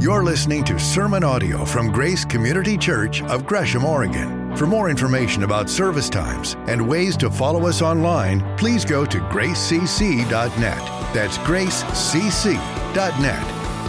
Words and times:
You're 0.00 0.24
listening 0.24 0.64
to 0.64 0.78
sermon 0.78 1.22
audio 1.22 1.66
from 1.66 1.92
Grace 1.92 2.24
Community 2.24 2.78
Church 2.78 3.22
of 3.24 3.44
Gresham, 3.44 3.84
Oregon. 3.84 4.56
For 4.56 4.66
more 4.66 4.88
information 4.88 5.42
about 5.42 5.68
service 5.68 6.08
times 6.08 6.56
and 6.68 6.88
ways 6.88 7.18
to 7.18 7.30
follow 7.30 7.66
us 7.66 7.82
online, 7.82 8.40
please 8.56 8.82
go 8.82 9.04
to 9.04 9.18
gracecc.net. 9.18 10.78
That's 11.12 11.36
gracecc.net. 11.36 12.64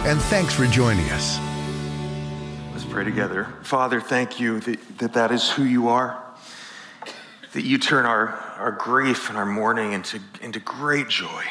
And 0.06 0.20
thanks 0.20 0.52
for 0.52 0.66
joining 0.66 1.08
us. 1.12 1.38
Let's 2.72 2.84
pray 2.84 3.04
together. 3.04 3.44
Father, 3.62 3.98
thank 3.98 4.38
you 4.38 4.60
that 4.60 4.98
that, 4.98 5.14
that 5.14 5.32
is 5.32 5.48
who 5.50 5.64
you 5.64 5.88
are, 5.88 6.22
that 7.54 7.62
you 7.62 7.78
turn 7.78 8.04
our, 8.04 8.28
our 8.58 8.72
grief 8.72 9.30
and 9.30 9.38
our 9.38 9.46
mourning 9.46 9.94
into, 9.94 10.20
into 10.42 10.60
great 10.60 11.08
joy. 11.08 11.42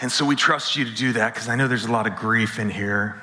And 0.00 0.12
so 0.12 0.24
we 0.24 0.36
trust 0.36 0.76
you 0.76 0.84
to 0.84 0.94
do 0.94 1.12
that 1.14 1.34
because 1.34 1.48
I 1.48 1.56
know 1.56 1.66
there's 1.66 1.86
a 1.86 1.92
lot 1.92 2.06
of 2.06 2.14
grief 2.16 2.58
in 2.58 2.70
here. 2.70 3.20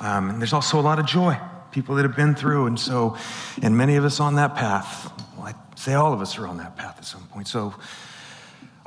Um, 0.00 0.30
and 0.30 0.40
there's 0.40 0.52
also 0.52 0.78
a 0.78 0.82
lot 0.82 1.00
of 1.00 1.06
joy, 1.06 1.36
people 1.72 1.96
that 1.96 2.04
have 2.04 2.14
been 2.14 2.36
through. 2.36 2.66
And 2.66 2.78
so, 2.78 3.16
and 3.60 3.76
many 3.76 3.96
of 3.96 4.04
us 4.04 4.20
on 4.20 4.36
that 4.36 4.54
path, 4.54 5.12
well, 5.36 5.46
I'd 5.46 5.78
say 5.78 5.94
all 5.94 6.12
of 6.12 6.20
us 6.20 6.38
are 6.38 6.46
on 6.46 6.58
that 6.58 6.76
path 6.76 6.96
at 6.98 7.04
some 7.04 7.26
point. 7.26 7.48
So 7.48 7.74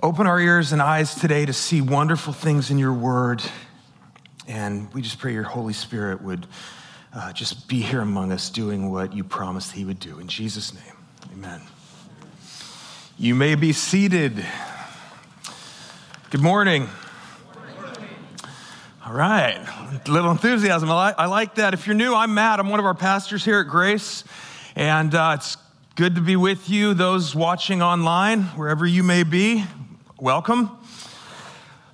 open 0.01 0.27
our 0.27 0.39
ears 0.39 0.71
and 0.71 0.81
eyes 0.81 1.13
today 1.13 1.45
to 1.45 1.53
see 1.53 1.81
wonderful 1.81 2.31
things 2.31 2.71
in 2.71 2.77
your 2.77 2.93
word. 2.93 3.43
And 4.47 4.91
we 4.93 5.01
just 5.01 5.19
pray 5.19 5.33
your 5.33 5.43
Holy 5.43 5.73
Spirit 5.73 6.21
would 6.21 6.47
uh, 7.13 7.33
just 7.33 7.67
be 7.67 7.81
here 7.81 7.99
among 7.99 8.31
us 8.31 8.49
doing 8.49 8.89
what 8.89 9.13
you 9.13 9.25
promised 9.25 9.73
he 9.73 9.83
would 9.83 9.99
do. 9.99 10.19
In 10.19 10.27
Jesus' 10.27 10.73
name, 10.73 10.95
amen. 11.33 11.61
You 13.17 13.35
may 13.35 13.55
be 13.55 13.73
seated. 13.73 14.45
Good 16.31 16.39
morning. 16.39 16.87
All 19.05 19.11
right, 19.11 19.57
a 20.07 20.09
little 20.09 20.31
enthusiasm. 20.31 20.89
I 20.89 20.93
like, 20.93 21.15
I 21.17 21.25
like, 21.25 21.55
that. 21.55 21.73
If 21.73 21.87
you're 21.87 21.93
new, 21.93 22.15
I'm 22.15 22.33
Matt. 22.33 22.61
I'm 22.61 22.69
one 22.69 22.79
of 22.79 22.85
our 22.85 22.93
pastors 22.93 23.43
here 23.43 23.59
at 23.59 23.67
Grace, 23.67 24.23
and 24.73 25.13
uh, 25.13 25.33
it's 25.37 25.57
good 25.95 26.15
to 26.15 26.21
be 26.21 26.37
with 26.37 26.69
you. 26.69 26.93
Those 26.93 27.35
watching 27.35 27.81
online, 27.81 28.43
wherever 28.43 28.85
you 28.85 29.03
may 29.03 29.23
be, 29.23 29.65
welcome. 30.21 30.71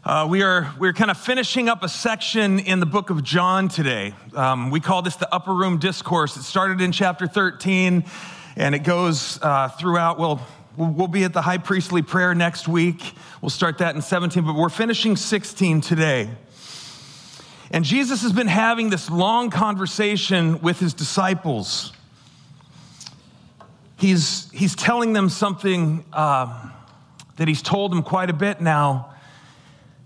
Uh, 0.05 0.27
we 0.29 0.43
are 0.43 0.71
we're 0.77 0.93
kind 0.93 1.09
of 1.09 1.17
finishing 1.17 1.67
up 1.67 1.81
a 1.81 1.89
section 1.89 2.59
in 2.59 2.79
the 2.79 2.85
book 2.85 3.09
of 3.09 3.23
John 3.23 3.69
today. 3.69 4.13
Um, 4.35 4.69
we 4.69 4.79
call 4.79 5.01
this 5.01 5.15
the 5.15 5.33
Upper 5.33 5.55
Room 5.55 5.79
Discourse. 5.79 6.37
It 6.37 6.43
started 6.43 6.79
in 6.79 6.91
chapter 6.91 7.25
13, 7.25 8.05
and 8.55 8.75
it 8.75 8.83
goes 8.83 9.39
uh, 9.41 9.69
throughout. 9.69 10.19
Well, 10.19 10.45
we'll 10.77 11.07
be 11.07 11.23
at 11.23 11.33
the 11.33 11.41
high 11.41 11.57
priestly 11.57 12.01
prayer 12.01 12.35
next 12.35 12.67
week. 12.67 13.13
We'll 13.41 13.49
start 13.49 13.79
that 13.79 13.95
in 13.95 14.01
17, 14.01 14.45
but 14.45 14.55
we're 14.55 14.69
finishing 14.69 15.15
16 15.15 15.81
today. 15.81 16.29
And 17.71 17.83
Jesus 17.83 18.21
has 18.21 18.31
been 18.31 18.47
having 18.47 18.89
this 18.89 19.09
long 19.09 19.49
conversation 19.49 20.61
with 20.61 20.79
his 20.79 20.93
disciples. 20.93 21.91
He's, 23.97 24.49
he's 24.51 24.75
telling 24.75 25.13
them 25.13 25.29
something 25.29 26.05
um, 26.13 26.71
that 27.37 27.47
he's 27.47 27.61
told 27.61 27.91
them 27.91 28.03
quite 28.03 28.29
a 28.29 28.33
bit 28.33 28.61
now. 28.61 29.13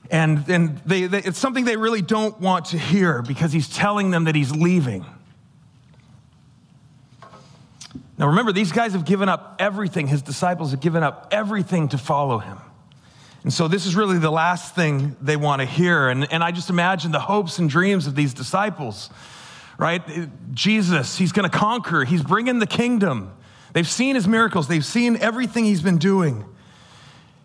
And, 0.10 0.48
and 0.50 0.78
they, 0.86 1.06
they, 1.06 1.20
it's 1.20 1.38
something 1.38 1.66
they 1.66 1.78
really 1.78 2.02
don't 2.02 2.40
want 2.40 2.66
to 2.68 2.78
hear 2.78 3.22
because 3.22 3.52
he's 3.54 3.70
telling 3.70 4.12
them 4.12 4.24
that 4.24 4.36
he's 4.36 4.52
leaving. 4.52 5.06
Now 8.22 8.28
remember, 8.28 8.52
these 8.52 8.72
guys 8.72 8.94
have 8.94 9.04
given 9.04 9.30
up 9.30 9.56
everything. 9.58 10.06
His 10.06 10.22
disciples 10.22 10.70
have 10.70 10.80
given 10.80 11.02
up 11.02 11.30
everything 11.32 11.88
to 11.88 11.98
follow 11.98 12.38
him. 12.38 12.60
And 13.42 13.52
so 13.52 13.68
this 13.68 13.88
is 13.88 13.96
really 13.96 14.20
the 14.20 14.30
last 14.30 14.76
thing 14.76 15.16
they 15.20 15.36
want 15.36 15.62
to 15.62 15.66
hear. 15.66 16.08
And, 16.08 16.32
and 16.32 16.44
I 16.44 16.52
just 16.52 16.70
imagine 16.70 17.12
the 17.12 17.20
hopes 17.20 17.58
and 17.58 17.68
dreams 17.68 18.06
of 18.06 18.14
these 18.14 18.36
disciples, 18.36 19.10
right? 19.80 20.04
Jesus, 20.54 21.18
he's 21.18 21.32
going 21.32 21.50
to 21.50 21.58
conquer, 21.58 22.04
he's 22.04 22.22
bringing 22.22 22.60
the 22.60 22.68
kingdom. 22.68 23.34
They've 23.74 23.90
seen 23.90 24.14
his 24.14 24.28
miracles, 24.28 24.68
they've 24.68 24.86
seen 24.86 25.18
everything 25.18 25.66
he's 25.66 25.82
been 25.82 25.98
doing. 25.98 26.46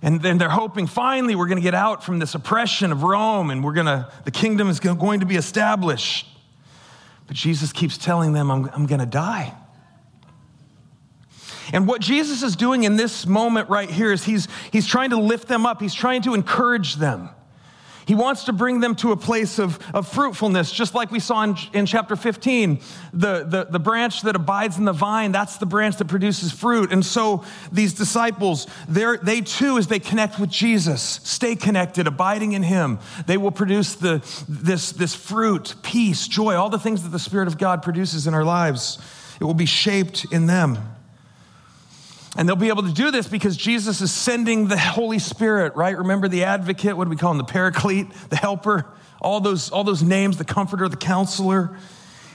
And 0.03 0.21
then 0.21 0.37
they're 0.37 0.51
hoping 0.51 0.87
finally 0.87 1.35
we're 1.37 1.47
going 1.49 1.57
to 1.57 1.63
get 1.63 1.75
out 1.75 2.05
from 2.05 2.19
this 2.19 2.35
oppression 2.35 2.93
of 2.93 3.03
Rome 3.03 3.49
and 3.49 3.65
we're 3.65 3.73
going 3.73 3.87
to, 3.87 4.13
the 4.27 4.31
kingdom 4.31 4.69
is 4.69 4.79
going 4.79 5.21
to 5.21 5.27
be 5.27 5.37
established. 5.37 6.29
But 7.27 7.35
Jesus 7.35 7.73
keeps 7.73 7.97
telling 7.97 8.35
them, 8.35 8.51
I'm, 8.51 8.69
I'm 8.75 8.85
going 8.85 9.01
to 9.01 9.07
die. 9.07 9.55
And 11.73 11.87
what 11.87 12.01
Jesus 12.01 12.43
is 12.43 12.57
doing 12.57 12.85
in 12.85 12.97
this 12.97 13.27
moment 13.27 13.69
right 13.69 13.91
here 13.91 14.13
is 14.13 14.25
he's, 14.25 14.49
he's 14.73 14.87
trying 14.87 15.11
to 15.11 15.17
lift 15.17 15.49
them 15.49 15.67
up, 15.67 15.81
he's 15.81 15.95
trying 15.95 16.23
to 16.23 16.35
encourage 16.35 16.97
them. 16.97 17.31
He 18.07 18.15
wants 18.15 18.45
to 18.45 18.53
bring 18.53 18.79
them 18.79 18.95
to 18.97 19.11
a 19.11 19.17
place 19.17 19.59
of, 19.59 19.81
of 19.93 20.07
fruitfulness, 20.07 20.71
just 20.71 20.95
like 20.95 21.11
we 21.11 21.19
saw 21.19 21.43
in, 21.43 21.57
in 21.73 21.87
chapter 21.87 22.15
15. 22.15 22.79
The, 23.13 23.43
the, 23.43 23.67
the 23.69 23.81
branch 23.81 24.23
that 24.23 24.37
abides 24.37 24.79
in 24.79 24.85
the 24.85 24.93
vine, 24.93 25.33
that's 25.33 25.57
the 25.57 25.67
branch 25.67 25.97
that 25.97 26.07
produces 26.07 26.53
fruit. 26.53 26.93
And 26.93 27.05
so 27.05 27.45
these 27.73 27.95
disciples, 27.95 28.69
they 28.89 29.41
too, 29.41 29.77
as 29.77 29.89
they 29.89 29.99
connect 29.99 30.39
with 30.39 30.51
Jesus, 30.51 31.21
stay 31.25 31.57
connected, 31.57 32.07
abiding 32.07 32.53
in 32.53 32.63
Him, 32.63 33.01
they 33.27 33.37
will 33.37 33.51
produce 33.51 33.95
the, 33.95 34.25
this, 34.49 34.93
this 34.93 35.17
fruit, 35.17 35.75
peace, 35.83 36.29
joy, 36.29 36.55
all 36.55 36.71
the 36.71 36.79
things 36.79 37.03
that 37.03 37.09
the 37.09 37.19
Spirit 37.19 37.49
of 37.49 37.59
God 37.59 37.83
produces 37.83 38.29
in 38.29 38.35
our 38.35 38.45
lives. 38.45 38.99
It 39.41 39.45
will 39.45 39.53
be 39.53 39.67
shaped 39.67 40.27
in 40.31 40.47
them. 40.47 40.96
And 42.37 42.47
they'll 42.47 42.57
be 42.57 42.69
able 42.69 42.83
to 42.83 42.93
do 42.93 43.11
this 43.11 43.27
because 43.27 43.57
Jesus 43.57 44.01
is 44.01 44.13
sending 44.13 44.69
the 44.69 44.77
Holy 44.77 45.19
Spirit, 45.19 45.75
right? 45.75 45.97
Remember 45.97 46.29
the 46.29 46.45
advocate, 46.45 46.97
what 46.97 47.05
do 47.05 47.11
we 47.11 47.17
call 47.17 47.33
him? 47.33 47.39
The 47.39 47.45
paraclete, 47.45 48.13
the 48.29 48.37
helper, 48.37 48.85
all 49.23 49.41
those, 49.41 49.71
all 49.71 49.85
those 49.85 50.03
names, 50.03 50.37
the 50.37 50.45
comforter, 50.45 50.89
the 50.89 50.97
counselor. 50.97 51.79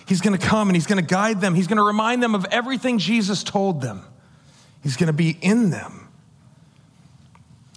He's 0.08 0.22
going 0.22 0.38
to 0.38 0.44
come 0.44 0.70
and 0.70 0.76
he's 0.76 0.88
going 0.88 1.02
to 1.02 1.08
guide 1.08 1.40
them. 1.40 1.54
He's 1.54 1.68
going 1.68 1.78
to 1.78 1.84
remind 1.84 2.24
them 2.24 2.34
of 2.34 2.46
everything 2.52 2.98
Jesus 2.98 3.44
told 3.44 3.82
them. 3.82 4.04
He's 4.82 4.98
going 4.98 5.08
to 5.08 5.14
be 5.14 5.38
in 5.42 5.70
them. 5.70 6.10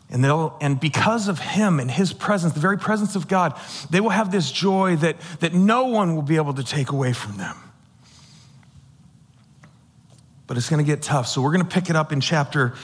And, 0.08 0.24
they'll, 0.24 0.56
and 0.60 0.80
because 0.80 1.28
of 1.28 1.40
him 1.40 1.80
and 1.80 1.90
his 1.90 2.12
presence, 2.12 2.54
the 2.54 2.60
very 2.60 2.78
presence 2.78 3.16
of 3.16 3.28
God, 3.28 3.58
they 3.90 4.00
will 4.00 4.10
have 4.10 4.30
this 4.30 4.50
joy 4.50 4.96
that, 4.96 5.16
that 5.40 5.52
no 5.52 5.86
one 5.86 6.14
will 6.14 6.22
be 6.22 6.36
able 6.36 6.54
to 6.54 6.64
take 6.64 6.90
away 6.90 7.12
from 7.12 7.36
them 7.36 7.63
but 10.46 10.56
it's 10.56 10.68
going 10.68 10.84
to 10.84 10.86
get 10.86 11.02
tough. 11.02 11.26
So 11.26 11.40
we're 11.40 11.52
going 11.52 11.66
to 11.66 11.68
pick 11.68 11.90
it 11.90 11.96
up 11.96 12.12
in 12.12 12.20
chapter 12.20 12.74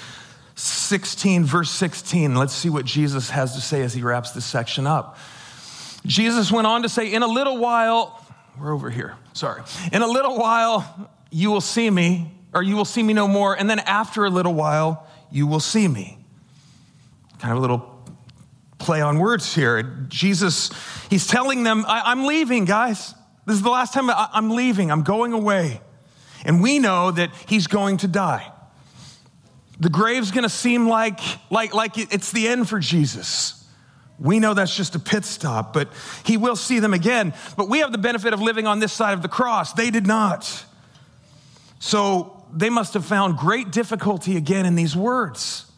16, 0.54 1.44
verse 1.44 1.71
16. 1.71 2.34
Let's 2.34 2.54
see 2.54 2.71
what 2.71 2.84
Jesus 2.84 3.31
has 3.31 3.54
to 3.54 3.60
say 3.60 3.82
as 3.82 3.94
he 3.94 4.03
wraps 4.03 4.32
this 4.32 4.44
section 4.44 4.87
up. 4.87 5.19
Jesus 6.06 6.50
went 6.50 6.66
on 6.66 6.82
to 6.82 6.88
say, 6.88 7.12
In 7.12 7.22
a 7.22 7.26
little 7.26 7.59
while, 7.59 8.25
we're 8.59 8.72
over 8.72 8.91
here, 8.91 9.16
sorry. 9.32 9.62
In 9.93 10.03
a 10.03 10.06
little 10.06 10.38
while, 10.38 11.10
you 11.31 11.50
will 11.50 11.60
see 11.60 11.88
me, 11.88 12.31
or 12.54 12.62
you 12.62 12.76
will 12.76 12.84
see 12.84 13.03
me 13.03 13.12
no 13.12 13.28
more. 13.28 13.59
And 13.59 13.69
then 13.69 13.78
after 13.81 14.25
a 14.25 14.31
little 14.31 14.54
while, 14.54 15.06
you 15.31 15.47
will 15.47 15.60
see 15.60 15.87
me. 15.87 16.19
Kind 17.38 17.53
of 17.53 17.59
a 17.59 17.60
little 17.60 18.04
play 18.78 19.00
on 19.00 19.19
words 19.19 19.54
here. 19.54 19.82
Jesus, 20.09 20.71
he's 21.09 21.27
telling 21.27 21.62
them, 21.62 21.84
I, 21.87 22.12
am 22.12 22.25
leaving, 22.25 22.65
guys. 22.65 23.15
This 23.47 23.56
is 23.56 23.62
the 23.62 23.71
last 23.71 23.94
time 23.94 24.10
I, 24.10 24.28
I'm 24.32 24.50
leaving, 24.50 24.91
I'm 24.91 25.03
going 25.03 25.32
away. 25.32 25.81
And 26.45 26.62
we 26.62 26.78
know 26.78 27.11
that 27.11 27.31
he's 27.47 27.67
going 27.67 27.99
to 27.99 28.09
die. 28.09 28.51
The 29.78 29.91
grave's 29.91 30.31
going 30.31 30.43
to 30.43 30.51
seem 30.51 30.89
like, 30.89 31.21
like, 31.51 31.73
like 31.75 31.97
it's 31.97 32.33
the 32.33 32.49
end 32.49 32.69
for 32.69 32.78
Jesus. 32.78 33.56
We 34.19 34.39
know 34.39 34.53
that's 34.53 34.77
just 34.77 34.95
a 34.95 34.99
pit 34.99 35.25
stop, 35.25 35.73
but 35.73 35.89
he 36.25 36.37
will 36.37 36.56
see 36.56 36.78
them 36.78 36.93
again. 36.93 37.33
But 37.56 37.71
we 37.71 37.78
have 37.78 37.91
the 37.91 37.99
benefit 37.99 38.34
of 38.34 38.41
living 38.43 38.67
on 38.67 38.78
this 38.78 38.93
side 38.93 39.15
of 39.15 39.23
the 39.23 39.28
cross. 39.28 39.73
They 39.73 39.91
did 39.91 40.06
not. 40.06 40.67
So 41.78 42.45
they 42.53 42.69
must 42.69 42.93
have 42.93 43.07
found 43.07 43.39
great 43.39 43.72
difficulty 43.72 44.37
again 44.37 44.67
in 44.67 44.75
these 44.75 44.95
words, 44.95 45.71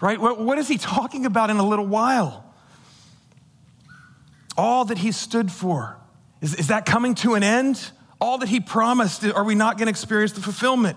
right? 0.00 0.18
What 0.18 0.58
is 0.58 0.68
he 0.68 0.78
talking 0.78 1.26
about 1.26 1.50
in 1.50 1.58
a 1.58 1.66
little 1.66 1.86
while? 1.86 2.44
All 4.56 4.86
that 4.86 4.98
he 4.98 5.12
stood 5.12 5.52
for. 5.52 5.98
Is, 6.40 6.54
is 6.54 6.68
that 6.68 6.86
coming 6.86 7.14
to 7.16 7.34
an 7.34 7.42
end? 7.42 7.90
All 8.20 8.38
that 8.38 8.48
he 8.48 8.60
promised, 8.60 9.24
are 9.24 9.44
we 9.44 9.54
not 9.54 9.78
going 9.78 9.86
to 9.86 9.90
experience 9.90 10.32
the 10.32 10.40
fulfillment? 10.40 10.96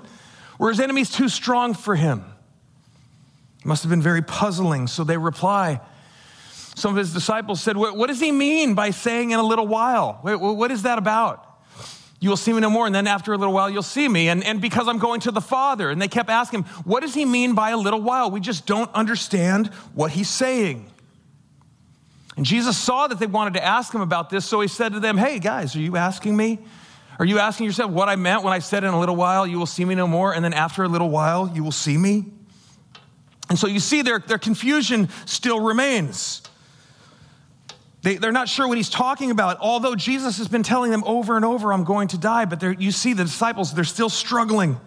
Were 0.57 0.69
his 0.69 0.79
enemies 0.79 1.09
too 1.09 1.29
strong 1.29 1.73
for 1.73 1.95
him? 1.95 2.23
It 3.59 3.65
must 3.65 3.83
have 3.83 3.89
been 3.89 4.01
very 4.01 4.21
puzzling. 4.21 4.87
So 4.87 5.03
they 5.03 5.17
reply. 5.17 5.81
Some 6.75 6.91
of 6.91 6.97
his 6.97 7.13
disciples 7.13 7.61
said, 7.61 7.77
What, 7.77 8.07
does 8.07 8.19
he 8.19 8.31
mean 8.31 8.73
by 8.73 8.91
saying 8.91 9.31
in 9.31 9.39
a 9.39 9.43
little 9.43 9.67
while? 9.67 10.19
What 10.23 10.71
is 10.71 10.83
that 10.83 10.97
about? 10.97 11.47
You 12.19 12.29
will 12.29 12.37
see 12.37 12.53
me 12.53 12.59
no 12.59 12.69
more, 12.69 12.85
and 12.85 12.93
then 12.93 13.07
after 13.07 13.33
a 13.33 13.37
little 13.37 13.53
while, 13.53 13.67
you'll 13.67 13.81
see 13.81 14.07
me. 14.07 14.29
And, 14.29 14.43
and 14.43 14.61
because 14.61 14.87
I'm 14.87 14.99
going 14.99 15.21
to 15.21 15.31
the 15.31 15.41
Father. 15.41 15.89
And 15.89 15.99
they 15.99 16.07
kept 16.07 16.29
asking 16.29 16.63
him, 16.63 16.65
What 16.85 17.01
does 17.01 17.13
he 17.13 17.25
mean 17.25 17.55
by 17.55 17.71
a 17.71 17.77
little 17.77 18.01
while? 18.01 18.29
We 18.29 18.39
just 18.39 18.65
don't 18.65 18.91
understand 18.93 19.67
what 19.95 20.11
he's 20.11 20.29
saying. 20.29 20.91
And 22.37 22.45
Jesus 22.45 22.77
saw 22.77 23.07
that 23.07 23.19
they 23.19 23.25
wanted 23.25 23.55
to 23.55 23.65
ask 23.65 23.93
him 23.93 24.01
about 24.01 24.29
this, 24.29 24.45
so 24.45 24.61
he 24.61 24.67
said 24.67 24.93
to 24.93 24.99
them, 24.99 25.17
Hey, 25.17 25.39
guys, 25.39 25.75
are 25.75 25.79
you 25.79 25.97
asking 25.97 26.37
me 26.37 26.59
are 27.21 27.25
you 27.25 27.37
asking 27.37 27.67
yourself 27.67 27.91
what 27.91 28.09
I 28.09 28.15
meant 28.15 28.41
when 28.41 28.51
I 28.51 28.57
said 28.57 28.83
in 28.83 28.91
a 28.91 28.99
little 28.99 29.15
while 29.15 29.45
you 29.45 29.59
will 29.59 29.67
see 29.67 29.85
me 29.85 29.93
no 29.93 30.07
more, 30.07 30.33
and 30.33 30.43
then 30.43 30.53
after 30.53 30.81
a 30.81 30.87
little 30.87 31.11
while 31.11 31.51
you 31.53 31.63
will 31.63 31.71
see 31.71 31.95
me? 31.95 32.25
And 33.47 33.59
so 33.59 33.67
you 33.67 33.79
see 33.79 34.01
their, 34.01 34.17
their 34.17 34.39
confusion 34.39 35.07
still 35.27 35.59
remains. 35.59 36.41
They, 38.01 38.15
they're 38.15 38.31
not 38.31 38.49
sure 38.49 38.67
what 38.67 38.77
he's 38.77 38.89
talking 38.89 39.29
about, 39.29 39.59
although 39.59 39.93
Jesus 39.93 40.39
has 40.39 40.47
been 40.47 40.63
telling 40.63 40.89
them 40.89 41.03
over 41.03 41.35
and 41.35 41.45
over, 41.45 41.71
I'm 41.71 41.83
going 41.83 42.07
to 42.07 42.17
die. 42.17 42.45
But 42.45 42.81
you 42.81 42.91
see 42.91 43.13
the 43.13 43.25
disciples, 43.25 43.71
they're 43.71 43.83
still 43.83 44.09
struggling 44.09 44.79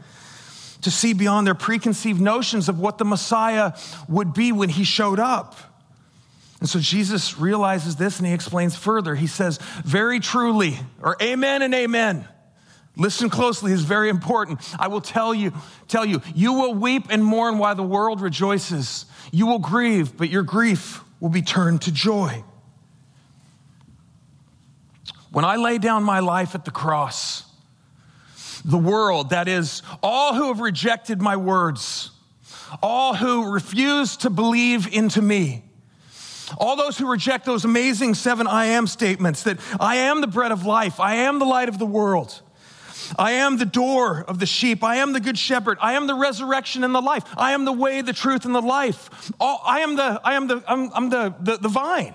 to 0.82 0.90
see 0.90 1.12
beyond 1.12 1.46
their 1.46 1.54
preconceived 1.54 2.20
notions 2.20 2.68
of 2.68 2.80
what 2.80 2.98
the 2.98 3.04
Messiah 3.04 3.74
would 4.08 4.34
be 4.34 4.50
when 4.50 4.70
he 4.70 4.82
showed 4.82 5.20
up. 5.20 5.54
And 6.60 6.68
so 6.68 6.78
Jesus 6.78 7.38
realizes 7.38 7.96
this 7.96 8.18
and 8.18 8.26
he 8.26 8.32
explains 8.32 8.76
further. 8.76 9.14
He 9.14 9.26
says, 9.26 9.58
Very 9.84 10.20
truly, 10.20 10.78
or 11.02 11.16
amen 11.20 11.62
and 11.62 11.74
amen. 11.74 12.26
Listen 12.96 13.28
closely, 13.28 13.72
it's 13.72 13.82
very 13.82 14.08
important. 14.08 14.60
I 14.78 14.86
will 14.86 15.00
tell 15.00 15.34
you, 15.34 15.52
tell 15.88 16.04
you, 16.04 16.22
you 16.34 16.52
will 16.52 16.74
weep 16.74 17.06
and 17.10 17.24
mourn 17.24 17.58
while 17.58 17.74
the 17.74 17.82
world 17.82 18.20
rejoices. 18.20 19.06
You 19.32 19.46
will 19.46 19.58
grieve, 19.58 20.16
but 20.16 20.30
your 20.30 20.44
grief 20.44 21.02
will 21.18 21.28
be 21.28 21.42
turned 21.42 21.82
to 21.82 21.92
joy. 21.92 22.44
When 25.32 25.44
I 25.44 25.56
lay 25.56 25.78
down 25.78 26.04
my 26.04 26.20
life 26.20 26.54
at 26.54 26.64
the 26.64 26.70
cross, 26.70 27.42
the 28.64 28.78
world, 28.78 29.30
that 29.30 29.48
is, 29.48 29.82
all 30.00 30.34
who 30.34 30.48
have 30.48 30.60
rejected 30.60 31.20
my 31.20 31.36
words, 31.36 32.12
all 32.80 33.14
who 33.14 33.52
refuse 33.52 34.16
to 34.18 34.30
believe 34.30 34.92
into 34.92 35.20
me, 35.20 35.64
all 36.58 36.76
those 36.76 36.98
who 36.98 37.06
reject 37.06 37.44
those 37.44 37.64
amazing 37.64 38.14
seven 38.14 38.46
I 38.46 38.66
am 38.66 38.86
statements 38.86 39.44
that 39.44 39.58
I 39.80 39.96
am 39.96 40.20
the 40.20 40.26
bread 40.26 40.52
of 40.52 40.64
life, 40.64 41.00
I 41.00 41.16
am 41.16 41.38
the 41.38 41.44
light 41.44 41.68
of 41.68 41.78
the 41.78 41.86
world. 41.86 42.40
I 43.18 43.32
am 43.32 43.58
the 43.58 43.66
door 43.66 44.24
of 44.26 44.38
the 44.38 44.46
sheep. 44.46 44.82
I 44.82 44.96
am 44.96 45.12
the 45.12 45.20
good 45.20 45.36
shepherd. 45.36 45.76
I 45.80 45.92
am 45.92 46.06
the 46.06 46.14
resurrection 46.14 46.84
and 46.84 46.94
the 46.94 47.02
life. 47.02 47.24
I 47.36 47.52
am 47.52 47.66
the 47.66 47.72
way, 47.72 48.00
the 48.00 48.14
truth, 48.14 48.46
and 48.46 48.54
the 48.54 48.62
life. 48.62 49.30
All, 49.38 49.60
I 49.64 49.80
am 49.80 49.96
the, 49.96 50.20
I 50.24 50.34
am 50.34 50.46
the, 50.46 50.64
I'm, 50.66 50.90
I'm 50.94 51.10
the, 51.10 51.34
the, 51.40 51.58
the 51.58 51.68
vine. 51.68 52.14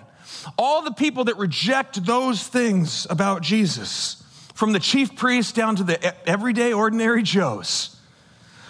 All 0.58 0.82
the 0.82 0.92
people 0.92 1.26
that 1.26 1.38
reject 1.38 2.06
those 2.06 2.48
things 2.48 3.06
about 3.10 3.42
Jesus, 3.42 4.24
from 4.54 4.74
the 4.74 4.80
chief 4.80 5.16
priest 5.16 5.56
down 5.56 5.76
to 5.78 5.84
the 5.84 6.28
everyday 6.28 6.74
ordinary 6.74 7.24
Joes, 7.24 7.96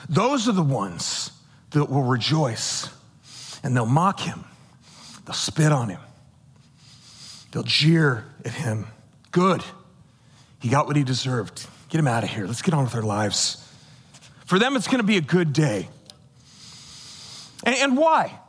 those 0.07 0.47
are 0.47 0.53
the 0.53 0.63
ones 0.63 1.31
that 1.71 1.85
will 1.85 2.03
rejoice 2.03 2.89
and 3.63 3.75
they'll 3.75 3.85
mock 3.85 4.19
him, 4.19 4.43
they'll 5.29 5.35
spit 5.35 5.71
on 5.71 5.89
him, 5.89 5.99
they'll 7.51 7.61
jeer 7.61 8.25
at 8.43 8.51
him. 8.51 8.87
Good. 9.29 9.63
He 10.59 10.69
got 10.69 10.87
what 10.87 10.95
he 10.95 11.03
deserved. 11.03 11.67
Get 11.89 11.99
him 11.99 12.07
out 12.07 12.23
of 12.23 12.31
here. 12.31 12.47
Let's 12.47 12.63
get 12.63 12.73
on 12.73 12.83
with 12.83 12.95
our 12.95 13.03
lives. 13.03 13.63
For 14.45 14.57
them, 14.57 14.75
it's 14.75 14.87
going 14.87 15.01
to 15.01 15.05
be 15.05 15.17
a 15.17 15.21
good 15.21 15.53
day. 15.53 15.87
And, 17.63 17.75
and 17.75 17.97
why? 17.97 18.39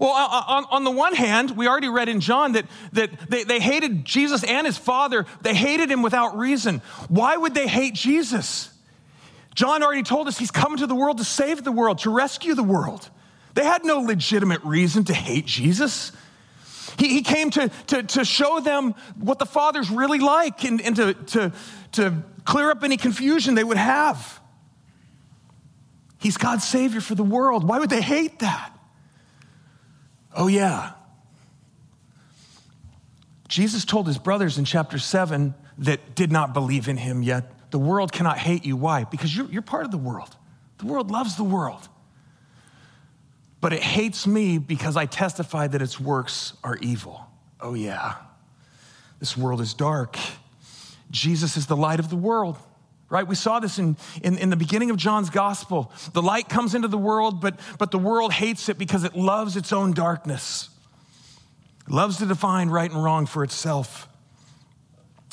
Well, 0.00 0.08
on, 0.08 0.64
on, 0.70 0.84
the 0.84 0.90
one 0.90 1.14
hand, 1.14 1.50
we 1.50 1.68
already 1.68 1.90
read 1.90 2.08
in 2.08 2.20
John 2.20 2.52
that, 2.52 2.64
that 2.94 3.10
they, 3.28 3.44
they 3.44 3.60
hated 3.60 4.06
Jesus 4.06 4.42
and 4.42 4.66
his 4.66 4.78
father. 4.78 5.26
They 5.42 5.54
hated 5.54 5.90
him 5.90 6.00
without 6.00 6.38
reason. 6.38 6.80
Why 7.08 7.36
would 7.36 7.52
they 7.52 7.68
hate 7.68 7.92
Jesus? 7.92 8.70
John 9.54 9.82
already 9.82 10.02
told 10.02 10.28
us 10.28 10.38
he's 10.38 10.50
come 10.50 10.78
to 10.78 10.86
the 10.86 10.94
world 10.94 11.18
to 11.18 11.24
save 11.24 11.62
the 11.62 11.72
world, 11.72 11.98
to 12.00 12.10
rescue 12.10 12.54
the 12.54 12.62
world. 12.62 13.10
They 13.56 13.64
had 13.64 13.86
no 13.86 14.00
legitimate 14.00 14.62
reason 14.64 15.04
to 15.04 15.14
hate 15.14 15.46
Jesus. 15.46 16.12
He, 16.98 17.08
he 17.08 17.22
came 17.22 17.48
to, 17.52 17.70
to, 17.86 18.02
to 18.02 18.24
show 18.26 18.60
them 18.60 18.94
what 19.18 19.38
the 19.38 19.46
Father's 19.46 19.90
really 19.90 20.18
like 20.18 20.62
and, 20.64 20.78
and 20.82 20.94
to, 20.96 21.14
to, 21.14 21.52
to 21.92 22.22
clear 22.44 22.70
up 22.70 22.84
any 22.84 22.98
confusion 22.98 23.54
they 23.54 23.64
would 23.64 23.78
have. 23.78 24.40
He's 26.18 26.36
God's 26.36 26.64
Savior 26.64 27.00
for 27.00 27.14
the 27.14 27.24
world. 27.24 27.66
Why 27.66 27.78
would 27.78 27.88
they 27.88 28.02
hate 28.02 28.40
that? 28.40 28.78
Oh, 30.34 30.48
yeah. 30.48 30.92
Jesus 33.48 33.86
told 33.86 34.06
his 34.06 34.18
brothers 34.18 34.58
in 34.58 34.66
chapter 34.66 34.98
7 34.98 35.54
that 35.78 36.14
did 36.14 36.30
not 36.30 36.52
believe 36.52 36.88
in 36.88 36.98
him 36.98 37.22
yet, 37.22 37.70
the 37.70 37.78
world 37.78 38.12
cannot 38.12 38.36
hate 38.36 38.66
you. 38.66 38.76
Why? 38.76 39.04
Because 39.04 39.34
you're, 39.34 39.50
you're 39.50 39.62
part 39.62 39.86
of 39.86 39.92
the 39.92 39.96
world. 39.96 40.36
The 40.76 40.86
world 40.86 41.10
loves 41.10 41.36
the 41.36 41.44
world. 41.44 41.88
But 43.60 43.72
it 43.72 43.82
hates 43.82 44.26
me 44.26 44.58
because 44.58 44.96
I 44.96 45.06
testify 45.06 45.66
that 45.66 45.80
its 45.80 45.98
works 45.98 46.52
are 46.62 46.76
evil. 46.76 47.26
Oh, 47.60 47.74
yeah. 47.74 48.16
This 49.18 49.36
world 49.36 49.60
is 49.60 49.74
dark. 49.74 50.18
Jesus 51.10 51.56
is 51.56 51.66
the 51.66 51.76
light 51.76 51.98
of 52.00 52.10
the 52.10 52.16
world 52.16 52.58
right? 53.08 53.26
We 53.26 53.34
saw 53.34 53.60
this 53.60 53.78
in, 53.78 53.96
in, 54.22 54.38
in, 54.38 54.50
the 54.50 54.56
beginning 54.56 54.90
of 54.90 54.96
John's 54.96 55.30
gospel. 55.30 55.92
The 56.12 56.22
light 56.22 56.48
comes 56.48 56.74
into 56.74 56.88
the 56.88 56.98
world, 56.98 57.40
but, 57.40 57.58
but 57.78 57.90
the 57.90 57.98
world 57.98 58.32
hates 58.32 58.68
it 58.68 58.78
because 58.78 59.04
it 59.04 59.14
loves 59.14 59.56
its 59.56 59.72
own 59.72 59.92
darkness. 59.92 60.70
It 61.86 61.92
loves 61.92 62.18
to 62.18 62.26
define 62.26 62.68
right 62.68 62.90
and 62.90 63.02
wrong 63.02 63.26
for 63.26 63.44
itself. 63.44 64.08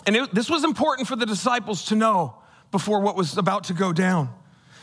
And 0.06 0.16
it, 0.16 0.34
this 0.34 0.50
was 0.50 0.64
important 0.64 1.08
for 1.08 1.16
the 1.16 1.26
disciples 1.26 1.86
to 1.86 1.96
know 1.96 2.36
before 2.72 3.00
what 3.00 3.16
was 3.16 3.38
about 3.38 3.66
to 3.66 3.74
go 3.74 3.92
down. 3.92 4.30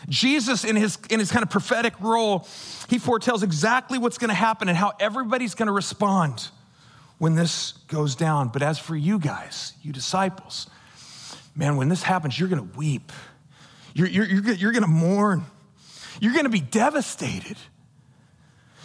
Jesus, 0.09 0.65
in 0.65 0.77
his, 0.77 0.99
in 1.11 1.21
his 1.21 1.31
kind 1.31 1.43
of 1.43 1.51
prophetic 1.51 1.99
role, 2.01 2.47
he 2.89 2.99
foretells 2.99 3.43
exactly 3.43 3.99
what's 3.99 4.19
going 4.19 4.29
to 4.29 4.35
happen 4.35 4.69
and 4.69 4.77
how 4.77 4.93
everybody's 4.99 5.55
going 5.55 5.67
to 5.67 5.73
respond 5.73 6.49
when 7.19 7.35
this 7.35 7.73
goes 7.89 8.17
down. 8.17 8.49
But 8.49 8.63
as 8.63 8.79
for 8.79 8.97
you 8.97 9.19
guys, 9.19 9.75
you 9.83 9.93
disciples, 9.93 10.69
man, 11.55 11.77
when 11.77 11.89
this 11.89 12.03
happens, 12.03 12.39
you're 12.39 12.49
going 12.49 12.67
to 12.67 12.79
weep. 12.79 13.13
You're, 13.95 14.09
you're, 14.09 14.25
you're, 14.25 14.55
you're 14.55 14.73
going 14.73 14.85
to 14.85 14.89
mourn. 14.89 15.45
You're 16.21 16.33
going 16.33 16.45
to 16.45 16.51
be 16.51 16.61
devastated. 16.61 17.57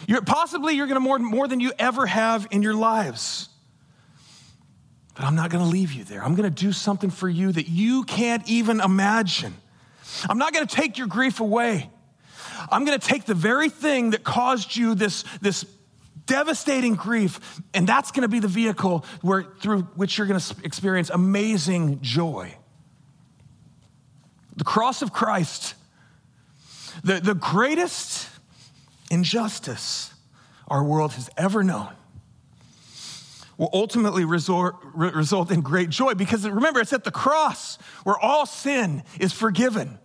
You're, 0.06 0.22
possibly 0.22 0.74
you're 0.74 0.86
going 0.86 1.00
to 1.00 1.06
mourn 1.06 1.24
more 1.24 1.48
than 1.48 1.60
you 1.60 1.72
ever 1.78 2.06
have 2.06 2.46
in 2.50 2.62
your 2.62 2.74
lives. 2.74 3.48
But 5.14 5.24
I'm 5.24 5.34
not 5.34 5.50
going 5.50 5.64
to 5.64 5.70
leave 5.70 5.92
you 5.92 6.04
there. 6.04 6.22
I'm 6.22 6.34
going 6.34 6.52
to 6.52 6.64
do 6.64 6.72
something 6.72 7.08
for 7.08 7.28
you 7.28 7.50
that 7.52 7.68
you 7.68 8.04
can't 8.04 8.46
even 8.48 8.80
imagine. 8.80 9.54
I'm 10.28 10.38
not 10.38 10.52
going 10.52 10.66
to 10.66 10.74
take 10.74 10.98
your 10.98 11.06
grief 11.06 11.40
away. 11.40 11.90
I'm 12.70 12.84
going 12.84 12.98
to 12.98 13.06
take 13.06 13.24
the 13.24 13.34
very 13.34 13.68
thing 13.68 14.10
that 14.10 14.24
caused 14.24 14.76
you 14.76 14.94
this, 14.94 15.24
this 15.40 15.64
devastating 16.26 16.94
grief, 16.94 17.60
and 17.74 17.86
that's 17.86 18.10
going 18.10 18.22
to 18.22 18.28
be 18.28 18.40
the 18.40 18.48
vehicle 18.48 19.04
where, 19.22 19.44
through 19.60 19.82
which 19.94 20.18
you're 20.18 20.26
going 20.26 20.40
to 20.40 20.56
experience 20.64 21.10
amazing 21.10 22.00
joy. 22.02 22.54
The 24.56 24.64
cross 24.64 25.02
of 25.02 25.12
Christ, 25.12 25.74
the, 27.04 27.20
the 27.20 27.34
greatest 27.34 28.28
injustice 29.10 30.12
our 30.66 30.82
world 30.82 31.12
has 31.12 31.30
ever 31.36 31.62
known, 31.62 31.92
will 33.58 33.70
ultimately 33.72 34.24
resort, 34.24 34.76
re- 34.94 35.10
result 35.10 35.50
in 35.50 35.60
great 35.60 35.88
joy 35.90 36.14
because 36.14 36.48
remember, 36.48 36.80
it's 36.80 36.92
at 36.92 37.04
the 37.04 37.10
cross 37.10 37.76
where 38.04 38.18
all 38.18 38.46
sin 38.46 39.02
is 39.20 39.32
forgiven. 39.32 39.98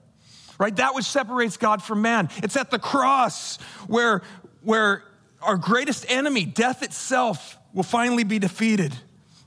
Right? 0.61 0.75
That 0.75 0.93
which 0.93 1.05
separates 1.05 1.57
God 1.57 1.81
from 1.81 2.03
man. 2.03 2.29
It's 2.43 2.55
at 2.55 2.69
the 2.69 2.77
cross 2.77 3.57
where, 3.87 4.21
where 4.61 5.03
our 5.41 5.57
greatest 5.57 6.05
enemy, 6.07 6.45
death 6.45 6.83
itself, 6.83 7.57
will 7.73 7.81
finally 7.81 8.23
be 8.23 8.37
defeated. 8.37 8.93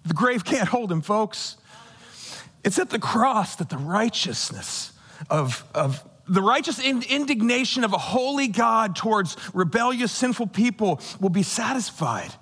The 0.05 0.15
grave 0.15 0.45
can't 0.45 0.69
hold 0.69 0.91
him, 0.91 1.03
folks. 1.03 1.57
It's 2.65 2.81
at 2.81 2.91
the 2.91 2.99
cross 2.99 3.55
that 3.57 3.69
the 3.69 3.77
righteousness 3.77 4.93
of, 5.31 5.65
of 5.73 6.03
the 6.27 6.43
righteous 6.43 6.81
indignation 6.81 7.85
of 7.85 7.93
a 7.93 7.99
holy 7.99 8.49
God 8.49 8.97
towards 8.97 9.37
rebellious, 9.55 10.11
sinful 10.11 10.49
people 10.49 11.01
will 11.21 11.31
be 11.31 11.45
satisfied. 11.45 12.35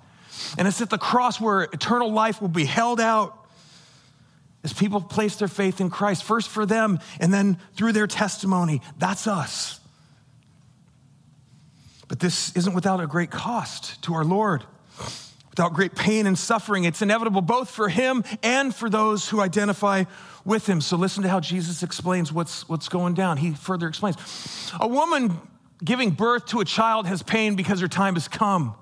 And 0.57 0.67
it's 0.67 0.81
at 0.81 0.89
the 0.89 0.97
cross 0.97 1.39
where 1.39 1.61
eternal 1.61 2.11
life 2.11 2.41
will 2.41 2.47
be 2.47 2.65
held 2.65 2.99
out 2.99 3.42
as 4.63 4.73
people 4.73 5.01
place 5.01 5.35
their 5.35 5.47
faith 5.47 5.81
in 5.81 5.89
Christ, 5.89 6.23
first 6.23 6.49
for 6.49 6.65
them 6.65 6.99
and 7.19 7.33
then 7.33 7.57
through 7.75 7.91
their 7.91 8.07
testimony. 8.07 8.81
That's 8.97 9.27
us. 9.27 9.79
But 12.07 12.19
this 12.19 12.55
isn't 12.55 12.73
without 12.73 13.01
a 13.01 13.07
great 13.07 13.31
cost 13.31 14.01
to 14.03 14.13
our 14.13 14.23
Lord, 14.23 14.63
without 15.49 15.73
great 15.73 15.95
pain 15.95 16.27
and 16.27 16.37
suffering. 16.37 16.83
It's 16.83 17.01
inevitable 17.01 17.41
both 17.41 17.69
for 17.69 17.89
him 17.89 18.23
and 18.41 18.73
for 18.73 18.89
those 18.89 19.29
who 19.29 19.41
identify 19.41 20.05
with 20.45 20.67
him. 20.67 20.81
So 20.81 20.95
listen 20.97 21.23
to 21.23 21.29
how 21.29 21.39
Jesus 21.39 21.83
explains 21.83 22.31
what's, 22.31 22.67
what's 22.69 22.89
going 22.89 23.13
down. 23.13 23.37
He 23.37 23.53
further 23.53 23.87
explains 23.87 24.17
A 24.79 24.87
woman 24.87 25.39
giving 25.83 26.11
birth 26.11 26.45
to 26.47 26.59
a 26.59 26.65
child 26.65 27.07
has 27.07 27.23
pain 27.23 27.55
because 27.55 27.81
her 27.81 27.87
time 27.87 28.13
has 28.13 28.27
come. 28.27 28.75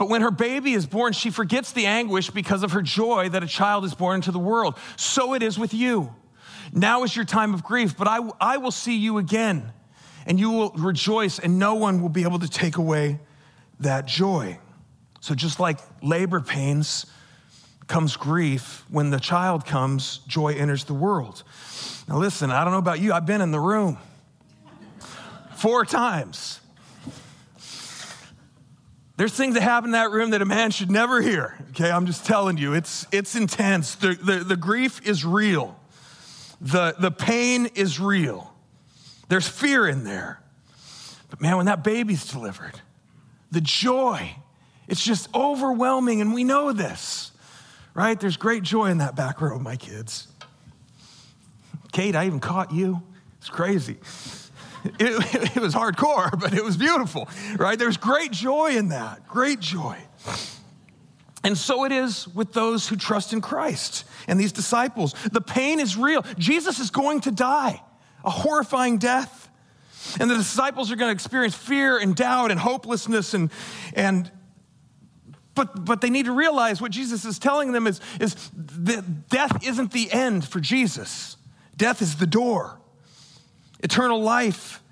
But 0.00 0.08
when 0.08 0.22
her 0.22 0.30
baby 0.30 0.72
is 0.72 0.86
born, 0.86 1.12
she 1.12 1.28
forgets 1.28 1.72
the 1.72 1.84
anguish 1.84 2.30
because 2.30 2.62
of 2.62 2.72
her 2.72 2.80
joy 2.80 3.28
that 3.28 3.42
a 3.42 3.46
child 3.46 3.84
is 3.84 3.94
born 3.94 4.14
into 4.14 4.32
the 4.32 4.38
world. 4.38 4.78
So 4.96 5.34
it 5.34 5.42
is 5.42 5.58
with 5.58 5.74
you. 5.74 6.14
Now 6.72 7.04
is 7.04 7.14
your 7.14 7.26
time 7.26 7.52
of 7.52 7.62
grief, 7.62 7.98
but 7.98 8.08
I, 8.08 8.20
I 8.40 8.56
will 8.56 8.70
see 8.70 8.96
you 8.96 9.18
again 9.18 9.74
and 10.24 10.40
you 10.40 10.52
will 10.52 10.70
rejoice, 10.70 11.38
and 11.38 11.58
no 11.58 11.74
one 11.74 12.00
will 12.00 12.08
be 12.08 12.22
able 12.22 12.38
to 12.38 12.48
take 12.48 12.78
away 12.78 13.20
that 13.80 14.06
joy. 14.06 14.58
So, 15.20 15.34
just 15.34 15.60
like 15.60 15.78
labor 16.02 16.40
pains 16.40 17.04
comes 17.86 18.16
grief, 18.16 18.86
when 18.88 19.10
the 19.10 19.20
child 19.20 19.66
comes, 19.66 20.20
joy 20.26 20.54
enters 20.54 20.84
the 20.84 20.94
world. 20.94 21.42
Now, 22.08 22.16
listen, 22.16 22.50
I 22.50 22.64
don't 22.64 22.72
know 22.72 22.78
about 22.78 23.00
you, 23.00 23.12
I've 23.12 23.26
been 23.26 23.42
in 23.42 23.50
the 23.50 23.60
room 23.60 23.98
four 25.56 25.84
times. 25.84 26.60
There's 29.20 29.34
things 29.34 29.52
that 29.52 29.60
happen 29.60 29.88
in 29.88 29.92
that 29.92 30.12
room 30.12 30.30
that 30.30 30.40
a 30.40 30.46
man 30.46 30.70
should 30.70 30.90
never 30.90 31.20
hear. 31.20 31.54
Okay, 31.72 31.90
I'm 31.90 32.06
just 32.06 32.24
telling 32.24 32.56
you, 32.56 32.72
it's, 32.72 33.06
it's 33.12 33.36
intense. 33.36 33.96
The, 33.96 34.14
the, 34.14 34.38
the 34.38 34.56
grief 34.56 35.06
is 35.06 35.26
real, 35.26 35.78
the, 36.58 36.94
the 36.98 37.10
pain 37.10 37.66
is 37.74 38.00
real. 38.00 38.50
There's 39.28 39.46
fear 39.46 39.86
in 39.86 40.04
there. 40.04 40.40
But 41.28 41.42
man, 41.42 41.58
when 41.58 41.66
that 41.66 41.84
baby's 41.84 42.32
delivered, 42.32 42.80
the 43.50 43.60
joy, 43.60 44.36
it's 44.88 45.04
just 45.04 45.28
overwhelming, 45.34 46.22
and 46.22 46.32
we 46.32 46.42
know 46.42 46.72
this, 46.72 47.30
right? 47.92 48.18
There's 48.18 48.38
great 48.38 48.62
joy 48.62 48.86
in 48.86 48.98
that 48.98 49.16
back 49.16 49.42
row, 49.42 49.58
my 49.58 49.76
kids. 49.76 50.28
Kate, 51.92 52.16
I 52.16 52.24
even 52.24 52.40
caught 52.40 52.72
you. 52.72 53.02
It's 53.36 53.50
crazy. 53.50 53.98
It, 54.98 55.56
it, 55.56 55.60
was 55.60 55.74
hardcore, 55.74 56.30
but 56.40 56.54
it 56.54 56.64
was 56.64 56.76
beautiful, 56.76 57.28
right? 57.56 57.78
There's 57.78 57.96
great 57.96 58.32
joy 58.32 58.76
in 58.76 58.88
that, 58.88 59.26
great 59.28 59.60
joy. 59.60 59.98
And 61.42 61.56
so 61.56 61.84
it 61.84 61.92
is 61.92 62.28
with 62.28 62.52
those 62.52 62.88
who 62.88 62.96
trust 62.96 63.32
in 63.32 63.40
Christ 63.40 64.04
and 64.28 64.38
these 64.38 64.52
disciples. 64.52 65.14
The 65.32 65.40
pain 65.40 65.80
is 65.80 65.96
real. 65.96 66.24
Jesus 66.38 66.78
is 66.78 66.90
going 66.90 67.22
to 67.22 67.30
die, 67.30 67.82
a 68.24 68.30
horrifying 68.30 68.98
death. 68.98 69.48
And 70.18 70.30
the 70.30 70.36
disciples 70.36 70.90
are 70.90 70.96
going 70.96 71.10
to 71.10 71.14
experience 71.14 71.54
fear 71.54 71.98
and 71.98 72.16
doubt 72.16 72.50
and 72.50 72.58
hopelessness 72.58 73.34
and, 73.34 73.50
and 73.94 74.30
but, 75.54 75.84
but 75.84 76.00
they 76.00 76.10
need 76.10 76.26
to 76.26 76.32
realize 76.32 76.80
what 76.80 76.90
Jesus 76.90 77.24
is 77.24 77.38
telling 77.38 77.72
them 77.72 77.86
is, 77.86 78.00
is 78.18 78.50
that 78.54 79.28
death 79.28 79.66
isn't 79.66 79.92
the 79.92 80.10
end 80.10 80.46
for 80.46 80.60
Jesus. 80.60 81.36
Death 81.76 82.00
is 82.00 82.16
the 82.16 82.26
door. 82.26 82.79
Eternal 83.82 84.20
life 84.20 84.82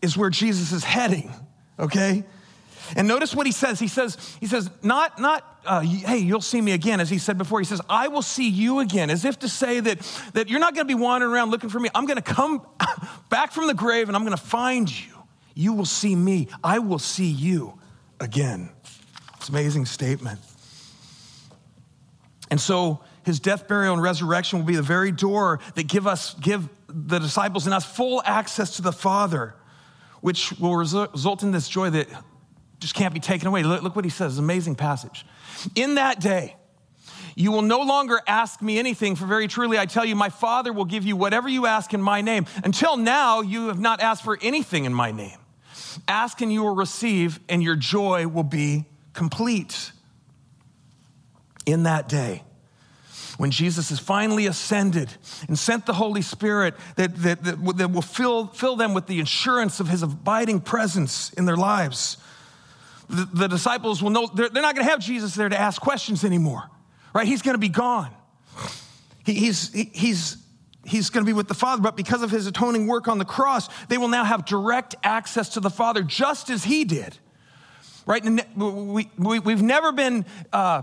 is 0.00 0.16
where 0.16 0.30
Jesus 0.30 0.72
is 0.72 0.84
heading, 0.84 1.32
okay? 1.78 2.24
And 2.96 3.06
notice 3.08 3.34
what 3.34 3.46
he 3.46 3.52
says. 3.52 3.78
He 3.78 3.88
says, 3.88 4.36
he 4.40 4.46
says, 4.46 4.70
not, 4.82 5.18
not, 5.18 5.60
uh, 5.66 5.80
hey, 5.80 6.18
you'll 6.18 6.40
see 6.40 6.60
me 6.60 6.72
again, 6.72 7.00
as 7.00 7.10
he 7.10 7.18
said 7.18 7.36
before. 7.36 7.58
He 7.58 7.64
says, 7.64 7.80
I 7.88 8.08
will 8.08 8.22
see 8.22 8.48
you 8.48 8.78
again, 8.78 9.10
as 9.10 9.24
if 9.24 9.40
to 9.40 9.48
say 9.48 9.80
that, 9.80 9.98
that 10.34 10.48
you're 10.48 10.60
not 10.60 10.74
going 10.74 10.86
to 10.86 10.96
be 10.96 11.00
wandering 11.00 11.32
around 11.32 11.50
looking 11.50 11.70
for 11.70 11.80
me. 11.80 11.90
I'm 11.94 12.06
going 12.06 12.16
to 12.16 12.22
come 12.22 12.66
back 13.28 13.52
from 13.52 13.66
the 13.66 13.74
grave 13.74 14.08
and 14.08 14.16
I'm 14.16 14.24
going 14.24 14.36
to 14.36 14.42
find 14.42 14.88
you. 14.88 15.12
You 15.54 15.72
will 15.72 15.84
see 15.84 16.14
me. 16.14 16.48
I 16.62 16.78
will 16.78 17.00
see 17.00 17.28
you 17.28 17.78
again. 18.20 18.70
It's 19.36 19.48
an 19.48 19.54
amazing 19.54 19.86
statement. 19.86 20.40
And 22.50 22.60
so 22.60 23.00
his 23.24 23.40
death, 23.40 23.68
burial, 23.68 23.92
and 23.92 24.02
resurrection 24.02 24.60
will 24.60 24.66
be 24.66 24.76
the 24.76 24.82
very 24.82 25.12
door 25.12 25.60
that 25.74 25.86
give 25.86 26.06
us, 26.06 26.34
give 26.34 26.68
the 26.88 27.18
disciples 27.18 27.66
and 27.66 27.74
us 27.74 27.84
full 27.84 28.22
access 28.24 28.76
to 28.76 28.82
the 28.82 28.92
Father, 28.92 29.54
which 30.20 30.52
will 30.58 30.76
result 30.76 31.42
in 31.42 31.52
this 31.52 31.68
joy 31.68 31.90
that 31.90 32.08
just 32.80 32.94
can't 32.94 33.14
be 33.14 33.20
taken 33.20 33.46
away. 33.46 33.62
Look, 33.62 33.82
look 33.82 33.96
what 33.96 34.04
he 34.04 34.10
says, 34.10 34.38
amazing 34.38 34.74
passage. 34.74 35.26
In 35.74 35.96
that 35.96 36.20
day, 36.20 36.56
you 37.34 37.52
will 37.52 37.62
no 37.62 37.80
longer 37.80 38.20
ask 38.26 38.60
me 38.62 38.78
anything, 38.78 39.14
for 39.14 39.26
very 39.26 39.46
truly 39.46 39.78
I 39.78 39.86
tell 39.86 40.04
you, 40.04 40.16
my 40.16 40.28
Father 40.28 40.72
will 40.72 40.84
give 40.84 41.04
you 41.04 41.14
whatever 41.14 41.48
you 41.48 41.66
ask 41.66 41.94
in 41.94 42.02
my 42.02 42.20
name. 42.20 42.46
Until 42.64 42.96
now, 42.96 43.42
you 43.42 43.68
have 43.68 43.78
not 43.78 44.00
asked 44.00 44.24
for 44.24 44.38
anything 44.42 44.84
in 44.84 44.92
my 44.92 45.12
name. 45.12 45.38
Ask 46.08 46.40
and 46.40 46.52
you 46.52 46.62
will 46.62 46.74
receive, 46.74 47.38
and 47.48 47.62
your 47.62 47.76
joy 47.76 48.26
will 48.26 48.42
be 48.42 48.86
complete. 49.12 49.92
In 51.64 51.82
that 51.84 52.08
day, 52.08 52.42
when 53.38 53.52
Jesus 53.52 53.92
is 53.92 54.00
finally 54.00 54.46
ascended 54.46 55.08
and 55.46 55.56
sent 55.56 55.86
the 55.86 55.94
Holy 55.94 56.22
Spirit 56.22 56.74
that, 56.96 57.14
that, 57.22 57.44
that, 57.44 57.76
that 57.78 57.90
will 57.90 58.02
fill, 58.02 58.48
fill 58.48 58.74
them 58.74 58.94
with 58.94 59.06
the 59.06 59.20
assurance 59.20 59.78
of 59.78 59.88
his 59.88 60.02
abiding 60.02 60.60
presence 60.60 61.32
in 61.34 61.44
their 61.46 61.56
lives, 61.56 62.18
the, 63.08 63.28
the 63.32 63.46
disciples 63.46 64.02
will 64.02 64.10
know 64.10 64.28
they're, 64.34 64.48
they're 64.48 64.62
not 64.62 64.74
going 64.74 64.84
to 64.84 64.90
have 64.90 65.00
Jesus 65.00 65.36
there 65.36 65.48
to 65.48 65.58
ask 65.58 65.80
questions 65.80 66.24
anymore, 66.24 66.68
right? 67.14 67.28
He's 67.28 67.40
going 67.40 67.54
to 67.54 67.60
be 67.60 67.68
gone. 67.68 68.10
He, 69.24 69.34
he's, 69.34 69.72
he, 69.72 69.90
he's, 69.94 70.36
he's 70.84 71.08
going 71.08 71.24
to 71.24 71.28
be 71.28 71.32
with 71.32 71.46
the 71.46 71.54
Father, 71.54 71.80
but 71.80 71.96
because 71.96 72.22
of 72.22 72.32
his 72.32 72.48
atoning 72.48 72.88
work 72.88 73.06
on 73.06 73.18
the 73.18 73.24
cross, 73.24 73.68
they 73.86 73.98
will 73.98 74.08
now 74.08 74.24
have 74.24 74.46
direct 74.46 74.96
access 75.04 75.50
to 75.50 75.60
the 75.60 75.70
Father 75.70 76.02
just 76.02 76.50
as 76.50 76.64
he 76.64 76.84
did. 76.84 77.16
Right? 78.04 78.24
We, 78.56 79.08
we, 79.16 79.38
we've 79.38 79.62
never 79.62 79.92
been. 79.92 80.26
Uh, 80.52 80.82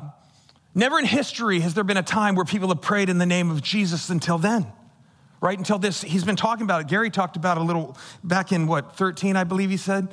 Never 0.77 0.99
in 0.99 1.05
history 1.05 1.61
has 1.61 1.73
there 1.73 1.85
been 1.85 1.95
a 1.95 2.03
time 2.03 2.35
where 2.35 2.43
people 2.43 2.67
have 2.67 2.81
prayed 2.81 3.07
in 3.07 3.17
the 3.17 3.25
name 3.25 3.49
of 3.49 3.63
Jesus 3.63 4.09
until 4.09 4.37
then, 4.37 4.67
right? 5.39 5.57
Until 5.57 5.79
this, 5.79 6.01
he's 6.01 6.25
been 6.25 6.35
talking 6.35 6.65
about 6.65 6.81
it. 6.81 6.87
Gary 6.87 7.09
talked 7.09 7.37
about 7.37 7.57
it 7.57 7.61
a 7.61 7.63
little 7.63 7.97
back 8.25 8.51
in 8.51 8.67
what, 8.67 8.97
13, 8.97 9.37
I 9.37 9.45
believe 9.45 9.69
he 9.69 9.77
said. 9.77 10.09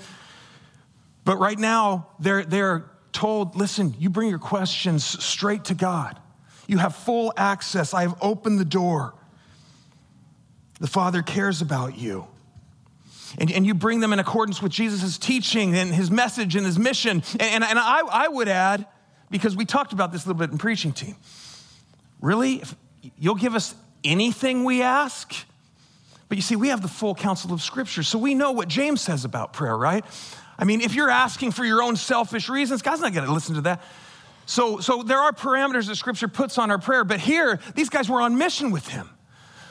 But 1.25 1.39
right 1.39 1.59
now, 1.59 2.07
they're, 2.21 2.45
they're 2.45 2.89
told 3.13 3.57
listen, 3.57 3.95
you 3.99 4.09
bring 4.09 4.31
your 4.31 4.39
questions 4.39 5.05
straight 5.05 5.65
to 5.67 5.75
God. 5.75 6.19
You 6.69 6.79
have 6.79 6.95
full 6.95 7.33
access. 7.37 7.93
I 7.93 8.03
have 8.03 8.17
opened 8.21 8.61
the 8.61 8.65
door. 8.65 9.15
The 10.81 10.87
Father 10.87 11.23
cares 11.23 11.61
about 11.61 11.99
you. 11.99 12.27
And, 13.39 13.51
and 13.51 13.67
you 13.67 13.75
bring 13.75 14.01
them 14.01 14.13
in 14.13 14.19
accordance 14.19 14.63
with 14.63 14.73
Jesus' 14.73 15.19
teaching 15.19 15.75
and 15.75 15.93
his 15.93 16.11
message 16.11 16.55
and 16.55 16.67
his 16.67 16.79
mission. 16.79 17.23
And, 17.41 17.65
and 17.65 17.79
I, 17.79 18.03
I 18.07 18.29
would 18.29 18.49
add, 18.49 18.87
because 19.33 19.57
we 19.57 19.65
talked 19.65 19.93
about 19.93 20.13
this 20.13 20.25
a 20.25 20.29
little 20.29 20.39
bit 20.39 20.53
in 20.53 20.59
preaching 20.59 20.93
team. 20.93 21.17
Really? 22.21 22.57
If 22.57 22.77
you'll 23.19 23.35
give 23.35 23.57
us 23.57 23.75
anything 24.05 24.63
we 24.63 24.83
ask? 24.83 25.35
But 26.29 26.39
you 26.39 26.43
see, 26.43 26.55
we 26.55 26.69
have 26.69 26.83
the 26.83 26.89
full 26.89 27.15
counsel 27.15 27.53
of 27.53 27.61
Scripture, 27.63 28.03
so 28.05 28.19
we 28.19 28.35
know 28.35 28.53
what 28.53 28.69
James 28.69 29.01
says 29.01 29.25
about 29.25 29.53
prayer, 29.53 29.77
right? 29.77 30.05
I 30.59 30.65
mean, 30.65 30.83
if 30.83 30.95
you're 30.95 31.11
asking 31.11 31.53
for 31.53 31.65
your 31.65 31.83
own 31.83 31.97
selfish 31.97 32.49
reasons, 32.49 32.83
God's 32.83 33.01
not 33.01 33.13
going 33.13 33.27
to 33.27 33.33
listen 33.33 33.57
to 33.57 33.63
that. 33.63 33.83
So, 34.45 34.79
so 34.81 35.03
there 35.03 35.19
are 35.19 35.33
parameters 35.33 35.89
that 35.89 35.97
Scripture 35.97 36.29
puts 36.29 36.59
on 36.59 36.71
our 36.71 36.79
prayer, 36.79 37.05
but 37.05 37.19
here, 37.19 37.59
these 37.75 37.89
guys 37.89 38.09
were 38.09 38.21
on 38.21 38.37
mission 38.37 38.71
with 38.71 38.87
Him. 38.87 39.09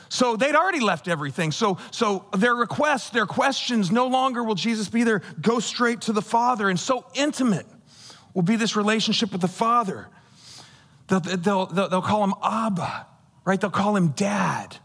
So 0.10 0.36
they'd 0.36 0.56
already 0.56 0.82
left 0.82 1.08
everything. 1.08 1.52
So, 1.52 1.78
so 1.92 2.26
their 2.36 2.56
requests, 2.56 3.12
their 3.12 3.26
questions, 3.26 3.92
no 3.92 4.08
longer 4.08 4.44
will 4.44 4.56
Jesus 4.56 4.90
be 4.90 5.04
there. 5.04 5.22
Go 5.40 5.60
straight 5.60 6.02
to 6.02 6.14
the 6.14 6.22
Father, 6.22 6.70
and 6.70 6.80
so 6.80 7.06
intimate 7.14 7.66
will 8.34 8.42
be 8.42 8.56
this 8.56 8.76
relationship 8.76 9.32
with 9.32 9.42
the 9.42 9.48
Father. 9.48 10.08
They'll, 11.08 11.20
they'll, 11.20 11.66
they'll, 11.66 12.02
call 12.02 12.24
him 12.24 12.34
Abba, 12.42 13.06
right? 13.44 13.60
They'll 13.60 13.70
call 13.70 13.96
him 13.96 14.10
Dad. 14.10 14.78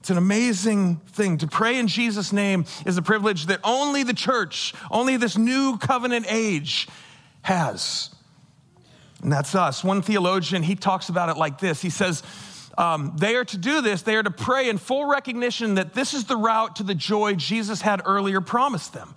It's 0.00 0.10
an 0.10 0.18
amazing 0.18 0.96
thing. 1.12 1.38
To 1.38 1.46
pray 1.46 1.78
in 1.78 1.88
Jesus' 1.88 2.32
name 2.32 2.66
is 2.84 2.98
a 2.98 3.02
privilege 3.02 3.46
that 3.46 3.60
only 3.64 4.02
the 4.02 4.12
church, 4.12 4.74
only 4.90 5.16
this 5.16 5.38
new 5.38 5.78
covenant 5.78 6.26
age 6.28 6.88
has. 7.40 8.14
And 9.22 9.32
that's 9.32 9.54
us. 9.54 9.82
One 9.82 10.02
theologian, 10.02 10.62
he 10.62 10.74
talks 10.74 11.08
about 11.08 11.30
it 11.30 11.38
like 11.38 11.58
this 11.58 11.80
He 11.80 11.88
says, 11.88 12.22
um, 12.76 13.14
they 13.16 13.36
are 13.36 13.44
to 13.46 13.56
do 13.56 13.80
this, 13.80 14.02
they 14.02 14.16
are 14.16 14.22
to 14.22 14.30
pray 14.30 14.68
in 14.68 14.76
full 14.76 15.06
recognition 15.06 15.76
that 15.76 15.94
this 15.94 16.12
is 16.12 16.24
the 16.24 16.36
route 16.36 16.76
to 16.76 16.82
the 16.82 16.94
joy 16.94 17.34
Jesus 17.34 17.80
had 17.80 18.02
earlier 18.04 18.42
promised 18.42 18.92
them 18.92 19.14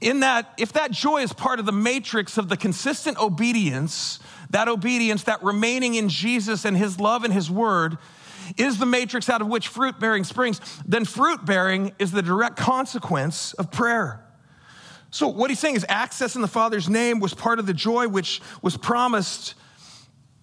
in 0.00 0.20
that, 0.20 0.52
if 0.58 0.72
that 0.72 0.90
joy 0.90 1.22
is 1.22 1.32
part 1.32 1.58
of 1.58 1.66
the 1.66 1.72
matrix 1.72 2.38
of 2.38 2.48
the 2.48 2.56
consistent 2.56 3.18
obedience, 3.18 4.18
that 4.50 4.68
obedience, 4.68 5.24
that 5.24 5.42
remaining 5.42 5.94
in 5.94 6.08
Jesus 6.08 6.64
and 6.64 6.76
his 6.76 7.00
love 7.00 7.24
and 7.24 7.32
his 7.32 7.50
word, 7.50 7.98
is 8.56 8.78
the 8.78 8.86
matrix 8.86 9.28
out 9.28 9.40
of 9.40 9.48
which 9.48 9.68
fruit 9.68 9.98
bearing 9.98 10.24
springs, 10.24 10.60
then 10.86 11.04
fruit 11.04 11.44
bearing 11.44 11.92
is 11.98 12.12
the 12.12 12.22
direct 12.22 12.56
consequence 12.56 13.52
of 13.54 13.70
prayer. 13.70 14.24
So, 15.10 15.28
what 15.28 15.50
he's 15.50 15.58
saying 15.58 15.76
is 15.76 15.86
access 15.88 16.36
in 16.36 16.42
the 16.42 16.48
Father's 16.48 16.88
name 16.88 17.20
was 17.20 17.32
part 17.32 17.58
of 17.58 17.66
the 17.66 17.74
joy 17.74 18.08
which 18.08 18.40
was 18.62 18.76
promised 18.76 19.54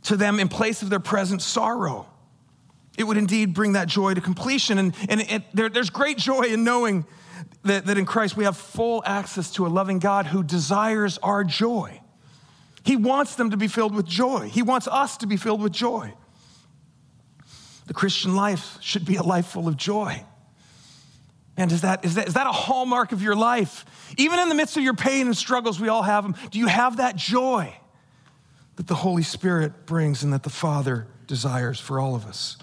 to 0.04 0.18
them 0.18 0.40
in 0.40 0.48
place 0.48 0.82
of 0.82 0.90
their 0.90 1.00
present 1.00 1.42
sorrow. 1.42 2.08
It 2.98 3.06
would 3.06 3.18
indeed 3.18 3.54
bring 3.54 3.74
that 3.74 3.88
joy 3.88 4.14
to 4.14 4.22
completion. 4.22 4.78
And, 4.78 4.96
and 5.10 5.22
it, 5.22 5.44
there, 5.54 5.70
there's 5.70 5.90
great 5.90 6.18
joy 6.18 6.44
in 6.44 6.64
knowing 6.64 7.06
that, 7.64 7.86
that 7.88 7.98
in 7.98 8.06
Christ 8.06 8.38
we 8.38 8.44
have 8.44 8.58
full 8.58 9.02
access 9.06 9.52
to 9.54 9.66
a 9.66 9.70
loving 9.70 10.00
God 10.00 10.28
who 10.28 10.44
desires 10.44 11.18
our 11.20 11.44
joy. 11.44 12.02
He 12.84 12.96
wants 12.96 13.36
them 13.36 13.52
to 13.52 13.58
be 13.58 13.68
filled 13.68 13.96
with 13.96 14.06
joy. 14.06 14.50
He 14.50 14.62
wants 14.62 14.88
us 14.88 15.18
to 15.18 15.28
be 15.28 15.38
filled 15.38 15.62
with 15.62 15.72
joy. 15.72 16.14
The 17.88 17.94
Christian 17.94 18.36
life 18.36 18.78
should 18.82 19.06
be 19.06 19.16
a 19.16 19.24
life 19.24 19.48
full 19.48 19.68
of 19.68 19.78
joy. 19.78 20.24
And 21.56 21.72
is 21.72 21.82
that, 21.82 22.04
is, 22.04 22.16
that, 22.16 22.28
is 22.28 22.34
that 22.34 22.48
a 22.48 22.52
hallmark 22.52 23.12
of 23.12 23.22
your 23.22 23.36
life? 23.36 23.86
Even 24.18 24.40
in 24.40 24.50
the 24.50 24.56
midst 24.56 24.76
of 24.76 24.84
your 24.84 24.96
pain 24.96 25.28
and 25.28 25.38
struggles, 25.38 25.80
we 25.80 25.88
all 25.88 26.02
have 26.02 26.24
them. 26.24 26.36
Do 26.52 26.60
you 26.60 26.68
have 26.68 26.98
that 26.98 27.16
joy 27.16 27.74
that 28.76 28.88
the 28.88 28.96
Holy 28.96 29.24
Spirit 29.24 29.86
brings 29.86 30.24
and 30.24 30.34
that 30.34 30.44
the 30.44 30.50
Father 30.50 31.08
desires 31.28 31.80
for 31.80 32.00
all 32.00 32.16
of 32.16 32.26
us? 32.26 32.58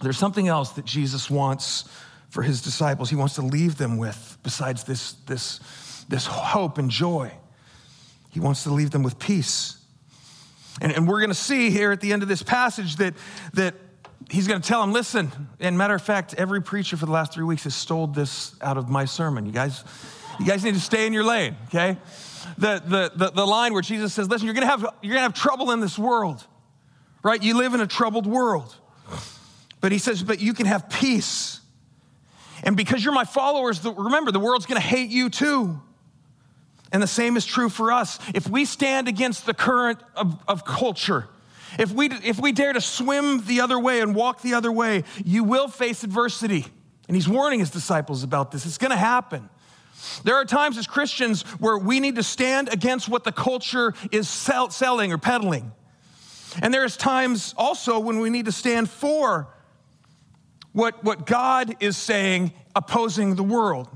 There's 0.00 0.18
something 0.18 0.48
else 0.48 0.70
that 0.72 0.84
Jesus 0.84 1.30
wants 1.30 1.88
for 2.30 2.42
his 2.42 2.62
disciples, 2.62 3.10
he 3.10 3.16
wants 3.16 3.34
to 3.34 3.42
leave 3.42 3.76
them 3.76 3.98
with, 3.98 4.38
besides 4.42 4.84
this, 4.84 5.14
this, 5.26 5.58
this 6.08 6.26
hope 6.26 6.78
and 6.78 6.88
joy. 6.88 7.32
He 8.30 8.38
wants 8.38 8.62
to 8.62 8.70
leave 8.70 8.92
them 8.92 9.02
with 9.02 9.18
peace. 9.18 9.76
And, 10.80 10.92
and 10.92 11.08
we're 11.08 11.18
going 11.18 11.30
to 11.30 11.34
see 11.34 11.70
here 11.70 11.90
at 11.90 12.00
the 12.00 12.12
end 12.12 12.22
of 12.22 12.28
this 12.28 12.42
passage 12.42 12.96
that, 12.96 13.14
that 13.54 13.74
he's 14.30 14.46
going 14.46 14.60
to 14.60 14.68
tell 14.68 14.80
them, 14.80 14.92
listen, 14.92 15.32
and 15.58 15.76
matter 15.76 15.94
of 15.94 16.02
fact, 16.02 16.34
every 16.34 16.62
preacher 16.62 16.96
for 16.96 17.06
the 17.06 17.12
last 17.12 17.32
three 17.32 17.44
weeks 17.44 17.64
has 17.64 17.74
stole 17.74 18.06
this 18.06 18.54
out 18.62 18.76
of 18.76 18.88
my 18.88 19.04
sermon. 19.04 19.44
You 19.44 19.52
guys, 19.52 19.82
You 20.38 20.46
guys 20.46 20.64
need 20.64 20.74
to 20.74 20.80
stay 20.80 21.06
in 21.06 21.12
your 21.12 21.24
lane, 21.24 21.54
okay? 21.66 21.98
The, 22.56 22.82
the, 22.86 23.12
the, 23.14 23.30
the 23.30 23.46
line 23.46 23.74
where 23.74 23.82
Jesus 23.82 24.14
says, 24.14 24.28
listen, 24.28 24.46
you're 24.46 24.54
gonna, 24.54 24.66
have, 24.66 24.86
you're 25.02 25.12
gonna 25.14 25.22
have 25.22 25.34
trouble 25.34 25.70
in 25.72 25.80
this 25.80 25.98
world, 25.98 26.46
right? 27.22 27.42
You 27.42 27.58
live 27.58 27.74
in 27.74 27.80
a 27.80 27.86
troubled 27.86 28.26
world. 28.26 28.74
But 29.80 29.92
he 29.92 29.98
says, 29.98 30.22
but 30.22 30.40
you 30.40 30.52
can 30.52 30.66
have 30.66 30.90
peace. 30.90 31.60
And 32.62 32.76
because 32.76 33.04
you're 33.04 33.14
my 33.14 33.24
followers, 33.24 33.84
remember, 33.84 34.30
the 34.30 34.40
world's 34.40 34.66
gonna 34.66 34.80
hate 34.80 35.10
you 35.10 35.30
too. 35.30 35.80
And 36.92 37.02
the 37.02 37.06
same 37.06 37.36
is 37.36 37.46
true 37.46 37.68
for 37.68 37.92
us. 37.92 38.18
If 38.34 38.48
we 38.48 38.64
stand 38.64 39.08
against 39.08 39.46
the 39.46 39.54
current 39.54 40.00
of, 40.16 40.42
of 40.46 40.64
culture, 40.64 41.28
if 41.78 41.92
we, 41.92 42.10
if 42.10 42.40
we 42.40 42.52
dare 42.52 42.72
to 42.72 42.80
swim 42.80 43.44
the 43.46 43.60
other 43.60 43.78
way 43.78 44.00
and 44.00 44.14
walk 44.14 44.42
the 44.42 44.54
other 44.54 44.72
way, 44.72 45.04
you 45.24 45.44
will 45.44 45.68
face 45.68 46.02
adversity. 46.02 46.66
And 47.08 47.16
he's 47.16 47.28
warning 47.28 47.60
his 47.60 47.70
disciples 47.70 48.22
about 48.22 48.50
this. 48.50 48.66
It's 48.66 48.78
gonna 48.78 48.96
happen. 48.96 49.48
There 50.24 50.34
are 50.34 50.44
times 50.44 50.78
as 50.78 50.86
Christians 50.86 51.42
where 51.58 51.78
we 51.78 52.00
need 52.00 52.16
to 52.16 52.22
stand 52.22 52.72
against 52.72 53.08
what 53.08 53.24
the 53.24 53.32
culture 53.32 53.94
is 54.10 54.28
sell, 54.28 54.70
selling 54.70 55.12
or 55.12 55.18
peddling. 55.18 55.72
And 56.60 56.74
there's 56.74 56.96
times 56.96 57.54
also 57.56 57.98
when 57.98 58.18
we 58.18 58.30
need 58.30 58.46
to 58.46 58.52
stand 58.52 58.90
for 58.90 59.48
what, 60.72 61.02
what 61.02 61.26
God 61.26 61.76
is 61.80 61.96
saying, 61.96 62.52
opposing 62.74 63.34
the 63.34 63.42
world. 63.42 63.88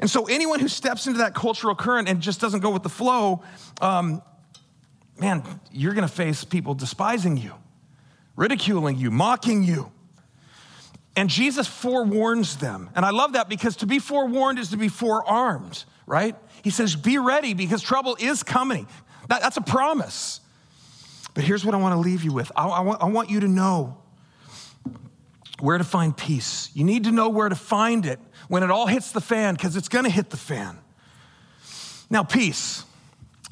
And 0.00 0.10
so, 0.10 0.26
anyone 0.26 0.60
who 0.60 0.68
steps 0.68 1.06
into 1.06 1.18
that 1.18 1.34
cultural 1.34 1.74
current 1.74 2.08
and 2.08 2.20
just 2.20 2.40
doesn't 2.40 2.60
go 2.60 2.70
with 2.70 2.82
the 2.82 2.88
flow, 2.88 3.42
um, 3.80 4.22
man, 5.20 5.42
you're 5.72 5.94
going 5.94 6.06
to 6.06 6.12
face 6.12 6.44
people 6.44 6.74
despising 6.74 7.36
you, 7.36 7.52
ridiculing 8.36 8.98
you, 8.98 9.10
mocking 9.10 9.62
you. 9.62 9.90
And 11.16 11.30
Jesus 11.30 11.68
forewarns 11.68 12.56
them. 12.56 12.90
And 12.96 13.04
I 13.04 13.10
love 13.10 13.34
that 13.34 13.48
because 13.48 13.76
to 13.76 13.86
be 13.86 14.00
forewarned 14.00 14.58
is 14.58 14.70
to 14.70 14.76
be 14.76 14.88
forearmed, 14.88 15.84
right? 16.06 16.34
He 16.62 16.70
says, 16.70 16.96
Be 16.96 17.18
ready 17.18 17.54
because 17.54 17.80
trouble 17.80 18.16
is 18.18 18.42
coming. 18.42 18.88
That, 19.28 19.42
that's 19.42 19.56
a 19.56 19.62
promise. 19.62 20.40
But 21.34 21.44
here's 21.44 21.64
what 21.64 21.74
I 21.74 21.78
want 21.78 21.94
to 21.94 22.00
leave 22.00 22.24
you 22.24 22.32
with 22.32 22.50
I, 22.56 22.66
I, 22.66 22.80
want, 22.80 23.02
I 23.02 23.06
want 23.06 23.30
you 23.30 23.40
to 23.40 23.48
know 23.48 23.96
where 25.60 25.78
to 25.78 25.84
find 25.84 26.16
peace. 26.16 26.70
You 26.74 26.84
need 26.84 27.04
to 27.04 27.12
know 27.12 27.28
where 27.28 27.48
to 27.48 27.54
find 27.54 28.06
it 28.06 28.18
when 28.48 28.62
it 28.62 28.70
all 28.70 28.86
hits 28.86 29.12
the 29.12 29.20
fan, 29.20 29.54
because 29.54 29.76
it's 29.76 29.88
going 29.88 30.04
to 30.04 30.10
hit 30.10 30.30
the 30.30 30.36
fan. 30.36 30.78
Now, 32.10 32.22
peace. 32.22 32.84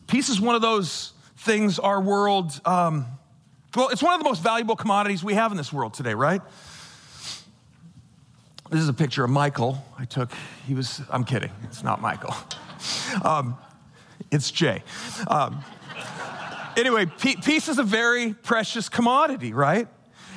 Peace 0.07 0.29
is 0.29 0.41
one 0.41 0.55
of 0.55 0.63
those 0.63 1.13
things 1.39 1.79
our 1.79 2.01
world, 2.01 2.61
um, 2.65 3.07
well, 3.75 3.89
it's 3.89 4.03
one 4.03 4.15
of 4.15 4.21
the 4.21 4.25
most 4.25 4.43
valuable 4.43 4.77
commodities 4.77 5.25
we 5.25 5.35
have 5.35 5.51
in 5.51 5.57
this 5.57 5.73
world 5.73 5.95
today, 5.95 6.15
right? 6.15 6.43
This 8.71 8.81
is 8.81 8.89
a 8.89 8.95
picture 8.95 9.25
of 9.25 9.31
Michael 9.31 9.85
I 9.99 10.05
took. 10.05 10.31
He 10.67 10.75
was, 10.75 11.01
I'm 11.11 11.25
kidding, 11.25 11.51
it's 11.65 11.83
not 11.83 12.01
Michael. 12.01 12.35
Um, 13.25 13.57
it's 14.33 14.51
Jay. 14.51 14.83
Um, 15.29 15.63
anyway, 16.77 17.07
peace 17.07 17.69
is 17.69 17.79
a 17.79 17.85
very 17.85 18.35
precious 18.35 18.89
commodity, 18.89 19.53
right? 19.53 19.87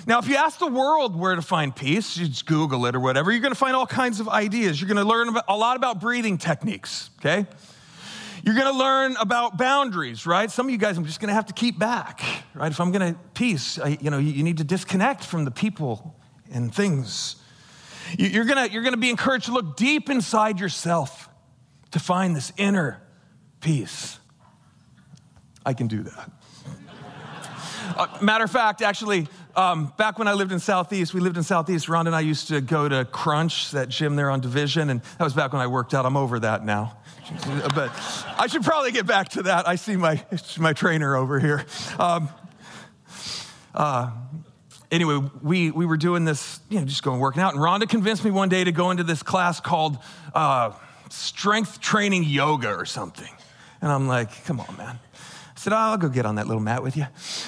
Now, 0.08 0.20
if 0.20 0.28
you 0.28 0.36
ask 0.36 0.60
the 0.60 0.68
world 0.68 1.16
where 1.16 1.36
to 1.36 1.42
find 1.42 1.76
peace, 1.76 2.16
you 2.16 2.28
just 2.28 2.46
Google 2.46 2.86
it 2.86 2.96
or 2.96 3.00
whatever, 3.00 3.32
you're 3.32 3.42
gonna 3.42 3.56
find 3.56 3.76
all 3.76 3.88
kinds 3.88 4.20
of 4.20 4.30
ideas. 4.30 4.80
You're 4.80 4.88
gonna 4.88 5.04
learn 5.04 5.36
a 5.48 5.58
lot 5.58 5.78
about 5.78 6.00
breathing 6.00 6.38
techniques, 6.38 7.10
okay? 7.20 7.48
You're 8.44 8.56
gonna 8.56 8.78
learn 8.78 9.16
about 9.18 9.58
boundaries, 9.58 10.28
right? 10.28 10.52
Some 10.52 10.68
of 10.68 10.72
you 10.72 10.78
guys, 10.78 10.98
I'm 10.98 11.06
just 11.06 11.20
gonna 11.20 11.34
have 11.34 11.48
to 11.48 11.54
keep 11.54 11.80
back, 11.80 12.22
right? 12.54 12.72
If 12.72 12.80
I'm 12.80 12.92
gonna 12.92 13.16
peace, 13.34 13.80
I, 13.80 13.98
you 14.00 14.12
know, 14.12 14.20
you, 14.20 14.32
you 14.32 14.44
need 14.44 14.58
to 14.58 14.64
disconnect 14.64 15.24
from 15.24 15.44
the 15.44 15.52
people 15.52 16.16
and 16.52 16.74
things. 16.74 17.38
You, 18.16 18.28
you're 18.28 18.46
gonna, 18.46 18.68
you're 18.68 18.84
gonna 18.84 18.98
be 18.98 19.10
encouraged 19.10 19.46
to 19.46 19.54
look 19.54 19.76
deep 19.76 20.12
inside 20.12 20.60
yourself 20.60 21.30
to 21.92 22.00
find 22.00 22.36
this 22.36 22.54
inner 22.58 23.02
peace. 23.60 24.20
I 25.66 25.74
can 25.74 25.88
do 25.88 26.04
that. 26.04 26.32
Uh, 27.98 28.08
matter 28.20 28.44
of 28.44 28.52
fact, 28.52 28.82
actually, 28.82 29.28
um, 29.56 29.94
back 29.98 30.20
when 30.20 30.28
I 30.28 30.34
lived 30.34 30.52
in 30.52 30.60
Southeast, 30.60 31.14
we 31.14 31.22
lived 31.22 31.38
in 31.38 31.44
Southeast. 31.44 31.88
Rhonda 31.88 32.08
and 32.08 32.16
I 32.16 32.22
used 32.22 32.48
to 32.50 32.62
go 32.62 32.90
to 32.90 33.06
Crunch, 33.06 33.72
that 33.72 33.90
gym 33.90 34.16
there 34.16 34.30
on 34.30 34.42
Division, 34.42 34.90
and 34.90 35.02
that 35.02 35.24
was 35.24 35.34
back 35.34 35.54
when 35.54 35.62
I 35.62 35.68
worked 35.68 35.94
out. 35.94 36.06
I'm 36.06 36.18
over 36.18 36.40
that 36.40 36.66
now. 36.66 36.98
but 37.76 37.92
I 38.38 38.48
should 38.48 38.64
probably 38.64 38.92
get 38.92 39.06
back 39.06 39.30
to 39.30 39.44
that. 39.44 39.68
I 39.68 39.76
see 39.76 39.96
my, 39.96 40.24
my 40.60 40.74
trainer 40.74 41.16
over 41.16 41.40
here. 41.40 41.66
Um, 41.98 42.30
uh, 43.74 44.12
anyway, 44.92 45.22
we, 45.42 45.72
we 45.72 45.86
were 45.86 45.98
doing 45.98 46.26
this, 46.26 46.60
you 46.70 46.80
know, 46.80 46.86
just 46.86 47.04
going 47.04 47.20
working 47.20 47.42
out. 47.42 47.54
And 47.54 47.62
Rhonda 47.62 47.90
convinced 47.90 48.24
me 48.24 48.32
one 48.32 48.50
day 48.50 48.64
to 48.64 48.72
go 48.72 48.92
into 48.92 49.04
this 49.04 49.24
class 49.24 49.60
called 49.60 49.98
uh, 50.34 50.72
strength 51.10 51.82
training 51.82 52.24
yoga 52.24 52.74
or 52.74 52.86
something. 52.86 53.32
And 53.82 53.92
I'm 53.92 54.08
like, 54.08 54.46
come 54.46 54.60
on, 54.60 54.78
man. 54.78 55.00
I 55.14 55.60
said, 55.60 55.74
I'll 55.74 55.98
go 55.98 56.10
get 56.10 56.26
on 56.26 56.36
that 56.36 56.48
little 56.48 56.62
mat 56.62 56.84
with 56.84 56.98
you. 56.98 57.08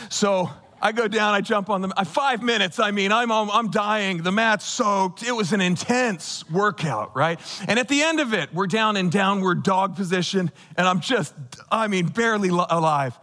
So 0.10 0.50
I 0.82 0.92
go 0.92 1.08
down, 1.08 1.34
I 1.34 1.42
jump 1.42 1.70
on 1.70 1.82
the 1.82 1.90
five 2.06 2.44
minutes. 2.44 2.80
I 2.80 2.92
mean, 2.92 3.12
I'm, 3.12 3.32
I'm 3.32 3.72
dying. 3.72 4.24
The 4.24 4.32
mat's 4.32 4.66
soaked. 4.66 5.24
It 5.24 5.32
was 5.32 5.54
an 5.54 5.62
intense 5.62 6.48
workout, 6.50 7.16
right? 7.16 7.40
And 7.68 7.80
at 7.80 7.88
the 7.88 8.02
end 8.02 8.20
of 8.20 8.34
it, 8.34 8.54
we're 8.54 8.68
down 8.68 8.98
in 8.98 9.10
downward 9.10 9.64
dog 9.64 9.96
position, 9.96 10.52
and 10.76 10.88
I'm 10.88 11.00
just, 11.00 11.34
I 11.72 11.88
mean, 11.88 12.08
barely 12.08 12.50
alive. 12.50 13.18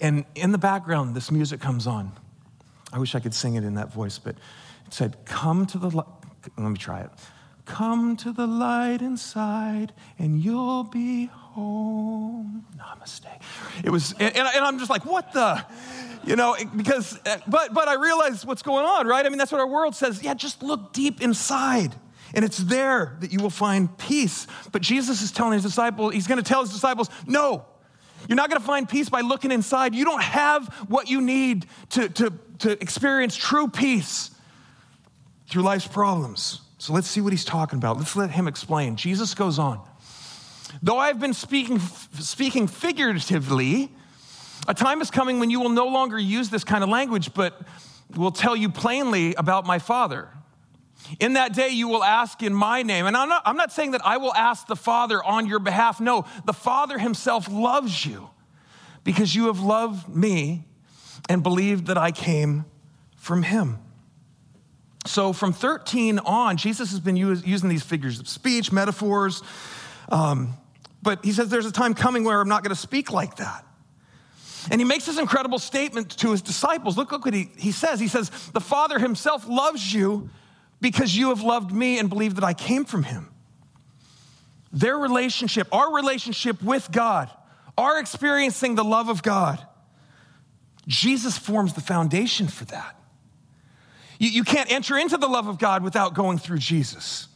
And 0.00 0.24
in 0.34 0.52
the 0.52 0.58
background, 0.58 1.14
this 1.14 1.30
music 1.30 1.60
comes 1.60 1.86
on. 1.86 2.12
I 2.92 2.98
wish 2.98 3.14
I 3.14 3.20
could 3.20 3.34
sing 3.34 3.54
it 3.54 3.64
in 3.64 3.74
that 3.74 3.92
voice, 3.92 4.18
but 4.18 4.36
it 4.86 4.94
said, 4.94 5.24
Come 5.24 5.66
to 5.66 5.78
the 5.78 5.90
light. 5.90 6.06
Let 6.56 6.68
me 6.68 6.78
try 6.78 7.00
it. 7.00 7.10
Come 7.64 8.16
to 8.18 8.32
the 8.32 8.46
light 8.46 9.02
inside, 9.02 9.92
and 10.18 10.42
you'll 10.42 10.84
be 10.84 11.26
home. 11.26 11.45
Oh, 11.56 12.44
Namaste. 12.76 13.40
It 13.82 13.90
was, 13.90 14.12
and, 14.20 14.36
and 14.36 14.46
I'm 14.46 14.78
just 14.78 14.90
like, 14.90 15.04
What 15.04 15.32
the? 15.32 15.64
you 16.26 16.34
know, 16.34 16.56
because, 16.76 17.18
uh, 17.24 17.38
but, 17.46 17.72
but 17.72 17.88
I 17.88 17.94
realize 17.94 18.44
what's 18.44 18.62
going 18.62 18.84
on, 18.84 19.06
right? 19.06 19.24
I 19.24 19.28
mean, 19.28 19.38
that's 19.38 19.52
what 19.52 19.60
our 19.60 19.66
world 19.66 19.94
says. 19.94 20.22
Yeah, 20.22 20.34
just 20.34 20.62
look 20.62 20.92
deep 20.92 21.22
inside. 21.22 21.94
And 22.34 22.44
it's 22.44 22.58
there 22.58 23.16
that 23.20 23.32
you 23.32 23.38
will 23.38 23.50
find 23.50 23.96
peace. 23.96 24.48
But 24.72 24.82
Jesus 24.82 25.22
is 25.22 25.30
telling 25.30 25.52
his 25.52 25.62
disciples, 25.62 26.12
he's 26.12 26.26
going 26.26 26.42
to 26.42 26.44
tell 26.44 26.60
his 26.62 26.72
disciples, 26.72 27.08
no, 27.26 27.64
you're 28.28 28.36
not 28.36 28.50
going 28.50 28.60
to 28.60 28.66
find 28.66 28.88
peace 28.88 29.08
by 29.08 29.20
looking 29.20 29.52
inside. 29.52 29.94
You 29.94 30.04
don't 30.04 30.22
have 30.22 30.66
what 30.88 31.08
you 31.08 31.20
need 31.20 31.66
to, 31.90 32.08
to, 32.08 32.32
to 32.58 32.72
experience 32.82 33.36
true 33.36 33.68
peace 33.68 34.32
through 35.48 35.62
life's 35.62 35.86
problems. 35.86 36.60
So 36.78 36.92
let's 36.92 37.06
see 37.06 37.20
what 37.20 37.32
he's 37.32 37.44
talking 37.44 37.78
about. 37.78 37.98
Let's 37.98 38.16
let 38.16 38.30
him 38.30 38.48
explain. 38.48 38.96
Jesus 38.96 39.32
goes 39.34 39.58
on. 39.58 39.80
Though 40.82 40.98
I've 40.98 41.20
been 41.20 41.34
speaking, 41.34 41.78
speaking 41.78 42.66
figuratively, 42.66 43.90
a 44.68 44.74
time 44.74 45.00
is 45.00 45.10
coming 45.10 45.38
when 45.38 45.50
you 45.50 45.60
will 45.60 45.68
no 45.70 45.86
longer 45.86 46.18
use 46.18 46.50
this 46.50 46.64
kind 46.64 46.82
of 46.82 46.90
language, 46.90 47.34
but 47.34 47.60
will 48.14 48.32
tell 48.32 48.56
you 48.56 48.68
plainly 48.68 49.34
about 49.34 49.66
my 49.66 49.78
Father. 49.78 50.28
In 51.20 51.34
that 51.34 51.54
day, 51.54 51.68
you 51.68 51.88
will 51.88 52.02
ask 52.02 52.42
in 52.42 52.52
my 52.52 52.82
name. 52.82 53.06
And 53.06 53.16
I'm 53.16 53.28
not, 53.28 53.42
I'm 53.44 53.56
not 53.56 53.72
saying 53.72 53.92
that 53.92 54.04
I 54.04 54.16
will 54.16 54.34
ask 54.34 54.66
the 54.66 54.76
Father 54.76 55.22
on 55.22 55.46
your 55.46 55.60
behalf. 55.60 56.00
No, 56.00 56.24
the 56.44 56.52
Father 56.52 56.98
himself 56.98 57.48
loves 57.48 58.04
you 58.04 58.30
because 59.04 59.34
you 59.34 59.46
have 59.46 59.60
loved 59.60 60.08
me 60.08 60.64
and 61.28 61.42
believed 61.42 61.86
that 61.86 61.98
I 61.98 62.10
came 62.10 62.64
from 63.16 63.44
him. 63.44 63.78
So, 65.06 65.32
from 65.32 65.52
13 65.52 66.18
on, 66.18 66.56
Jesus 66.56 66.90
has 66.90 66.98
been 66.98 67.16
using 67.16 67.68
these 67.68 67.84
figures 67.84 68.18
of 68.18 68.28
speech, 68.28 68.72
metaphors. 68.72 69.42
Um, 70.08 70.54
but 71.02 71.24
he 71.24 71.32
says 71.32 71.48
there's 71.48 71.66
a 71.66 71.72
time 71.72 71.94
coming 71.94 72.24
where 72.24 72.40
I'm 72.40 72.48
not 72.48 72.62
going 72.62 72.74
to 72.74 72.80
speak 72.80 73.12
like 73.12 73.36
that. 73.36 73.64
And 74.70 74.80
he 74.80 74.84
makes 74.84 75.06
this 75.06 75.18
incredible 75.18 75.58
statement 75.58 76.10
to 76.18 76.32
his 76.32 76.42
disciples. 76.42 76.96
Look, 76.96 77.12
look 77.12 77.24
what 77.24 77.34
he, 77.34 77.50
he 77.56 77.70
says. 77.70 78.00
He 78.00 78.08
says, 78.08 78.30
The 78.52 78.60
Father 78.60 78.98
himself 78.98 79.46
loves 79.48 79.92
you 79.92 80.30
because 80.80 81.16
you 81.16 81.28
have 81.28 81.42
loved 81.42 81.72
me 81.72 81.98
and 81.98 82.08
believed 82.08 82.36
that 82.36 82.44
I 82.44 82.54
came 82.54 82.84
from 82.84 83.04
him. 83.04 83.28
Their 84.72 84.98
relationship, 84.98 85.68
our 85.72 85.94
relationship 85.94 86.62
with 86.62 86.90
God, 86.90 87.30
our 87.78 87.98
experiencing 87.98 88.74
the 88.74 88.84
love 88.84 89.08
of 89.08 89.22
God, 89.22 89.64
Jesus 90.88 91.38
forms 91.38 91.72
the 91.74 91.80
foundation 91.80 92.48
for 92.48 92.64
that. 92.66 92.98
You, 94.18 94.30
you 94.30 94.44
can't 94.44 94.70
enter 94.70 94.96
into 94.96 95.16
the 95.16 95.28
love 95.28 95.46
of 95.46 95.58
God 95.58 95.82
without 95.82 96.14
going 96.14 96.38
through 96.38 96.58
Jesus. 96.58 97.28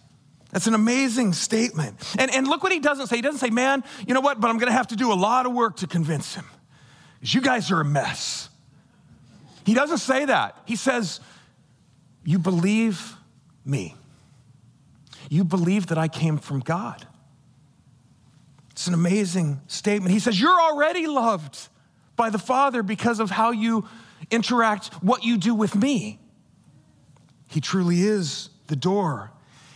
That's 0.53 0.67
an 0.67 0.75
amazing 0.75 1.33
statement. 1.33 1.97
And, 2.19 2.35
and 2.35 2.47
look 2.47 2.63
what 2.63 2.73
he 2.73 2.81
doesn't 2.81 3.07
say. 3.07 3.17
He 3.17 3.23
doesn't 3.23 3.39
say, 3.39 3.51
man, 3.51 3.85
you 4.07 4.15
know 4.15 4.21
what, 4.21 4.41
but 4.41 4.49
I'm 4.49 4.59
going 4.59 4.71
to 4.71 4.77
have 4.77 4.89
to 4.89 4.97
do 4.97 5.13
a 5.13 5.15
lot 5.15 5.47
of 5.47 5.53
work 5.53 5.77
to 5.77 5.87
convince 5.87 6.35
him 6.35 6.45
is 7.23 7.35
you 7.35 7.41
guys 7.41 7.71
are 7.71 7.81
a 7.81 7.85
mess. 7.85 8.49
He 9.65 9.75
doesn't 9.75 9.99
say 9.99 10.25
that. 10.25 10.57
He 10.65 10.77
says, 10.77 11.21
You 12.25 12.39
believe 12.39 13.15
me. 13.65 13.95
You 15.29 15.45
believe 15.45 15.89
that 15.89 15.99
I 15.99 16.09
came 16.09 16.39
from 16.39 16.61
God. 16.61 17.07
It's 18.71 18.87
an 18.87 18.95
amazing 18.95 19.61
statement. 19.67 20.13
He 20.13 20.19
says, 20.19 20.41
You're 20.41 20.61
already 20.61 21.07
loved 21.07 21.69
by 22.17 22.31
the 22.31 22.39
Father 22.39 22.83
because 22.83 23.21
of 23.21 23.31
how 23.31 23.51
you 23.51 23.87
interact, 24.31 24.95
what 25.03 25.25
you 25.25 25.37
do 25.37 25.55
with 25.55 25.75
me. 25.75 26.19
He 27.49 27.61
truly 27.61 28.03
is 28.03 28.49
the 28.69 28.77
door. 28.77 29.33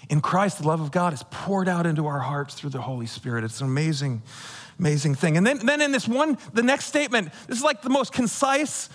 In 0.09 0.21
Christ, 0.21 0.59
the 0.61 0.69
love 0.69 0.81
of 0.81 0.91
God 0.91 1.13
is 1.13 1.23
poured 1.31 1.69
out 1.69 1.87
into 1.87 2.07
our 2.07 2.21
hearts 2.21 2.55
through 2.55 2.71
the 2.71 2.81
Holy 2.81 3.07
Spirit. 3.07 3.45
It's 3.45 3.61
an 3.61 3.67
amazing, 3.67 4.23
amazing 4.79 5.15
thing. 5.15 5.37
And 5.37 5.47
then, 5.47 5.65
then 5.65 5.81
in 5.81 5.93
this 5.93 6.07
one, 6.07 6.39
the 6.53 6.63
next 6.63 6.87
statement, 6.87 7.33
this 7.47 7.59
is 7.59 7.65
like 7.65 7.83
the 7.83 7.91
most 7.91 8.13
concise, 8.13 8.89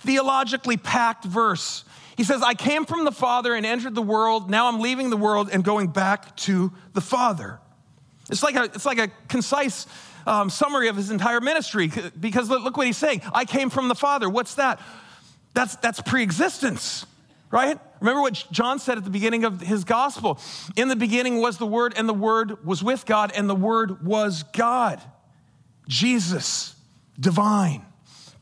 theologically 0.00 0.76
packed 0.76 1.24
verse. 1.24 1.84
He 2.16 2.24
says, 2.24 2.42
I 2.42 2.54
came 2.54 2.84
from 2.84 3.04
the 3.04 3.12
Father 3.12 3.54
and 3.54 3.64
entered 3.64 3.94
the 3.94 4.02
world. 4.02 4.50
Now 4.50 4.66
I'm 4.66 4.80
leaving 4.80 5.10
the 5.10 5.16
world 5.16 5.50
and 5.52 5.62
going 5.62 5.88
back 5.88 6.36
to 6.38 6.72
the 6.92 7.00
Father. 7.00 7.60
It's 8.30 8.42
like 8.42 8.56
a, 8.56 8.64
it's 8.64 8.84
like 8.84 8.98
a 8.98 9.08
concise 9.28 9.86
um, 10.26 10.50
summary 10.50 10.88
of 10.88 10.96
his 10.96 11.10
entire 11.10 11.40
ministry 11.40 11.90
because 12.18 12.50
look, 12.50 12.62
look 12.62 12.76
what 12.76 12.86
he's 12.86 12.96
saying. 12.96 13.22
I 13.32 13.44
came 13.44 13.70
from 13.70 13.88
the 13.88 13.94
Father. 13.94 14.28
What's 14.28 14.56
that? 14.56 14.80
That's, 15.54 15.76
that's 15.76 16.00
pre 16.00 16.22
existence, 16.22 17.06
right? 17.50 17.78
Remember 18.00 18.20
what 18.20 18.44
John 18.50 18.78
said 18.78 18.98
at 18.98 19.04
the 19.04 19.10
beginning 19.10 19.44
of 19.44 19.60
his 19.60 19.84
gospel. 19.84 20.38
In 20.76 20.88
the 20.88 20.96
beginning 20.96 21.40
was 21.40 21.58
the 21.58 21.66
Word, 21.66 21.94
and 21.96 22.08
the 22.08 22.14
Word 22.14 22.64
was 22.64 22.82
with 22.82 23.06
God, 23.06 23.32
and 23.34 23.48
the 23.48 23.54
Word 23.54 24.04
was 24.04 24.42
God. 24.52 25.00
Jesus, 25.86 26.76
divine, 27.18 27.84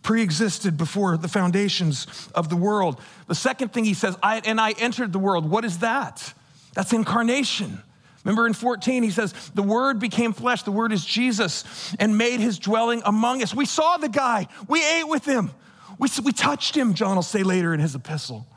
pre 0.02 0.22
existed 0.22 0.76
before 0.76 1.16
the 1.16 1.28
foundations 1.28 2.06
of 2.34 2.48
the 2.48 2.56
world. 2.56 3.00
The 3.28 3.34
second 3.34 3.72
thing 3.72 3.84
he 3.84 3.94
says, 3.94 4.16
I, 4.22 4.40
and 4.44 4.60
I 4.60 4.72
entered 4.72 5.12
the 5.12 5.18
world. 5.18 5.48
What 5.48 5.64
is 5.64 5.78
that? 5.78 6.34
That's 6.74 6.92
incarnation. 6.92 7.82
Remember 8.24 8.48
in 8.48 8.54
14, 8.54 9.04
he 9.04 9.10
says, 9.10 9.32
The 9.54 9.62
Word 9.62 10.00
became 10.00 10.32
flesh, 10.32 10.64
the 10.64 10.72
Word 10.72 10.92
is 10.92 11.04
Jesus, 11.04 11.94
and 12.00 12.18
made 12.18 12.40
his 12.40 12.58
dwelling 12.58 13.00
among 13.04 13.40
us. 13.40 13.54
We 13.54 13.66
saw 13.66 13.98
the 13.98 14.08
guy, 14.08 14.48
we 14.66 14.84
ate 14.84 15.08
with 15.08 15.24
him, 15.24 15.52
we, 15.96 16.08
we 16.24 16.32
touched 16.32 16.76
him, 16.76 16.94
John 16.94 17.14
will 17.14 17.22
say 17.22 17.44
later 17.44 17.72
in 17.72 17.78
his 17.78 17.94
epistle. 17.94 18.48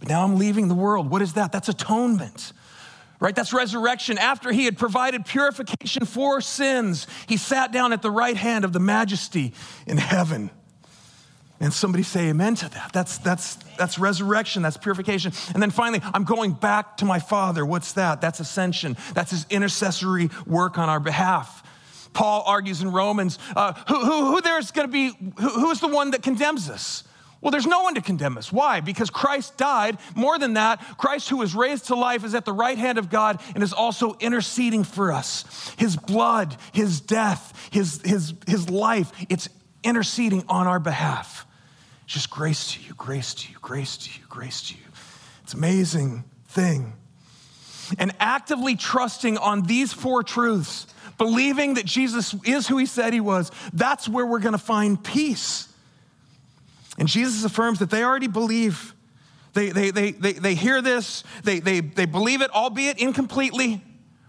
But 0.00 0.08
now 0.08 0.24
I'm 0.24 0.36
leaving 0.36 0.66
the 0.68 0.74
world. 0.74 1.08
What 1.08 1.22
is 1.22 1.34
that? 1.34 1.52
That's 1.52 1.68
atonement 1.68 2.52
right? 3.20 3.36
That's 3.36 3.52
resurrection. 3.52 4.18
After 4.18 4.50
he 4.50 4.64
had 4.64 4.78
provided 4.78 5.26
purification 5.26 6.06
for 6.06 6.40
sins, 6.40 7.06
he 7.28 7.36
sat 7.36 7.70
down 7.70 7.92
at 7.92 8.02
the 8.02 8.10
right 8.10 8.36
hand 8.36 8.64
of 8.64 8.72
the 8.72 8.80
majesty 8.80 9.52
in 9.86 9.98
heaven. 9.98 10.50
And 11.62 11.74
somebody 11.74 12.02
say 12.02 12.30
amen 12.30 12.54
to 12.56 12.70
that. 12.70 12.90
That's, 12.94 13.18
that's, 13.18 13.56
that's 13.76 13.98
resurrection, 13.98 14.62
that's 14.62 14.78
purification. 14.78 15.32
And 15.52 15.62
then 15.62 15.70
finally, 15.70 16.00
I'm 16.14 16.24
going 16.24 16.52
back 16.52 16.96
to 16.98 17.04
my 17.04 17.18
Father. 17.18 17.66
What's 17.66 17.92
that? 17.92 18.22
That's 18.22 18.40
ascension, 18.40 18.96
that's 19.12 19.30
his 19.30 19.46
intercessory 19.50 20.30
work 20.46 20.78
on 20.78 20.88
our 20.88 21.00
behalf. 21.00 21.62
Paul 22.14 22.42
argues 22.46 22.80
in 22.80 22.90
Romans 22.90 23.38
uh, 23.54 23.74
who, 23.86 24.00
who, 24.00 24.26
who 24.32 24.40
there's 24.40 24.70
going 24.70 24.88
to 24.88 24.92
be, 24.92 25.12
who, 25.38 25.48
who 25.48 25.70
is 25.70 25.80
the 25.80 25.88
one 25.88 26.12
that 26.12 26.22
condemns 26.22 26.68
us? 26.70 27.04
Well, 27.40 27.50
there's 27.50 27.66
no 27.66 27.82
one 27.82 27.94
to 27.94 28.02
condemn 28.02 28.36
us. 28.36 28.52
Why? 28.52 28.80
Because 28.80 29.08
Christ 29.08 29.56
died. 29.56 29.96
More 30.14 30.38
than 30.38 30.54
that, 30.54 30.80
Christ, 30.98 31.30
who 31.30 31.38
was 31.38 31.54
raised 31.54 31.86
to 31.86 31.94
life, 31.94 32.22
is 32.22 32.34
at 32.34 32.44
the 32.44 32.52
right 32.52 32.76
hand 32.76 32.98
of 32.98 33.08
God 33.08 33.40
and 33.54 33.62
is 33.62 33.72
also 33.72 34.14
interceding 34.20 34.84
for 34.84 35.10
us. 35.10 35.74
His 35.78 35.96
blood, 35.96 36.56
his 36.72 37.00
death, 37.00 37.68
his, 37.72 38.02
his, 38.04 38.34
his 38.46 38.68
life, 38.68 39.10
it's 39.30 39.48
interceding 39.82 40.44
on 40.48 40.66
our 40.66 40.78
behalf. 40.78 41.46
Just 42.06 42.28
grace 42.28 42.74
to 42.74 42.80
you, 42.82 42.92
grace 42.94 43.32
to 43.34 43.50
you, 43.50 43.56
grace 43.62 43.96
to 43.96 44.10
you, 44.20 44.26
grace 44.28 44.68
to 44.68 44.74
you. 44.74 44.84
It's 45.44 45.54
amazing 45.54 46.24
thing. 46.48 46.92
And 47.98 48.12
actively 48.20 48.76
trusting 48.76 49.38
on 49.38 49.62
these 49.62 49.92
four 49.94 50.22
truths, 50.22 50.86
believing 51.16 51.74
that 51.74 51.86
Jesus 51.86 52.34
is 52.44 52.68
who 52.68 52.76
he 52.76 52.86
said 52.86 53.14
he 53.14 53.20
was, 53.20 53.50
that's 53.72 54.08
where 54.08 54.26
we're 54.26 54.40
going 54.40 54.52
to 54.52 54.58
find 54.58 55.02
peace. 55.02 55.69
And 57.00 57.08
Jesus 57.08 57.44
affirms 57.44 57.78
that 57.80 57.90
they 57.90 58.04
already 58.04 58.28
believe. 58.28 58.94
They, 59.54 59.70
they, 59.70 59.90
they, 59.90 60.12
they, 60.12 60.32
they 60.34 60.54
hear 60.54 60.80
this, 60.80 61.24
they, 61.42 61.58
they, 61.58 61.80
they 61.80 62.04
believe 62.04 62.42
it, 62.42 62.52
albeit 62.52 62.98
incompletely, 62.98 63.82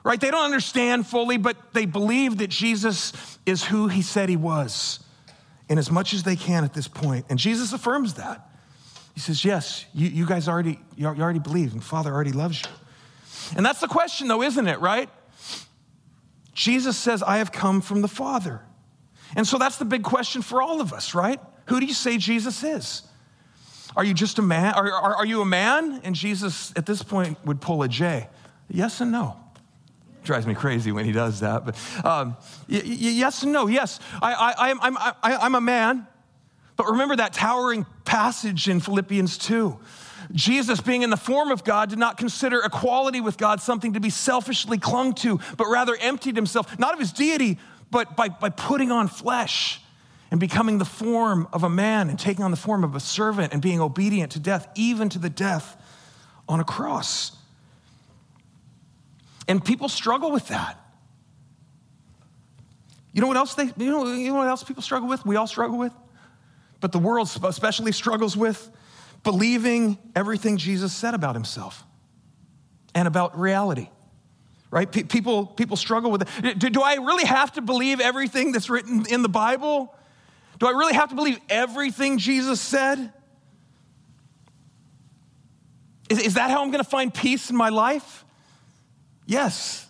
right? 0.03 0.19
They 0.19 0.31
don't 0.31 0.45
understand 0.45 1.05
fully, 1.05 1.37
but 1.37 1.73
they 1.73 1.85
believe 1.85 2.39
that 2.39 2.49
Jesus 2.49 3.37
is 3.45 3.63
who 3.63 3.87
he 3.87 4.01
said 4.01 4.29
he 4.29 4.37
was 4.37 4.99
in 5.69 5.77
as 5.77 5.91
much 5.91 6.13
as 6.13 6.23
they 6.23 6.35
can 6.35 6.63
at 6.63 6.73
this 6.73 6.87
point. 6.87 7.25
And 7.29 7.37
Jesus 7.37 7.71
affirms 7.71 8.15
that. 8.15 8.49
He 9.13 9.19
says, 9.19 9.45
Yes, 9.45 9.85
you, 9.93 10.07
you 10.07 10.25
guys 10.25 10.47
already, 10.47 10.79
you 10.95 11.05
already 11.05 11.39
believe, 11.39 11.73
and 11.73 11.83
Father 11.83 12.11
already 12.11 12.31
loves 12.31 12.61
you. 12.61 12.69
And 13.57 13.65
that's 13.65 13.81
the 13.81 13.87
question, 13.87 14.27
though, 14.27 14.41
isn't 14.41 14.67
it, 14.67 14.79
right? 14.79 15.09
Jesus 16.53 16.97
says, 16.97 17.21
I 17.21 17.37
have 17.37 17.51
come 17.51 17.81
from 17.81 18.01
the 18.01 18.07
Father. 18.07 18.61
And 19.35 19.45
so 19.45 19.57
that's 19.57 19.77
the 19.77 19.85
big 19.85 20.03
question 20.03 20.41
for 20.41 20.61
all 20.61 20.81
of 20.81 20.93
us, 20.93 21.13
right? 21.13 21.39
Who 21.71 21.79
do 21.79 21.85
you 21.85 21.93
say 21.93 22.17
Jesus 22.17 22.63
is? 22.63 23.01
Are 23.95 24.03
you 24.03 24.13
just 24.13 24.39
a 24.39 24.41
man? 24.41 24.73
Are, 24.73 24.91
are, 24.91 25.15
are 25.15 25.25
you 25.25 25.41
a 25.41 25.45
man? 25.45 26.01
And 26.03 26.13
Jesus, 26.13 26.73
at 26.75 26.85
this 26.85 27.01
point, 27.01 27.37
would 27.45 27.61
pull 27.61 27.81
a 27.81 27.87
Jay. 27.87 28.27
Yes 28.69 28.99
and 29.01 29.11
no 29.11 29.37
drives 30.23 30.45
me 30.45 30.53
crazy 30.53 30.91
when 30.91 31.03
he 31.03 31.11
does 31.11 31.39
that. 31.39 31.65
But 31.65 31.75
um, 32.05 32.37
y- 32.69 32.81
y- 32.83 32.83
yes 32.83 33.41
and 33.41 33.51
no. 33.51 33.65
Yes, 33.65 33.99
I, 34.21 34.33
I, 34.33 34.69
I'm, 34.69 34.97
I, 34.97 35.13
I'm 35.23 35.55
a 35.55 35.61
man. 35.61 36.05
But 36.75 36.91
remember 36.91 37.15
that 37.15 37.33
towering 37.33 37.87
passage 38.05 38.69
in 38.69 38.81
Philippians 38.81 39.39
2. 39.39 39.79
Jesus, 40.33 40.79
being 40.79 41.01
in 41.01 41.09
the 41.09 41.17
form 41.17 41.49
of 41.49 41.63
God, 41.63 41.89
did 41.89 41.97
not 41.97 42.17
consider 42.17 42.61
equality 42.61 43.19
with 43.19 43.37
God 43.37 43.61
something 43.61 43.93
to 43.93 43.99
be 43.99 44.11
selfishly 44.11 44.77
clung 44.77 45.13
to, 45.15 45.39
but 45.57 45.65
rather 45.65 45.95
emptied 45.95 46.35
himself, 46.35 46.77
not 46.77 46.93
of 46.93 46.99
his 46.99 47.11
deity, 47.11 47.57
but 47.89 48.15
by, 48.15 48.29
by 48.29 48.49
putting 48.49 48.91
on 48.91 49.07
flesh 49.07 49.80
and 50.31 50.39
becoming 50.39 50.77
the 50.77 50.85
form 50.85 51.47
of 51.51 51.63
a 51.63 51.69
man 51.69 52.09
and 52.09 52.17
taking 52.17 52.43
on 52.43 52.51
the 52.51 52.57
form 52.57 52.85
of 52.85 52.95
a 52.95 52.99
servant 53.01 53.51
and 53.51 53.61
being 53.61 53.81
obedient 53.81 54.31
to 54.31 54.39
death, 54.39 54.67
even 54.75 55.09
to 55.09 55.19
the 55.19 55.29
death 55.29 55.75
on 56.47 56.61
a 56.61 56.63
cross. 56.63 57.33
And 59.47 59.63
people 59.63 59.89
struggle 59.89 60.31
with 60.31 60.47
that. 60.47 60.77
You 63.11 63.19
know 63.19 63.27
what 63.27 63.35
else 63.35 63.55
they 63.55 63.65
you 63.65 63.91
know, 63.91 64.13
you 64.13 64.29
know 64.29 64.35
what 64.35 64.47
else 64.47 64.63
people 64.63 64.81
struggle 64.81 65.09
with? 65.09 65.25
We 65.25 65.35
all 65.35 65.47
struggle 65.47 65.77
with. 65.77 65.91
But 66.79 66.93
the 66.93 66.99
world 66.99 67.29
especially 67.43 67.91
struggles 67.91 68.37
with 68.37 68.69
believing 69.23 69.97
everything 70.15 70.55
Jesus 70.55 70.93
said 70.93 71.13
about 71.13 71.35
himself 71.35 71.83
and 72.95 73.07
about 73.07 73.37
reality. 73.37 73.89
Right? 74.71 74.89
P- 74.89 75.03
people, 75.03 75.45
people 75.45 75.75
struggle 75.75 76.11
with 76.11 76.21
it. 76.45 76.57
Do, 76.57 76.69
do 76.69 76.81
I 76.81 76.95
really 76.95 77.25
have 77.25 77.51
to 77.53 77.61
believe 77.61 77.99
everything 77.99 78.53
that's 78.53 78.69
written 78.69 79.05
in 79.09 79.21
the 79.21 79.29
Bible? 79.29 79.93
Do 80.61 80.67
I 80.67 80.71
really 80.73 80.93
have 80.93 81.09
to 81.09 81.15
believe 81.15 81.39
everything 81.49 82.19
Jesus 82.19 82.61
said? 82.61 83.11
Is, 86.07 86.19
is 86.19 86.33
that 86.35 86.51
how 86.51 86.61
I'm 86.61 86.69
going 86.69 86.83
to 86.83 86.89
find 86.89 87.11
peace 87.11 87.49
in 87.49 87.55
my 87.55 87.69
life? 87.69 88.23
Yes. 89.25 89.87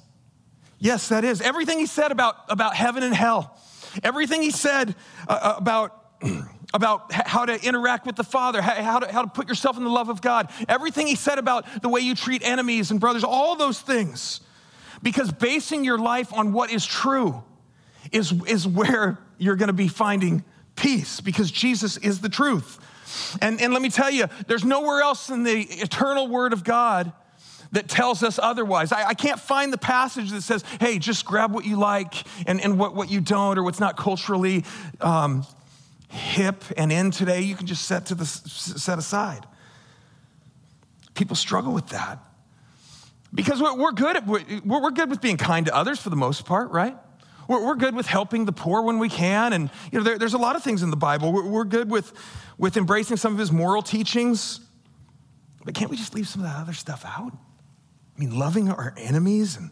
Yes, 0.79 1.09
that 1.09 1.25
is. 1.25 1.41
Everything 1.41 1.77
he 1.77 1.87
said 1.87 2.13
about, 2.13 2.37
about 2.47 2.73
heaven 2.73 3.03
and 3.03 3.13
hell, 3.13 3.59
everything 4.01 4.41
he 4.41 4.49
said 4.49 4.95
uh, 5.27 5.39
uh 5.41 5.55
about, 5.57 6.05
about 6.73 7.11
how 7.11 7.45
to 7.45 7.61
interact 7.61 8.05
with 8.05 8.15
the 8.15 8.23
Father, 8.23 8.61
how 8.61 8.99
to, 8.99 9.11
how 9.11 9.23
to 9.23 9.27
put 9.27 9.49
yourself 9.49 9.75
in 9.75 9.83
the 9.83 9.89
love 9.89 10.07
of 10.07 10.21
God, 10.21 10.49
everything 10.69 11.05
he 11.05 11.15
said 11.15 11.37
about 11.37 11.65
the 11.81 11.89
way 11.89 11.99
you 11.99 12.15
treat 12.15 12.43
enemies 12.43 12.91
and 12.91 12.99
brothers, 13.01 13.25
all 13.25 13.57
those 13.57 13.81
things. 13.81 14.39
Because 15.03 15.33
basing 15.33 15.83
your 15.83 15.97
life 15.97 16.31
on 16.31 16.53
what 16.53 16.71
is 16.71 16.85
true 16.85 17.43
is, 18.13 18.31
is 18.47 18.65
where 18.65 19.19
you're 19.37 19.57
going 19.57 19.67
to 19.67 19.73
be 19.73 19.89
finding 19.89 20.45
peace, 20.75 21.21
because 21.21 21.51
Jesus 21.51 21.97
is 21.97 22.21
the 22.21 22.29
truth. 22.29 22.79
And, 23.41 23.61
and 23.61 23.73
let 23.73 23.81
me 23.81 23.89
tell 23.89 24.09
you, 24.09 24.27
there's 24.47 24.63
nowhere 24.63 25.01
else 25.01 25.29
in 25.29 25.43
the 25.43 25.59
eternal 25.59 26.27
Word 26.27 26.53
of 26.53 26.63
God 26.63 27.11
that 27.71 27.87
tells 27.87 28.23
us 28.23 28.39
otherwise. 28.41 28.91
I, 28.91 29.09
I, 29.09 29.13
can't 29.13 29.39
find 29.39 29.71
the 29.71 29.77
passage 29.77 30.31
that 30.31 30.41
says, 30.41 30.63
hey, 30.79 30.99
just 30.99 31.25
grab 31.25 31.53
what 31.53 31.65
you 31.65 31.77
like 31.77 32.13
and, 32.45 32.59
and 32.59 32.77
what, 32.77 32.95
what 32.95 33.09
you 33.09 33.21
don't 33.21 33.57
or 33.57 33.63
what's 33.63 33.79
not 33.79 33.95
culturally 33.95 34.65
um, 34.99 35.45
hip 36.09 36.63
and 36.75 36.91
in 36.91 37.11
today, 37.11 37.41
you 37.41 37.55
can 37.55 37.67
just 37.67 37.85
set, 37.85 38.07
to 38.07 38.15
the, 38.15 38.25
set 38.25 38.99
aside. 38.99 39.45
People 41.13 41.35
struggle 41.35 41.73
with 41.73 41.87
that. 41.89 42.19
Because 43.33 43.61
we're, 43.61 43.93
good 43.93 44.17
at, 44.17 44.27
we're 44.27 44.91
good 44.91 45.09
with 45.09 45.21
being 45.21 45.37
kind 45.37 45.65
to 45.67 45.75
others 45.75 45.99
for 45.99 46.09
the 46.09 46.17
most 46.17 46.45
part, 46.45 46.71
right? 46.71 46.97
We're, 47.51 47.65
we're 47.65 47.75
good 47.75 47.95
with 47.95 48.07
helping 48.07 48.45
the 48.45 48.53
poor 48.53 48.81
when 48.81 48.97
we 48.97 49.09
can. 49.09 49.51
And, 49.51 49.69
you 49.91 49.99
know, 49.99 50.05
there, 50.05 50.17
there's 50.17 50.35
a 50.35 50.37
lot 50.37 50.55
of 50.55 50.63
things 50.63 50.83
in 50.83 50.89
the 50.89 50.95
Bible. 50.95 51.33
We're, 51.33 51.45
we're 51.45 51.65
good 51.65 51.91
with, 51.91 52.13
with 52.57 52.77
embracing 52.77 53.17
some 53.17 53.33
of 53.33 53.39
his 53.39 53.51
moral 53.51 53.81
teachings. 53.81 54.61
But 55.65 55.73
can't 55.73 55.91
we 55.91 55.97
just 55.97 56.15
leave 56.15 56.29
some 56.29 56.43
of 56.43 56.47
that 56.47 56.57
other 56.57 56.71
stuff 56.71 57.03
out? 57.05 57.33
I 57.33 58.19
mean, 58.19 58.39
loving 58.39 58.69
our 58.69 58.93
enemies 58.95 59.57
and 59.57 59.71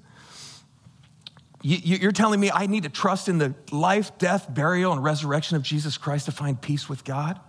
you're 1.61 2.11
telling 2.11 2.39
me 2.39 2.51
I 2.51 2.67
need 2.67 2.83
to 2.83 2.89
trust 2.89 3.29
in 3.29 3.37
the 3.37 3.53
life, 3.71 4.17
death, 4.17 4.53
burial, 4.53 4.91
and 4.91 5.01
resurrection 5.01 5.55
of 5.55 5.63
Jesus 5.63 5.97
Christ 5.97 6.25
to 6.25 6.31
find 6.31 6.61
peace 6.61 6.89
with 6.89 7.05
God? 7.05 7.39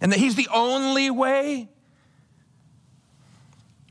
And 0.00 0.12
that 0.12 0.18
He's 0.18 0.34
the 0.34 0.48
only 0.52 1.10
way? 1.10 1.68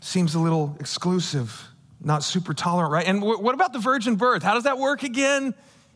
Seems 0.01 0.35
a 0.35 0.39
little 0.39 0.75
exclusive, 0.79 1.69
not 2.03 2.23
super 2.23 2.53
tolerant, 2.53 2.91
right? 2.91 3.07
And 3.07 3.21
what 3.21 3.55
about 3.55 3.73
the 3.73 3.79
virgin 3.79 4.15
birth? 4.15 4.43
How 4.43 4.53
does 4.53 4.63
that 4.63 4.77
work 4.77 5.03
again? 5.03 5.53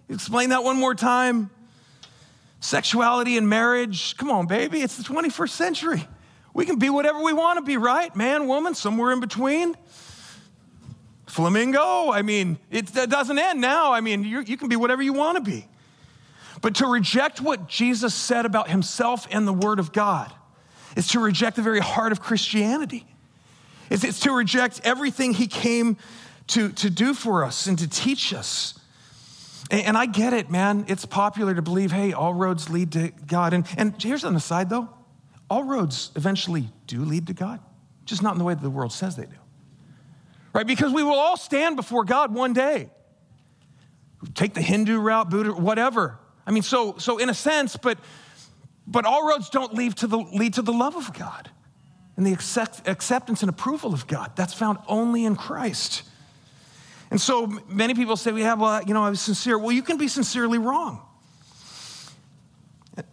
Explain 0.10 0.50
that 0.50 0.64
one 0.64 0.78
more 0.78 0.96
time. 0.96 1.50
Sexuality 2.60 3.38
and 3.38 3.50
marriage. 3.50 4.16
Come 4.18 4.32
on, 4.32 4.48
baby, 4.48 4.82
it's 4.82 4.98
the 4.98 5.04
21st 5.04 5.50
century. 5.50 6.08
We 6.54 6.66
can 6.66 6.80
be 6.80 6.90
whatever 6.90 7.22
we 7.22 7.34
want 7.34 7.60
to 7.60 7.64
be, 7.64 7.78
right? 7.78 8.16
Man, 8.16 8.48
woman, 8.48 8.74
somewhere 8.74 9.12
in 9.12 9.20
between. 9.20 9.76
Flamingo, 11.28 12.12
I 12.12 12.22
mean, 12.22 12.58
it, 12.72 12.96
it 12.96 13.10
doesn't 13.10 13.38
end 13.38 13.60
now. 13.62 13.92
I 13.92 14.02
mean, 14.02 14.24
you 14.24 14.58
can 14.58 14.70
be 14.70 14.76
whatever 14.76 15.04
you 15.04 15.14
want 15.14 15.38
to 15.38 15.44
be. 15.44 15.68
But 16.62 16.76
to 16.76 16.88
reject 16.88 17.42
what 17.42 17.68
Jesus 17.68 18.16
said 18.16 18.46
about 18.46 18.70
himself 18.70 19.28
and 19.30 19.48
the 19.48 19.54
Word 19.54 19.80
of 19.80 19.92
God 19.92 20.34
is 20.96 21.10
to 21.10 21.20
reject 21.20 21.58
the 21.58 21.62
very 21.62 21.80
heart 21.80 22.12
of 22.12 22.22
Christianity. 22.22 23.06
It's, 23.90 24.04
it's 24.04 24.20
to 24.22 24.32
reject 24.32 24.82
everything 24.84 25.34
he 25.34 25.48
came 25.48 25.98
to, 26.48 26.70
to 26.70 26.90
do 26.90 27.14
for 27.14 27.44
us 27.44 27.68
and 27.68 27.78
to 27.80 27.88
teach 27.88 28.34
us. 28.34 28.80
And, 29.70 29.98
I 29.98 30.06
get 30.06 30.32
it, 30.32 30.50
man. 30.50 30.86
It's 30.88 31.06
popular 31.06 31.54
to 31.54 31.62
believe, 31.62 31.92
hey, 31.92 32.14
all 32.14 32.34
roads 32.34 32.70
lead 32.70 32.94
to 32.94 33.12
God. 33.26 33.54
And, 33.54 33.68
and 33.78 34.02
here's 34.02 34.24
an 34.24 34.36
aside, 34.36 34.70
though 34.70 34.90
all 35.50 35.64
roads 35.64 36.12
eventually 36.16 36.70
do 36.88 37.04
lead 37.04 37.28
to 37.28 37.34
God, 37.34 37.60
just 38.06 38.22
not 38.22 38.34
in 38.34 38.40
the 38.40 38.44
way 38.44 38.54
that 38.54 38.64
the 38.64 38.70
world 38.70 38.92
says 38.92 39.16
they 39.16 39.26
do. 39.26 39.38
Right? 40.54 40.68
Because 40.68 40.92
we 40.94 41.04
will 41.04 41.20
all 41.20 41.38
stand 41.38 41.76
before 41.76 42.04
God 42.04 42.34
one 42.34 42.54
day. 42.54 42.90
Take 44.34 44.54
the 44.54 44.62
Hindu 44.62 45.00
route, 45.00 45.30
Buddha, 45.30 45.54
whatever. 45.54 46.18
I 46.46 46.52
mean, 46.52 46.64
so, 46.64 46.98
so 46.98 47.18
in 47.18 47.30
a 47.30 47.34
sense, 47.34 47.78
but, 47.78 47.98
but 48.86 49.06
all 49.06 49.28
roads 49.28 49.50
don't 49.50 49.74
lead 49.74 49.98
to, 49.98 50.08
the, 50.08 50.18
lead 50.18 50.56
to 50.56 50.62
the 50.62 50.74
love 50.74 50.96
of 50.96 51.14
God 51.14 51.50
and 52.18 52.26
the 52.26 52.34
accept, 52.34 52.88
acceptance 52.88 53.44
and 53.44 53.50
approval 53.50 53.94
of 53.94 54.08
God. 54.08 54.32
That's 54.36 54.54
found 54.54 54.80
only 54.88 55.24
in 55.24 55.36
Christ. 55.36 56.04
And 57.12 57.22
so 57.22 57.48
many 57.70 57.94
people 57.94 58.18
say, 58.18 58.38
have, 58.42 58.60
well, 58.60 58.84
you 58.84 58.94
know, 58.94 59.04
I 59.04 59.10
was 59.10 59.22
sincere. 59.22 59.58
Well, 59.58 59.72
you 59.72 59.84
can 59.84 59.98
be 59.98 60.08
sincerely 60.08 60.58
wrong. 60.58 61.02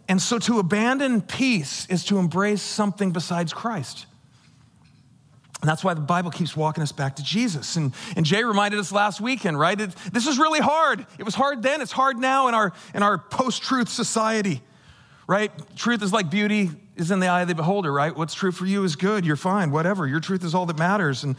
And 0.09 0.19
so 0.21 0.39
to 0.39 0.59
abandon 0.59 1.21
peace 1.21 1.85
is 1.87 2.03
to 2.05 2.17
embrace 2.17 2.63
something 2.63 3.11
besides 3.11 3.53
Christ. 3.53 4.07
And 5.61 5.69
that's 5.69 5.83
why 5.83 5.93
the 5.93 6.01
Bible 6.01 6.31
keeps 6.31 6.57
walking 6.57 6.83
us 6.83 6.91
back 6.91 7.15
to 7.17 7.23
Jesus. 7.23 7.75
And, 7.75 7.93
and 8.15 8.25
Jay 8.25 8.43
reminded 8.43 8.79
us 8.79 8.91
last 8.91 9.21
weekend, 9.21 9.57
right? 9.59 9.79
It, 9.79 9.91
this 10.11 10.27
is 10.27 10.37
really 10.37 10.59
hard. 10.59 11.05
It 11.17 11.23
was 11.23 11.35
hard 11.35 11.61
then, 11.61 11.81
it's 11.81 11.91
hard 11.91 12.17
now 12.17 12.47
in 12.47 12.55
our, 12.55 12.73
in 12.93 13.03
our 13.03 13.17
post 13.17 13.61
truth 13.61 13.89
society, 13.89 14.61
right? 15.27 15.51
Truth 15.75 16.01
is 16.01 16.11
like 16.11 16.29
beauty 16.29 16.71
is 16.95 17.11
in 17.11 17.19
the 17.19 17.27
eye 17.27 17.41
of 17.41 17.47
the 17.47 17.55
beholder, 17.55 17.91
right? 17.91 18.15
What's 18.15 18.33
true 18.33 18.51
for 18.51 18.65
you 18.65 18.83
is 18.83 18.95
good, 18.95 19.25
you're 19.25 19.35
fine, 19.35 19.71
whatever. 19.71 20.07
Your 20.07 20.19
truth 20.19 20.43
is 20.43 20.55
all 20.55 20.65
that 20.67 20.77
matters. 20.77 21.23
And 21.23 21.35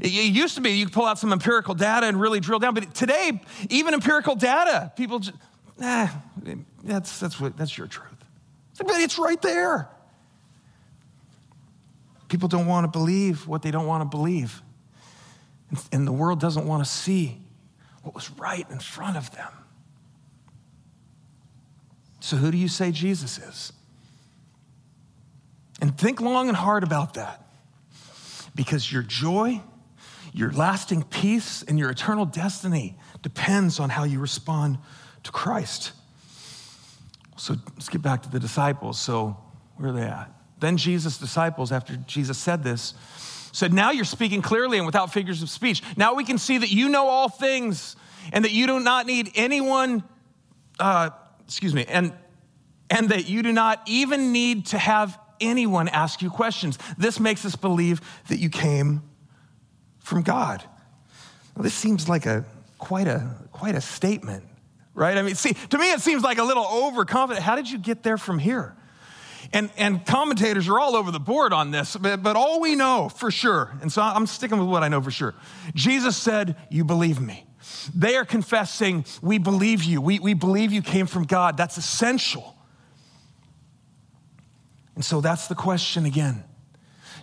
it, 0.00 0.08
used 0.10 0.54
to 0.56 0.60
be 0.60 0.70
you 0.70 0.86
could 0.86 0.94
pull 0.94 1.06
out 1.06 1.18
some 1.18 1.32
empirical 1.32 1.74
data 1.74 2.06
and 2.06 2.20
really 2.20 2.40
drill 2.40 2.58
down, 2.58 2.74
but 2.74 2.94
today, 2.94 3.40
even 3.70 3.94
empirical 3.94 4.34
data, 4.34 4.92
people 4.96 5.18
just, 5.18 5.36
nah, 5.78 6.08
that's, 6.84 7.18
that's, 7.18 7.40
what, 7.40 7.56
that's 7.56 7.76
your 7.76 7.86
truth. 7.86 8.12
But 8.78 9.00
it's 9.00 9.18
right 9.18 9.40
there. 9.40 9.88
People 12.28 12.48
don't 12.48 12.66
want 12.66 12.84
to 12.84 12.98
believe 12.98 13.46
what 13.46 13.62
they 13.62 13.70
don't 13.70 13.86
want 13.86 14.02
to 14.02 14.16
believe. 14.16 14.62
And 15.92 16.06
the 16.06 16.12
world 16.12 16.40
doesn't 16.40 16.66
want 16.66 16.84
to 16.84 16.90
see 16.90 17.40
what 18.02 18.14
was 18.14 18.30
right 18.32 18.68
in 18.70 18.78
front 18.78 19.16
of 19.16 19.30
them. 19.32 19.52
So, 22.20 22.36
who 22.36 22.50
do 22.50 22.58
you 22.58 22.68
say 22.68 22.92
Jesus 22.92 23.38
is? 23.38 23.72
And 25.80 25.96
think 25.96 26.20
long 26.20 26.48
and 26.48 26.56
hard 26.56 26.82
about 26.82 27.14
that. 27.14 27.42
Because 28.54 28.90
your 28.90 29.02
joy, 29.02 29.60
your 30.32 30.50
lasting 30.52 31.02
peace, 31.04 31.62
and 31.62 31.78
your 31.78 31.90
eternal 31.90 32.24
destiny 32.24 32.96
depends 33.22 33.78
on 33.78 33.90
how 33.90 34.04
you 34.04 34.18
respond 34.18 34.78
to 35.24 35.32
Christ. 35.32 35.92
So 37.36 37.54
let's 37.74 37.88
get 37.88 38.00
back 38.00 38.22
to 38.22 38.30
the 38.30 38.40
disciples. 38.40 38.98
So, 38.98 39.36
where 39.76 39.90
are 39.90 39.92
they 39.92 40.02
at? 40.02 40.32
Then 40.58 40.78
Jesus' 40.78 41.18
disciples, 41.18 41.70
after 41.70 41.96
Jesus 42.06 42.38
said 42.38 42.64
this, 42.64 42.94
said, 43.52 43.72
Now 43.72 43.90
you're 43.90 44.04
speaking 44.04 44.40
clearly 44.40 44.78
and 44.78 44.86
without 44.86 45.12
figures 45.12 45.42
of 45.42 45.50
speech. 45.50 45.82
Now 45.96 46.14
we 46.14 46.24
can 46.24 46.38
see 46.38 46.58
that 46.58 46.70
you 46.70 46.88
know 46.88 47.08
all 47.08 47.28
things 47.28 47.96
and 48.32 48.44
that 48.44 48.52
you 48.52 48.66
do 48.66 48.80
not 48.80 49.06
need 49.06 49.32
anyone, 49.34 50.02
uh, 50.78 51.10
excuse 51.44 51.74
me, 51.74 51.84
and, 51.88 52.12
and 52.90 53.10
that 53.10 53.28
you 53.28 53.42
do 53.42 53.52
not 53.52 53.82
even 53.86 54.32
need 54.32 54.66
to 54.66 54.78
have 54.78 55.18
anyone 55.40 55.88
ask 55.88 56.22
you 56.22 56.30
questions. 56.30 56.78
This 56.98 57.20
makes 57.20 57.44
us 57.44 57.56
believe 57.56 58.00
that 58.28 58.38
you 58.38 58.50
came 58.50 59.02
from 59.98 60.22
God. 60.22 60.62
Well, 61.54 61.62
this 61.62 61.74
seems 61.74 62.08
like 62.08 62.26
a 62.26 62.44
quite 62.78 63.08
a 63.08 63.34
quite 63.52 63.74
a 63.74 63.80
statement, 63.80 64.44
right? 64.94 65.16
I 65.16 65.22
mean, 65.22 65.34
see, 65.34 65.54
to 65.54 65.78
me 65.78 65.92
it 65.92 66.00
seems 66.00 66.22
like 66.22 66.38
a 66.38 66.44
little 66.44 66.66
overconfident. 66.66 67.44
How 67.44 67.56
did 67.56 67.70
you 67.70 67.78
get 67.78 68.02
there 68.02 68.18
from 68.18 68.38
here? 68.38 68.76
And, 69.52 69.70
and 69.76 70.04
commentators 70.04 70.68
are 70.68 70.78
all 70.78 70.96
over 70.96 71.10
the 71.10 71.20
board 71.20 71.52
on 71.52 71.70
this, 71.70 71.96
but, 71.96 72.22
but 72.22 72.36
all 72.36 72.60
we 72.60 72.74
know 72.74 73.08
for 73.08 73.30
sure, 73.30 73.72
and 73.80 73.92
so 73.92 74.02
I'm 74.02 74.26
sticking 74.26 74.58
with 74.58 74.68
what 74.68 74.82
I 74.82 74.88
know 74.88 75.00
for 75.00 75.10
sure. 75.10 75.34
Jesus 75.74 76.16
said, 76.16 76.56
You 76.70 76.84
believe 76.84 77.20
me. 77.20 77.46
They 77.94 78.16
are 78.16 78.24
confessing, 78.24 79.04
We 79.22 79.38
believe 79.38 79.84
you. 79.84 80.00
We, 80.00 80.18
we 80.18 80.34
believe 80.34 80.72
you 80.72 80.82
came 80.82 81.06
from 81.06 81.24
God. 81.24 81.56
That's 81.56 81.76
essential. 81.76 82.55
And 84.96 85.04
so 85.04 85.20
that's 85.20 85.46
the 85.46 85.54
question 85.54 86.04
again. 86.04 86.42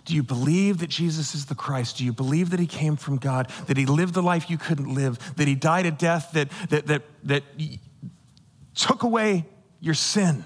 Do 0.06 0.14
you 0.14 0.22
believe 0.22 0.78
that 0.78 0.88
Jesus 0.88 1.34
is 1.34 1.46
the 1.46 1.54
Christ? 1.54 1.98
Do 1.98 2.04
you 2.04 2.12
believe 2.12 2.50
that 2.50 2.60
he 2.60 2.66
came 2.66 2.96
from 2.96 3.18
God, 3.18 3.50
that 3.66 3.76
he 3.76 3.84
lived 3.84 4.14
the 4.14 4.22
life 4.22 4.48
you 4.48 4.56
couldn't 4.56 4.92
live, 4.94 5.18
that 5.36 5.46
he 5.46 5.54
died 5.54 5.84
a 5.84 5.90
death 5.90 6.32
that, 6.32 6.48
that, 6.70 6.86
that, 6.86 7.02
that 7.24 7.42
took 8.74 9.02
away 9.02 9.44
your 9.80 9.94
sin? 9.94 10.44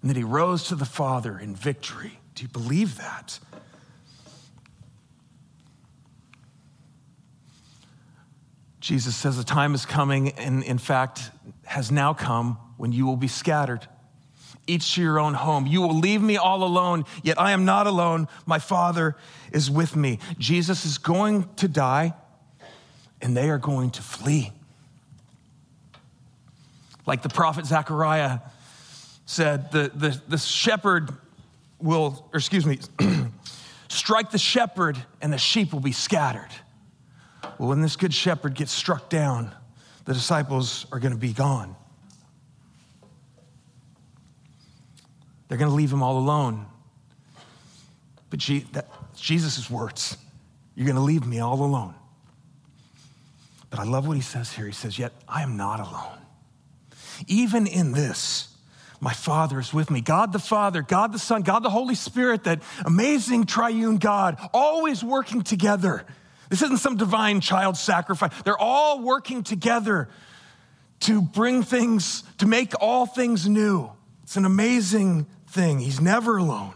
and 0.00 0.10
that 0.10 0.16
he 0.16 0.24
rose 0.24 0.64
to 0.68 0.74
the 0.74 0.84
Father 0.84 1.38
in 1.38 1.54
victory. 1.54 2.18
Do 2.34 2.42
you 2.42 2.48
believe 2.48 2.96
that? 2.98 3.38
Jesus 8.80 9.14
says 9.14 9.36
the 9.36 9.44
time 9.44 9.74
is 9.74 9.84
coming, 9.84 10.30
and 10.30 10.62
in 10.64 10.78
fact, 10.78 11.30
has 11.64 11.90
now 11.90 12.14
come 12.14 12.58
when 12.78 12.92
you 12.92 13.04
will 13.04 13.16
be 13.16 13.28
scattered, 13.28 13.86
each 14.70 14.94
to 14.94 15.02
your 15.02 15.18
own 15.18 15.34
home. 15.34 15.66
You 15.66 15.82
will 15.82 15.98
leave 15.98 16.22
me 16.22 16.36
all 16.36 16.64
alone, 16.64 17.04
yet 17.22 17.40
I 17.40 17.52
am 17.52 17.64
not 17.64 17.86
alone. 17.86 18.28
My 18.46 18.58
Father 18.58 19.16
is 19.52 19.70
with 19.70 19.96
me. 19.96 20.18
Jesus 20.38 20.84
is 20.84 20.98
going 20.98 21.48
to 21.56 21.68
die, 21.68 22.14
and 23.20 23.36
they 23.36 23.50
are 23.50 23.58
going 23.58 23.90
to 23.90 24.02
flee. 24.02 24.52
Like 27.06 27.22
the 27.22 27.28
prophet 27.28 27.66
Zechariah 27.66 28.38
said, 29.26 29.72
the, 29.72 29.90
the, 29.94 30.20
the 30.28 30.38
shepherd 30.38 31.10
will, 31.80 32.28
or 32.32 32.38
excuse 32.38 32.66
me, 32.66 32.78
strike 33.88 34.30
the 34.30 34.38
shepherd 34.38 34.98
and 35.20 35.32
the 35.32 35.38
sheep 35.38 35.72
will 35.72 35.80
be 35.80 35.92
scattered. 35.92 36.50
Well, 37.58 37.68
when 37.68 37.80
this 37.80 37.96
good 37.96 38.14
shepherd 38.14 38.54
gets 38.54 38.72
struck 38.72 39.08
down, 39.08 39.52
the 40.04 40.14
disciples 40.14 40.86
are 40.92 40.98
going 40.98 41.12
to 41.12 41.18
be 41.18 41.32
gone. 41.32 41.76
They're 45.50 45.58
going 45.58 45.68
to 45.68 45.74
leave 45.74 45.92
him 45.92 46.00
all 46.00 46.16
alone. 46.16 46.64
But 48.30 48.38
Jesus' 48.38 49.68
words, 49.68 50.16
you're 50.76 50.86
going 50.86 50.94
to 50.94 51.02
leave 51.02 51.26
me 51.26 51.40
all 51.40 51.64
alone. 51.64 51.92
But 53.68 53.80
I 53.80 53.82
love 53.82 54.06
what 54.06 54.16
he 54.16 54.22
says 54.22 54.52
here. 54.52 54.66
He 54.66 54.72
says, 54.72 54.96
Yet 54.96 55.12
I 55.28 55.42
am 55.42 55.56
not 55.56 55.80
alone. 55.80 56.18
Even 57.26 57.66
in 57.66 57.90
this, 57.90 58.54
my 59.00 59.12
Father 59.12 59.58
is 59.58 59.74
with 59.74 59.90
me. 59.90 60.00
God 60.00 60.32
the 60.32 60.38
Father, 60.38 60.82
God 60.82 61.12
the 61.12 61.18
Son, 61.18 61.42
God 61.42 61.64
the 61.64 61.70
Holy 61.70 61.96
Spirit, 61.96 62.44
that 62.44 62.62
amazing 62.86 63.46
triune 63.46 63.96
God, 63.96 64.38
always 64.54 65.02
working 65.02 65.42
together. 65.42 66.06
This 66.48 66.62
isn't 66.62 66.78
some 66.78 66.96
divine 66.96 67.40
child 67.40 67.76
sacrifice. 67.76 68.30
They're 68.44 68.56
all 68.56 69.02
working 69.02 69.42
together 69.42 70.08
to 71.00 71.20
bring 71.20 71.64
things, 71.64 72.22
to 72.38 72.46
make 72.46 72.72
all 72.80 73.04
things 73.04 73.48
new. 73.48 73.90
It's 74.22 74.36
an 74.36 74.44
amazing 74.44 75.26
thing. 75.50 75.78
He's 75.78 76.00
never 76.00 76.36
alone. 76.36 76.74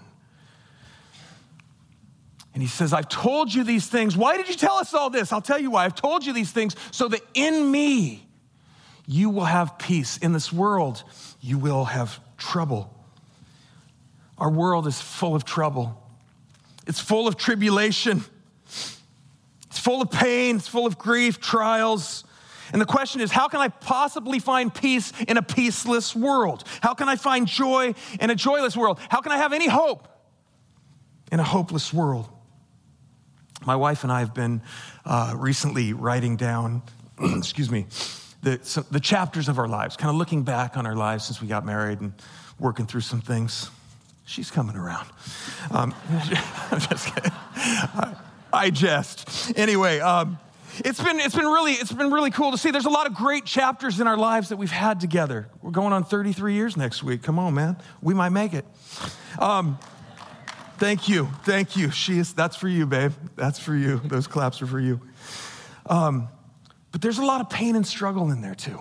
And 2.52 2.62
he 2.62 2.68
says, 2.68 2.92
I've 2.92 3.08
told 3.08 3.52
you 3.52 3.64
these 3.64 3.86
things. 3.88 4.16
Why 4.16 4.36
did 4.36 4.48
you 4.48 4.54
tell 4.54 4.76
us 4.76 4.94
all 4.94 5.10
this? 5.10 5.32
I'll 5.32 5.40
tell 5.40 5.58
you 5.58 5.72
why. 5.72 5.84
I've 5.84 5.94
told 5.94 6.24
you 6.24 6.32
these 6.32 6.52
things 6.52 6.76
so 6.92 7.08
that 7.08 7.20
in 7.34 7.70
me 7.70 8.26
you 9.06 9.28
will 9.28 9.44
have 9.44 9.76
peace. 9.78 10.18
In 10.18 10.32
this 10.32 10.52
world, 10.52 11.02
you 11.40 11.58
will 11.58 11.84
have 11.84 12.20
trouble. 12.38 12.94
Our 14.38 14.50
world 14.50 14.86
is 14.86 15.00
full 15.00 15.34
of 15.34 15.44
trouble, 15.44 16.00
it's 16.86 17.00
full 17.00 17.28
of 17.28 17.36
tribulation, 17.36 18.24
it's 18.66 19.78
full 19.78 20.02
of 20.02 20.10
pain, 20.10 20.56
it's 20.56 20.68
full 20.68 20.86
of 20.86 20.98
grief, 20.98 21.40
trials. 21.40 22.24
And 22.72 22.80
the 22.80 22.86
question 22.86 23.20
is, 23.20 23.30
how 23.30 23.48
can 23.48 23.60
I 23.60 23.68
possibly 23.68 24.38
find 24.38 24.74
peace 24.74 25.12
in 25.28 25.36
a 25.36 25.42
peaceless 25.42 26.14
world? 26.14 26.64
How 26.80 26.94
can 26.94 27.08
I 27.08 27.16
find 27.16 27.46
joy 27.46 27.94
in 28.20 28.30
a 28.30 28.34
joyless 28.34 28.76
world? 28.76 28.98
How 29.08 29.20
can 29.20 29.32
I 29.32 29.38
have 29.38 29.52
any 29.52 29.68
hope 29.68 30.08
in 31.30 31.40
a 31.40 31.44
hopeless 31.44 31.92
world? 31.92 32.28
My 33.66 33.76
wife 33.76 34.02
and 34.02 34.12
I 34.12 34.20
have 34.20 34.34
been 34.34 34.62
uh, 35.04 35.34
recently 35.36 35.92
writing 35.92 36.36
down, 36.36 36.82
excuse 37.36 37.70
me, 37.70 37.86
the, 38.42 38.60
so 38.62 38.82
the 38.82 39.00
chapters 39.00 39.48
of 39.48 39.58
our 39.58 39.68
lives, 39.68 39.96
kind 39.96 40.10
of 40.10 40.16
looking 40.16 40.42
back 40.42 40.76
on 40.76 40.86
our 40.86 40.96
lives 40.96 41.24
since 41.24 41.40
we 41.40 41.48
got 41.48 41.64
married 41.64 42.00
and 42.00 42.12
working 42.58 42.86
through 42.86 43.00
some 43.00 43.20
things. 43.20 43.70
She's 44.26 44.50
coming 44.50 44.76
around. 44.76 45.08
Um, 45.70 45.94
I'm 46.70 46.80
just 46.80 47.14
kidding. 47.14 47.32
I, 47.56 48.16
I 48.52 48.70
jest. 48.70 49.52
Anyway, 49.56 50.00
um, 50.00 50.38
it's 50.78 51.02
been, 51.02 51.20
it's, 51.20 51.34
been 51.34 51.46
really, 51.46 51.72
it's 51.72 51.92
been 51.92 52.10
really 52.10 52.30
cool 52.30 52.50
to 52.50 52.58
see. 52.58 52.70
There's 52.70 52.86
a 52.86 52.90
lot 52.90 53.06
of 53.06 53.14
great 53.14 53.44
chapters 53.44 54.00
in 54.00 54.06
our 54.06 54.16
lives 54.16 54.48
that 54.48 54.56
we've 54.56 54.70
had 54.70 55.00
together. 55.00 55.48
We're 55.62 55.70
going 55.70 55.92
on 55.92 56.04
33 56.04 56.54
years 56.54 56.76
next 56.76 57.02
week. 57.02 57.22
Come 57.22 57.38
on, 57.38 57.54
man. 57.54 57.76
We 58.02 58.14
might 58.14 58.30
make 58.30 58.54
it. 58.54 58.64
Um, 59.38 59.78
thank 60.78 61.08
you. 61.08 61.28
Thank 61.44 61.76
you. 61.76 61.90
She 61.90 62.18
is, 62.18 62.32
that's 62.32 62.56
for 62.56 62.68
you, 62.68 62.86
babe. 62.86 63.12
That's 63.36 63.58
for 63.58 63.74
you. 63.74 64.00
Those 64.04 64.26
claps 64.26 64.62
are 64.62 64.66
for 64.66 64.80
you. 64.80 65.00
Um, 65.86 66.28
but 66.92 67.02
there's 67.02 67.18
a 67.18 67.24
lot 67.24 67.40
of 67.40 67.50
pain 67.50 67.76
and 67.76 67.86
struggle 67.86 68.30
in 68.30 68.40
there, 68.40 68.54
too. 68.54 68.80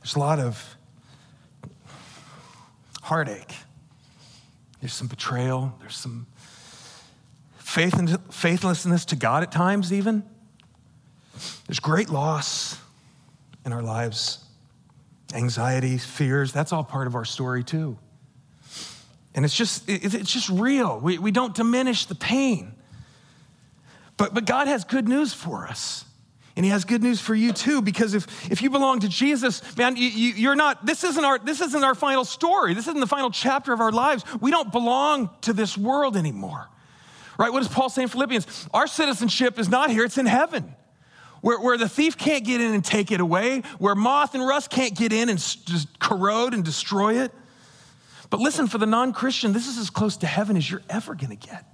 There's 0.00 0.16
a 0.16 0.20
lot 0.20 0.38
of 0.38 0.76
heartache. 3.02 3.54
There's 4.80 4.94
some 4.94 5.08
betrayal. 5.08 5.74
There's 5.80 5.96
some 5.96 6.26
faith 7.58 7.94
and 7.98 8.18
faithlessness 8.32 9.04
to 9.06 9.16
God 9.16 9.42
at 9.42 9.52
times, 9.52 9.92
even. 9.92 10.24
There's 11.66 11.80
great 11.80 12.10
loss 12.10 12.78
in 13.64 13.72
our 13.72 13.82
lives, 13.82 14.44
anxiety, 15.34 15.98
fears. 15.98 16.52
That's 16.52 16.72
all 16.72 16.84
part 16.84 17.06
of 17.06 17.14
our 17.14 17.24
story, 17.24 17.64
too. 17.64 17.98
And 19.34 19.44
it's 19.44 19.54
just, 19.54 19.84
it's 19.88 20.32
just 20.32 20.48
real. 20.50 20.98
We, 21.00 21.18
we 21.18 21.30
don't 21.30 21.54
diminish 21.54 22.06
the 22.06 22.14
pain. 22.14 22.74
But, 24.16 24.34
but 24.34 24.44
God 24.44 24.68
has 24.68 24.84
good 24.84 25.08
news 25.08 25.32
for 25.32 25.66
us. 25.66 26.04
And 26.54 26.66
he 26.66 26.70
has 26.70 26.84
good 26.84 27.02
news 27.02 27.18
for 27.18 27.34
you 27.34 27.52
too, 27.52 27.80
because 27.80 28.12
if, 28.12 28.50
if 28.50 28.60
you 28.60 28.68
belong 28.68 29.00
to 29.00 29.08
Jesus, 29.08 29.62
man, 29.76 29.96
you, 29.96 30.08
you, 30.08 30.50
are 30.50 30.56
not, 30.56 30.84
this 30.84 31.02
isn't, 31.02 31.24
our, 31.24 31.38
this 31.38 31.62
isn't 31.62 31.82
our 31.82 31.94
final 31.94 32.26
story. 32.26 32.74
This 32.74 32.86
isn't 32.88 33.00
the 33.00 33.06
final 33.06 33.30
chapter 33.30 33.72
of 33.72 33.80
our 33.80 33.90
lives. 33.90 34.22
We 34.40 34.50
don't 34.50 34.70
belong 34.70 35.30
to 35.42 35.54
this 35.54 35.78
world 35.78 36.14
anymore. 36.14 36.68
Right? 37.38 37.50
What 37.50 37.60
does 37.60 37.68
Paul 37.68 37.88
say 37.88 38.02
in 38.02 38.08
Philippians? 38.08 38.68
Our 38.74 38.86
citizenship 38.86 39.58
is 39.58 39.70
not 39.70 39.90
here, 39.90 40.04
it's 40.04 40.18
in 40.18 40.26
heaven. 40.26 40.74
Where, 41.42 41.60
where 41.60 41.76
the 41.76 41.88
thief 41.88 42.16
can't 42.16 42.44
get 42.44 42.60
in 42.60 42.72
and 42.72 42.84
take 42.84 43.10
it 43.10 43.20
away, 43.20 43.62
where 43.78 43.94
moth 43.94 44.34
and 44.34 44.46
rust 44.46 44.70
can't 44.70 44.96
get 44.96 45.12
in 45.12 45.28
and 45.28 45.38
just 45.38 45.98
corrode 45.98 46.54
and 46.54 46.64
destroy 46.64 47.20
it. 47.20 47.32
But 48.30 48.40
listen, 48.40 48.66
for 48.66 48.78
the 48.78 48.86
non 48.86 49.12
Christian, 49.12 49.52
this 49.52 49.68
is 49.68 49.76
as 49.76 49.90
close 49.90 50.16
to 50.18 50.26
heaven 50.26 50.56
as 50.56 50.70
you're 50.70 50.82
ever 50.88 51.14
going 51.14 51.36
to 51.36 51.46
get. 51.48 51.66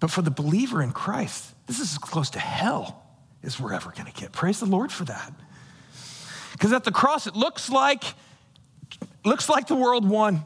But 0.00 0.10
for 0.10 0.20
the 0.20 0.30
believer 0.30 0.82
in 0.82 0.92
Christ, 0.92 1.54
this 1.66 1.80
is 1.80 1.92
as 1.92 1.98
close 1.98 2.28
to 2.30 2.38
hell 2.38 3.02
as 3.42 3.58
we're 3.58 3.72
ever 3.72 3.90
going 3.92 4.10
to 4.10 4.20
get. 4.20 4.32
Praise 4.32 4.60
the 4.60 4.66
Lord 4.66 4.92
for 4.92 5.04
that. 5.04 5.32
Because 6.52 6.72
at 6.72 6.84
the 6.84 6.92
cross, 6.92 7.26
it 7.26 7.34
looks 7.34 7.70
like, 7.70 8.04
looks 9.24 9.48
like 9.48 9.66
the 9.66 9.74
world 9.74 10.06
won. 10.06 10.44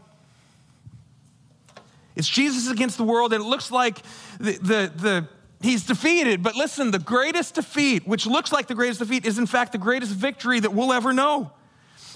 It's 2.14 2.28
Jesus 2.28 2.70
against 2.70 2.98
the 2.98 3.04
world, 3.04 3.32
and 3.32 3.42
it 3.42 3.46
looks 3.46 3.70
like 3.70 4.02
the, 4.38 4.52
the, 4.52 4.92
the, 4.94 5.28
he's 5.60 5.84
defeated. 5.84 6.42
But 6.42 6.54
listen, 6.54 6.90
the 6.90 6.98
greatest 6.98 7.54
defeat, 7.54 8.06
which 8.06 8.26
looks 8.26 8.52
like 8.52 8.66
the 8.66 8.74
greatest 8.74 9.00
defeat, 9.00 9.26
is 9.26 9.38
in 9.38 9.46
fact 9.46 9.72
the 9.72 9.78
greatest 9.78 10.12
victory 10.12 10.60
that 10.60 10.72
we'll 10.72 10.92
ever 10.92 11.12
know. 11.12 11.52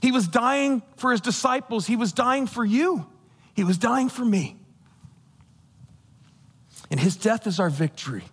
He 0.00 0.12
was 0.12 0.26
dying 0.26 0.82
for 0.96 1.12
his 1.12 1.20
disciples, 1.20 1.86
he 1.86 1.96
was 1.96 2.12
dying 2.12 2.46
for 2.46 2.64
you, 2.64 3.06
he 3.54 3.64
was 3.64 3.78
dying 3.78 4.08
for 4.08 4.24
me. 4.24 4.56
And 6.90 7.00
his 7.00 7.16
death 7.16 7.46
is 7.46 7.58
our 7.58 7.70
victory 7.70 8.24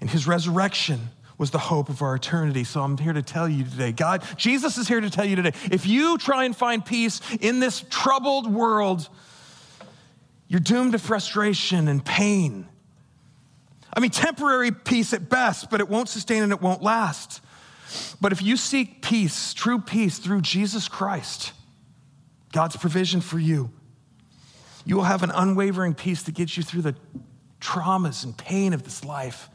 and 0.00 0.10
his 0.10 0.26
resurrection 0.26 1.00
was 1.38 1.50
the 1.50 1.58
hope 1.58 1.88
of 1.88 2.02
our 2.02 2.14
eternity. 2.14 2.64
So 2.64 2.82
I'm 2.82 2.98
here 2.98 3.12
to 3.12 3.22
tell 3.22 3.48
you 3.48 3.64
today, 3.64 3.90
God, 3.90 4.22
Jesus 4.36 4.78
is 4.78 4.86
here 4.86 5.00
to 5.00 5.10
tell 5.10 5.24
you 5.24 5.36
today, 5.36 5.52
if 5.70 5.86
you 5.86 6.18
try 6.18 6.44
and 6.44 6.54
find 6.54 6.84
peace 6.84 7.20
in 7.40 7.58
this 7.58 7.84
troubled 7.90 8.52
world, 8.52 9.08
you're 10.46 10.60
doomed 10.60 10.92
to 10.92 10.98
frustration 10.98 11.88
and 11.88 12.04
pain. 12.04 12.68
I 13.96 14.00
mean, 14.00 14.10
temporary 14.10 14.72
peace 14.72 15.12
at 15.12 15.28
best, 15.28 15.70
but 15.70 15.80
it 15.80 15.88
won't 15.88 16.08
sustain 16.08 16.42
and 16.42 16.52
it 16.52 16.60
won't 16.60 16.82
last. 16.82 17.40
But 18.20 18.32
if 18.32 18.42
you 18.42 18.56
seek 18.56 19.02
peace, 19.02 19.54
true 19.54 19.80
peace 19.80 20.18
through 20.18 20.40
Jesus 20.40 20.88
Christ, 20.88 21.52
God's 22.52 22.76
provision 22.76 23.20
for 23.20 23.38
you, 23.38 23.70
you 24.84 24.96
will 24.96 25.04
have 25.04 25.22
an 25.22 25.30
unwavering 25.30 25.94
peace 25.94 26.22
that 26.24 26.34
gets 26.34 26.56
you 26.56 26.62
through 26.62 26.82
the 26.82 26.94
traumas 27.60 28.24
and 28.24 28.36
pain 28.36 28.72
of 28.72 28.82
this 28.82 29.04
life 29.04 29.48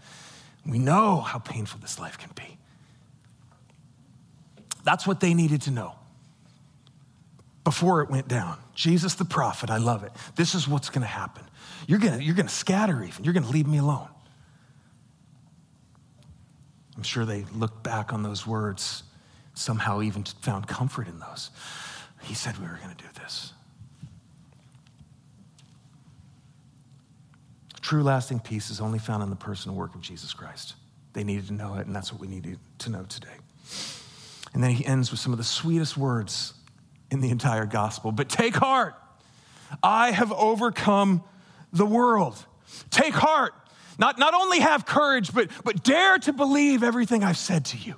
we 0.65 0.79
know 0.79 1.19
how 1.21 1.39
painful 1.39 1.79
this 1.79 1.99
life 1.99 2.17
can 2.17 2.29
be. 2.35 2.57
That's 4.83 5.05
what 5.05 5.19
they 5.19 5.33
needed 5.33 5.63
to 5.63 5.71
know 5.71 5.95
before 7.63 8.01
it 8.01 8.09
went 8.09 8.27
down. 8.27 8.57
Jesus 8.75 9.15
the 9.15 9.25
prophet, 9.25 9.69
I 9.69 9.77
love 9.77 10.03
it. 10.03 10.11
This 10.35 10.55
is 10.55 10.67
what's 10.67 10.89
going 10.89 11.01
to 11.01 11.07
happen. 11.07 11.43
You're 11.87 11.99
going 11.99 12.21
you're 12.21 12.35
to 12.47 12.53
scatter 12.53 13.03
even. 13.03 13.23
You're 13.23 13.33
going 13.33 13.43
to 13.43 13.49
leave 13.49 13.67
me 13.67 13.77
alone. 13.77 14.07
I'm 16.99 17.03
sure 17.03 17.23
they 17.23 17.45
looked 17.55 17.81
back 17.81 18.11
on 18.11 18.23
those 18.23 18.45
words, 18.45 19.03
somehow 19.53 20.01
even 20.01 20.25
found 20.25 20.67
comfort 20.67 21.07
in 21.07 21.17
those. 21.17 21.49
He 22.23 22.33
said 22.33 22.57
we 22.57 22.67
were 22.67 22.77
going 22.83 22.93
to 22.93 23.01
do 23.01 23.09
this. 23.23 23.53
True 27.79 28.03
lasting 28.03 28.41
peace 28.41 28.69
is 28.69 28.81
only 28.81 28.99
found 28.99 29.23
in 29.23 29.29
the 29.29 29.37
personal 29.37 29.77
work 29.77 29.95
of 29.95 30.01
Jesus 30.01 30.33
Christ. 30.33 30.73
They 31.13 31.23
needed 31.23 31.47
to 31.47 31.53
know 31.53 31.75
it, 31.75 31.87
and 31.87 31.95
that's 31.95 32.11
what 32.11 32.19
we 32.19 32.27
need 32.27 32.59
to 32.79 32.89
know 32.89 33.03
today. 33.03 33.37
And 34.53 34.61
then 34.61 34.71
he 34.71 34.85
ends 34.85 35.09
with 35.09 35.21
some 35.21 35.31
of 35.31 35.37
the 35.37 35.45
sweetest 35.45 35.95
words 35.95 36.53
in 37.11 37.21
the 37.21 37.29
entire 37.29 37.65
gospel. 37.65 38.11
But 38.11 38.27
take 38.27 38.57
heart, 38.57 38.93
I 39.81 40.11
have 40.11 40.33
overcome 40.33 41.23
the 41.71 41.85
world. 41.85 42.45
Take 42.91 43.13
heart. 43.13 43.53
Not, 43.99 44.17
not 44.17 44.33
only 44.33 44.61
have 44.61 44.85
courage, 44.85 45.33
but, 45.33 45.49
but 45.65 45.83
dare 45.83 46.17
to 46.19 46.31
believe 46.31 46.83
everything 46.83 47.21
I've 47.21 47.37
said 47.37 47.65
to 47.65 47.77
you. 47.77 47.95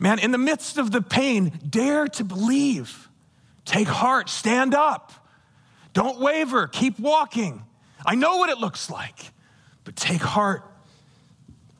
Man, 0.00 0.18
in 0.18 0.32
the 0.32 0.38
midst 0.38 0.78
of 0.78 0.90
the 0.90 1.02
pain, 1.02 1.52
dare 1.68 2.08
to 2.08 2.24
believe. 2.24 3.08
Take 3.66 3.88
heart, 3.88 4.30
stand 4.30 4.74
up. 4.74 5.12
Don't 5.92 6.18
waver, 6.18 6.66
keep 6.66 6.98
walking. 6.98 7.62
I 8.06 8.14
know 8.14 8.38
what 8.38 8.48
it 8.48 8.56
looks 8.56 8.88
like, 8.88 9.32
but 9.84 9.94
take 9.96 10.22
heart. 10.22 10.64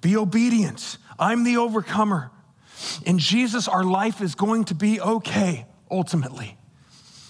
Be 0.02 0.14
obedient. 0.14 0.98
I'm 1.18 1.42
the 1.42 1.56
overcomer. 1.56 2.30
In 3.06 3.18
Jesus, 3.18 3.66
our 3.66 3.82
life 3.82 4.20
is 4.20 4.34
going 4.34 4.64
to 4.64 4.74
be 4.74 5.00
okay, 5.00 5.64
ultimately. 5.90 6.58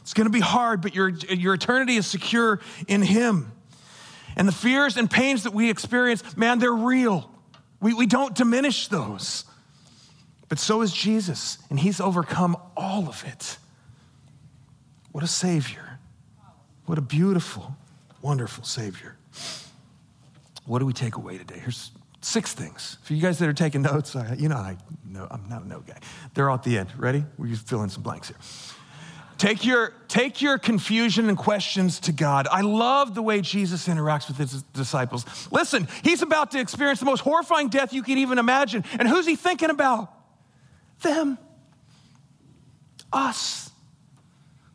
It's 0.00 0.14
going 0.14 0.26
to 0.26 0.32
be 0.32 0.40
hard, 0.40 0.82
but 0.82 0.96
your, 0.96 1.10
your 1.10 1.54
eternity 1.54 1.94
is 1.94 2.08
secure 2.08 2.58
in 2.88 3.02
Him. 3.02 3.52
And 4.36 4.48
the 4.48 4.52
fears 4.52 4.96
and 4.96 5.10
pains 5.10 5.44
that 5.44 5.52
we 5.52 5.70
experience, 5.70 6.36
man, 6.36 6.58
they're 6.58 6.72
real. 6.72 7.30
We, 7.80 7.94
we 7.94 8.06
don't 8.06 8.34
diminish 8.34 8.88
those. 8.88 9.44
But 10.48 10.58
so 10.58 10.82
is 10.82 10.92
Jesus, 10.92 11.58
and 11.70 11.80
He's 11.80 12.00
overcome 12.00 12.56
all 12.76 13.08
of 13.08 13.24
it. 13.26 13.56
What 15.10 15.24
a 15.24 15.26
Savior. 15.26 15.98
What 16.86 16.98
a 16.98 17.02
beautiful, 17.02 17.76
wonderful 18.20 18.64
Savior. 18.64 19.16
What 20.66 20.78
do 20.78 20.86
we 20.86 20.92
take 20.92 21.16
away 21.16 21.38
today? 21.38 21.58
Here's 21.58 21.90
six 22.20 22.52
things. 22.54 22.98
For 23.02 23.14
you 23.14 23.22
guys 23.22 23.38
that 23.38 23.48
are 23.48 23.52
taking 23.52 23.82
notes, 23.82 24.14
you 24.36 24.48
know 24.48 24.56
I 24.56 24.76
know 25.06 25.26
I'm 25.30 25.48
not 25.48 25.62
a 25.62 25.68
note 25.68 25.86
guy. 25.86 25.98
They're 26.34 26.50
all 26.50 26.56
at 26.56 26.62
the 26.62 26.78
end. 26.78 26.90
Ready? 26.96 27.24
We're 27.36 27.48
just 27.48 27.68
filling 27.68 27.88
some 27.88 28.02
blanks 28.02 28.28
here. 28.28 28.36
Take 29.42 29.66
your, 29.66 29.92
take 30.06 30.40
your 30.40 30.56
confusion 30.56 31.28
and 31.28 31.36
questions 31.36 31.98
to 31.98 32.12
God. 32.12 32.46
I 32.48 32.60
love 32.60 33.16
the 33.16 33.22
way 33.22 33.40
Jesus 33.40 33.88
interacts 33.88 34.28
with 34.28 34.36
his 34.36 34.62
disciples. 34.72 35.26
Listen, 35.50 35.88
he's 36.04 36.22
about 36.22 36.52
to 36.52 36.60
experience 36.60 37.00
the 37.00 37.06
most 37.06 37.22
horrifying 37.22 37.68
death 37.68 37.92
you 37.92 38.04
can 38.04 38.18
even 38.18 38.38
imagine. 38.38 38.84
And 39.00 39.08
who's 39.08 39.26
he 39.26 39.34
thinking 39.34 39.70
about? 39.70 40.12
Them. 41.00 41.38
Us. 43.12 43.72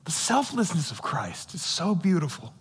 The 0.03 0.11
selflessness 0.11 0.91
of 0.91 1.01
Christ 1.01 1.53
is 1.53 1.61
so 1.61 1.95
beautiful. 1.95 2.53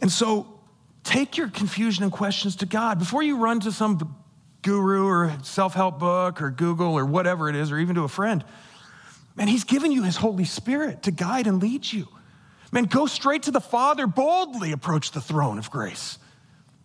And 0.00 0.12
so 0.12 0.60
take 1.02 1.36
your 1.36 1.48
confusion 1.48 2.04
and 2.04 2.12
questions 2.12 2.54
to 2.56 2.66
God. 2.66 3.00
Before 3.00 3.24
you 3.24 3.38
run 3.38 3.58
to 3.58 3.72
some 3.72 4.14
guru 4.62 5.04
or 5.04 5.36
self 5.42 5.74
help 5.74 5.98
book 5.98 6.40
or 6.40 6.50
Google 6.50 6.94
or 6.96 7.04
whatever 7.04 7.48
it 7.48 7.56
is, 7.56 7.72
or 7.72 7.78
even 7.80 7.96
to 7.96 8.04
a 8.04 8.08
friend, 8.08 8.44
man, 9.36 9.48
He's 9.48 9.64
given 9.64 9.92
you 9.92 10.02
His 10.02 10.16
Holy 10.16 10.44
Spirit 10.44 11.04
to 11.04 11.10
guide 11.10 11.46
and 11.46 11.62
lead 11.62 11.90
you. 11.90 12.08
Man, 12.72 12.84
go 12.84 13.06
straight 13.06 13.44
to 13.44 13.50
the 13.50 13.60
Father, 13.60 14.06
boldly 14.06 14.72
approach 14.72 15.12
the 15.12 15.20
throne 15.20 15.58
of 15.58 15.70
grace. 15.70 16.18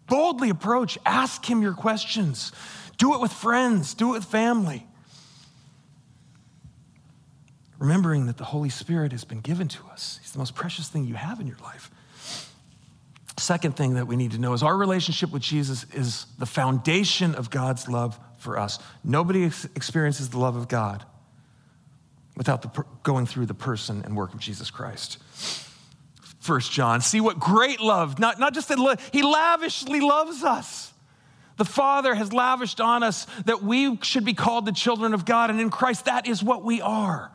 Boldly 0.07 0.49
approach, 0.49 0.97
ask 1.05 1.43
Him 1.43 1.61
your 1.61 1.73
questions. 1.73 2.51
Do 2.97 3.15
it 3.15 3.21
with 3.21 3.31
friends, 3.31 3.93
do 3.93 4.11
it 4.11 4.19
with 4.19 4.25
family. 4.25 4.85
Remembering 7.79 8.27
that 8.27 8.37
the 8.37 8.43
Holy 8.43 8.69
Spirit 8.69 9.11
has 9.11 9.23
been 9.23 9.39
given 9.39 9.67
to 9.69 9.87
us, 9.87 10.19
He's 10.21 10.31
the 10.31 10.39
most 10.39 10.53
precious 10.53 10.87
thing 10.87 11.05
you 11.05 11.15
have 11.15 11.39
in 11.39 11.47
your 11.47 11.57
life. 11.63 11.89
Second 13.37 13.75
thing 13.75 13.95
that 13.95 14.05
we 14.05 14.15
need 14.15 14.31
to 14.31 14.37
know 14.37 14.53
is 14.53 14.61
our 14.61 14.77
relationship 14.77 15.31
with 15.31 15.41
Jesus 15.41 15.85
is 15.93 16.27
the 16.37 16.45
foundation 16.45 17.33
of 17.33 17.49
God's 17.49 17.87
love 17.89 18.19
for 18.37 18.59
us. 18.59 18.77
Nobody 19.03 19.45
ex- 19.45 19.65
experiences 19.75 20.29
the 20.29 20.37
love 20.37 20.55
of 20.55 20.67
God 20.67 21.03
without 22.35 22.61
the, 22.61 22.85
going 23.03 23.25
through 23.25 23.45
the 23.45 23.53
person 23.53 24.01
and 24.05 24.15
work 24.15 24.33
of 24.33 24.39
Jesus 24.39 24.71
Christ. 24.71 25.17
First 26.39 26.71
John, 26.71 27.01
see 27.01 27.21
what 27.21 27.39
great 27.39 27.79
love, 27.79 28.17
not, 28.17 28.39
not 28.39 28.53
just 28.53 28.69
that 28.69 28.79
lo- 28.79 28.95
he 29.11 29.21
lavishly 29.21 29.99
loves 29.99 30.43
us. 30.43 30.91
The 31.57 31.65
Father 31.65 32.15
has 32.15 32.33
lavished 32.33 32.81
on 32.81 33.03
us 33.03 33.27
that 33.45 33.61
we 33.61 33.97
should 34.01 34.25
be 34.25 34.33
called 34.33 34.65
the 34.65 34.71
children 34.71 35.13
of 35.13 35.25
God, 35.25 35.51
and 35.51 35.61
in 35.61 35.69
Christ, 35.69 36.05
that 36.05 36.27
is 36.27 36.41
what 36.41 36.63
we 36.63 36.81
are. 36.81 37.31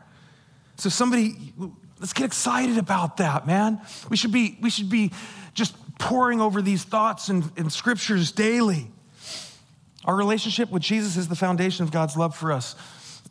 So, 0.75 0.89
somebody, 0.89 1.53
let's 1.99 2.11
get 2.11 2.25
excited 2.25 2.77
about 2.77 3.17
that, 3.17 3.47
man. 3.47 3.79
We 4.09 4.17
should 4.17 4.33
be, 4.33 4.57
we 4.61 4.69
should 4.69 4.89
be 4.89 5.11
just 5.53 5.75
poring 5.97 6.41
over 6.41 6.61
these 6.61 6.83
thoughts 6.83 7.29
and, 7.29 7.49
and 7.55 7.71
scriptures 7.71 8.31
daily. 8.33 8.91
Our 10.03 10.15
relationship 10.15 10.69
with 10.69 10.81
Jesus 10.81 11.17
is 11.17 11.27
the 11.27 11.35
foundation 11.35 11.83
of 11.83 11.91
God's 11.91 12.17
love 12.17 12.35
for 12.35 12.51
us. 12.51 12.75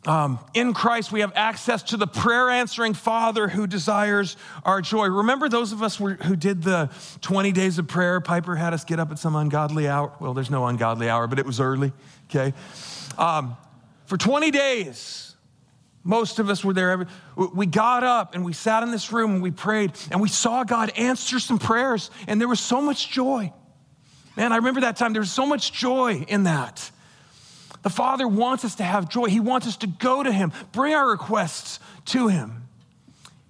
Um, 0.05 0.39
in 0.53 0.73
Christ, 0.73 1.11
we 1.11 1.21
have 1.21 1.33
access 1.35 1.83
to 1.83 1.97
the 1.97 2.07
prayer 2.07 2.49
answering 2.49 2.93
Father 2.93 3.47
who 3.47 3.67
desires 3.67 4.37
our 4.63 4.81
joy. 4.81 5.07
Remember 5.07 5.49
those 5.49 5.71
of 5.71 5.81
us 5.81 5.97
who 5.97 6.35
did 6.35 6.63
the 6.63 6.89
20 7.21 7.51
days 7.51 7.79
of 7.79 7.87
prayer? 7.87 8.21
Piper 8.21 8.55
had 8.55 8.73
us 8.73 8.83
get 8.83 8.99
up 8.99 9.11
at 9.11 9.19
some 9.19 9.35
ungodly 9.35 9.87
hour. 9.87 10.13
Well, 10.19 10.33
there's 10.33 10.49
no 10.49 10.65
ungodly 10.65 11.09
hour, 11.09 11.27
but 11.27 11.39
it 11.39 11.45
was 11.45 11.59
early, 11.59 11.91
okay? 12.29 12.53
Um, 13.17 13.57
for 14.05 14.17
20 14.17 14.51
days, 14.51 15.35
most 16.03 16.39
of 16.39 16.49
us 16.49 16.63
were 16.63 16.73
there. 16.73 16.91
Every, 16.91 17.07
we 17.35 17.65
got 17.65 18.03
up 18.03 18.33
and 18.33 18.45
we 18.45 18.53
sat 18.53 18.83
in 18.83 18.91
this 18.91 19.11
room 19.11 19.35
and 19.35 19.43
we 19.43 19.51
prayed 19.51 19.91
and 20.11 20.21
we 20.21 20.29
saw 20.29 20.63
God 20.63 20.91
answer 20.95 21.39
some 21.39 21.59
prayers, 21.59 22.11
and 22.27 22.39
there 22.39 22.47
was 22.47 22.59
so 22.59 22.81
much 22.81 23.09
joy. 23.09 23.51
Man, 24.37 24.53
I 24.53 24.57
remember 24.57 24.81
that 24.81 24.95
time. 24.95 25.13
There 25.13 25.21
was 25.21 25.31
so 25.31 25.45
much 25.45 25.73
joy 25.73 26.23
in 26.27 26.43
that. 26.43 26.91
The 27.83 27.89
Father 27.89 28.27
wants 28.27 28.65
us 28.65 28.75
to 28.75 28.83
have 28.83 29.09
joy. 29.09 29.25
He 29.25 29.39
wants 29.39 29.67
us 29.67 29.77
to 29.77 29.87
go 29.87 30.23
to 30.23 30.31
Him, 30.31 30.51
bring 30.71 30.93
our 30.93 31.09
requests 31.09 31.79
to 32.05 32.27
Him. 32.27 32.67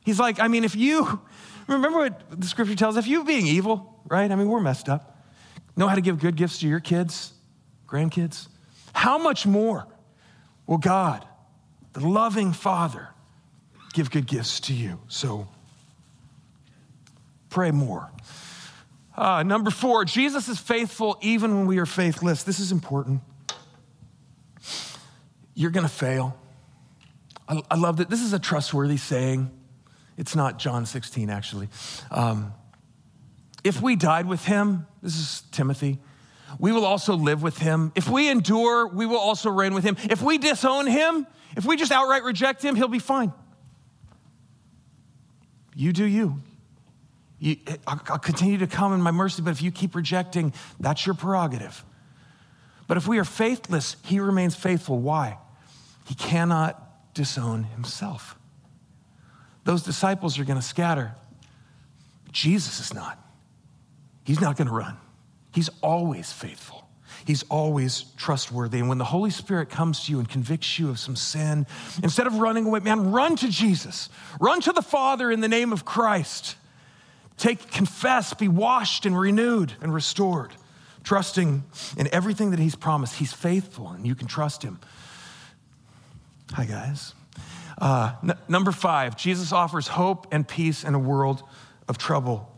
He's 0.06 0.20
like, 0.20 0.40
I 0.40 0.48
mean, 0.48 0.64
if 0.64 0.76
you, 0.76 1.20
remember 1.68 2.00
what 2.00 2.40
the 2.40 2.48
scripture 2.48 2.76
tells 2.76 2.98
if 2.98 3.08
you 3.08 3.24
being 3.24 3.48
evil, 3.48 4.02
right? 4.08 4.30
I 4.30 4.36
mean, 4.36 4.48
we're 4.48 4.62
messed 4.62 4.90
up, 4.90 5.22
know 5.76 5.88
how 5.88 5.96
to 5.96 6.02
give 6.02 6.20
good 6.20 6.36
gifts 6.36 6.60
to 6.60 6.68
your 6.68 6.80
kids, 6.80 7.34
grandkids, 7.88 8.48
how 8.94 9.18
much 9.18 9.46
more 9.46 9.88
will 10.66 10.78
God, 10.78 11.26
the 11.94 12.08
loving 12.08 12.52
Father, 12.52 13.10
give 13.94 14.12
good 14.12 14.28
gifts 14.28 14.60
to 14.62 14.74
you? 14.74 15.00
So 15.08 15.48
pray 17.50 17.72
more. 17.72 18.12
Uh, 19.16 19.42
number 19.42 19.72
four, 19.72 20.06
Jesus 20.06 20.48
is 20.48 20.60
faithful 20.60 21.18
even 21.22 21.58
when 21.58 21.68
we 21.68 21.80
are 21.80 21.86
faithless. 21.86 22.44
This 22.44 22.60
is 22.60 22.72
important 22.72 23.22
you're 25.58 25.72
going 25.72 25.88
to 25.88 25.92
fail. 25.92 26.40
I, 27.50 27.60
I, 27.72 27.76
love 27.76 27.98
that. 27.98 28.12
This 28.12 28.22
is 28.22 28.32
a 28.32 28.38
trustworthy 28.38 28.98
saying. 28.98 29.50
It's 30.16 30.36
not 30.36 30.60
John 30.60 30.86
16, 30.86 31.32
actually. 31.32 31.70
Um, 32.12 32.54
if 33.64 33.82
we 33.82 33.96
died 33.96 34.28
with 34.28 34.46
him, 34.46 34.86
this 35.02 35.18
is 35.18 35.44
Timothy, 35.52 35.98
we 36.60 36.72
will 36.72 36.86
also 36.86 37.16
live 37.16 37.42
with 37.42 37.58
him. 37.58 37.92
If 37.96 38.08
we 38.08 38.30
endure, 38.30 38.88
we 38.88 39.08
will 39.08 39.18
also 39.18 39.50
reign 39.50 39.74
with 39.74 39.84
him. 39.84 39.98
If 40.12 40.22
we 40.22 40.38
disown 40.38 40.86
him, 40.86 41.26
if 41.56 41.66
we 41.66 41.76
just 41.76 41.92
outright 41.92 42.24
reject 42.24 42.64
him, 42.64 42.76
he'll 42.76 42.88
be 42.88 43.00
fine. 43.00 43.34
You 45.76 45.92
do 45.92 46.06
you. 46.06 46.40
you 47.40 47.58
I'll, 47.88 48.02
I'll 48.10 48.20
continue 48.20 48.60
to 48.60 48.68
come 48.68 48.94
in 48.94 49.02
my 49.02 49.12
mercy, 49.12 49.42
but 49.42 49.52
if 49.52 49.64
you 49.64 49.72
keep 49.72 49.96
rejecting, 49.96 50.54
that's 50.80 51.04
your 51.08 51.16
prerogative. 51.16 51.84
But 52.86 52.98
if 52.98 53.08
we 53.08 53.18
are 53.18 53.26
faithless, 53.26 53.96
he 54.04 54.20
remains 54.20 54.56
faithful. 54.56 55.00
Why? 55.00 55.40
He 56.08 56.16
cannot 56.16 57.14
disown 57.14 57.64
himself. 57.64 58.38
Those 59.66 59.84
disciples 59.84 60.40
are 60.40 60.46
going 60.46 60.60
to 60.60 60.66
scatter. 60.66 61.14
Jesus 62.32 62.80
is 62.80 62.94
not. 62.94 63.20
He's 64.24 64.40
not 64.40 64.56
going 64.56 64.68
to 64.68 64.74
run. 64.74 64.98
He's 65.54 65.70
always 65.82 66.32
faithful. 66.32 66.88
He's 67.26 67.44
always 67.50 68.06
trustworthy. 68.16 68.80
And 68.80 68.88
when 68.88 68.98
the 68.98 69.06
Holy 69.06 69.30
Spirit 69.30 69.70
comes 69.70 70.06
to 70.06 70.12
you 70.12 70.20
and 70.20 70.30
convicts 70.30 70.80
you 70.80 70.90
of 70.90 71.00
some 71.00 71.16
sin, 71.16 71.66
instead 72.02 72.28
of 72.28 72.36
running 72.36 72.66
away, 72.66 72.80
man, 72.80 73.12
run 73.12 73.36
to 73.38 73.50
Jesus. 73.50 74.10
Run 74.40 74.62
to 74.62 74.72
the 74.72 74.82
Father 74.82 75.32
in 75.32 75.42
the 75.42 75.48
name 75.48 75.74
of 75.74 75.84
Christ. 75.84 76.56
Take, 77.38 77.70
confess, 77.72 78.34
be 78.34 78.48
washed 78.48 79.06
and 79.06 79.20
renewed 79.20 79.74
and 79.82 79.94
restored, 79.94 80.54
trusting 81.04 81.64
in 81.98 82.08
everything 82.14 82.52
that 82.52 82.60
He's 82.60 82.76
promised. 82.76 83.16
He's 83.16 83.34
faithful 83.34 83.90
and 83.90 84.08
you 84.08 84.16
can 84.16 84.28
trust 84.28 84.64
Him. 84.64 84.80
Hi, 86.54 86.66
guys. 86.66 87.14
Uh, 87.78 88.14
n- 88.24 88.38
number 88.48 88.72
five, 88.72 89.18
Jesus 89.18 89.52
offers 89.52 89.88
hope 89.88 90.28
and 90.32 90.48
peace 90.48 90.84
in 90.84 90.96
a 90.96 91.00
world 91.00 91.44
of 91.88 91.98
trouble. 91.98 92.52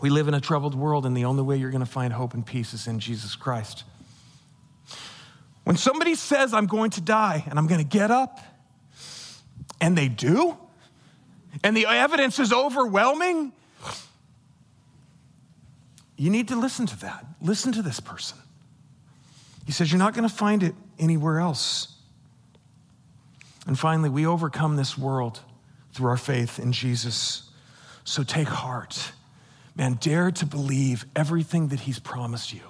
We 0.00 0.10
live 0.10 0.28
in 0.28 0.34
a 0.34 0.40
troubled 0.40 0.74
world, 0.74 1.06
and 1.06 1.16
the 1.16 1.24
only 1.24 1.42
way 1.42 1.56
you're 1.56 1.70
going 1.70 1.84
to 1.84 1.90
find 1.90 2.12
hope 2.12 2.34
and 2.34 2.44
peace 2.44 2.74
is 2.74 2.86
in 2.86 3.00
Jesus 3.00 3.36
Christ. 3.36 3.84
When 5.64 5.76
somebody 5.76 6.14
says, 6.14 6.54
I'm 6.54 6.66
going 6.66 6.90
to 6.92 7.00
die 7.00 7.44
and 7.48 7.58
I'm 7.58 7.66
going 7.66 7.80
to 7.80 7.86
get 7.86 8.10
up, 8.10 8.40
and 9.80 9.96
they 9.96 10.08
do, 10.08 10.56
and 11.62 11.76
the 11.76 11.86
evidence 11.86 12.38
is 12.38 12.52
overwhelming, 12.52 13.52
you 16.16 16.30
need 16.30 16.48
to 16.48 16.56
listen 16.56 16.86
to 16.86 17.00
that. 17.00 17.24
Listen 17.40 17.72
to 17.72 17.82
this 17.82 18.00
person. 18.00 18.38
He 19.66 19.72
says, 19.72 19.92
You're 19.92 20.00
not 20.00 20.14
going 20.14 20.28
to 20.28 20.34
find 20.34 20.62
it 20.62 20.74
anywhere 20.98 21.38
else. 21.38 21.97
And 23.68 23.78
finally, 23.78 24.08
we 24.08 24.26
overcome 24.26 24.76
this 24.76 24.96
world 24.96 25.40
through 25.92 26.08
our 26.08 26.16
faith 26.16 26.58
in 26.58 26.72
Jesus. 26.72 27.50
So 28.02 28.22
take 28.22 28.48
heart. 28.48 29.12
Man, 29.76 29.98
dare 30.00 30.30
to 30.30 30.46
believe 30.46 31.04
everything 31.14 31.68
that 31.68 31.80
he's 31.80 31.98
promised 31.98 32.52
you. 32.54 32.62